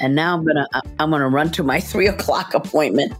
And 0.00 0.14
now 0.14 0.36
I'm 0.36 0.44
gonna 0.44 0.66
I'm 1.00 1.10
gonna 1.10 1.28
run 1.28 1.50
to 1.52 1.64
my 1.64 1.80
three 1.90 2.06
o'clock 2.06 2.54
appointment. 2.54 3.14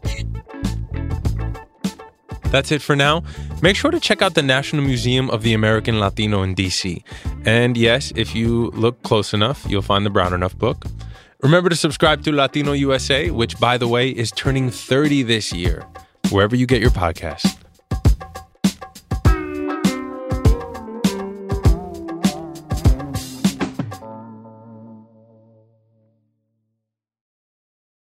That's 2.50 2.72
it 2.72 2.80
for 2.80 2.96
now. 2.96 3.22
Make 3.60 3.76
sure 3.76 3.90
to 3.90 4.00
check 4.00 4.22
out 4.22 4.34
the 4.34 4.42
National 4.42 4.82
Museum 4.82 5.28
of 5.30 5.42
the 5.42 5.52
American 5.52 6.00
Latino 6.00 6.42
in 6.42 6.54
DC. 6.54 7.02
And 7.44 7.76
yes, 7.76 8.12
if 8.16 8.34
you 8.34 8.70
look 8.70 9.02
close 9.02 9.34
enough, 9.34 9.66
you'll 9.68 9.82
find 9.82 10.06
the 10.06 10.10
Brown 10.10 10.32
Enough 10.32 10.56
book. 10.58 10.86
Remember 11.42 11.68
to 11.68 11.76
subscribe 11.76 12.24
to 12.24 12.32
Latino 12.32 12.72
USA, 12.72 13.30
which, 13.30 13.60
by 13.60 13.78
the 13.78 13.86
way, 13.86 14.08
is 14.08 14.32
turning 14.32 14.70
30 14.70 15.22
this 15.22 15.52
year, 15.52 15.86
wherever 16.30 16.56
you 16.56 16.66
get 16.66 16.80
your 16.80 16.90
podcast. 16.90 17.56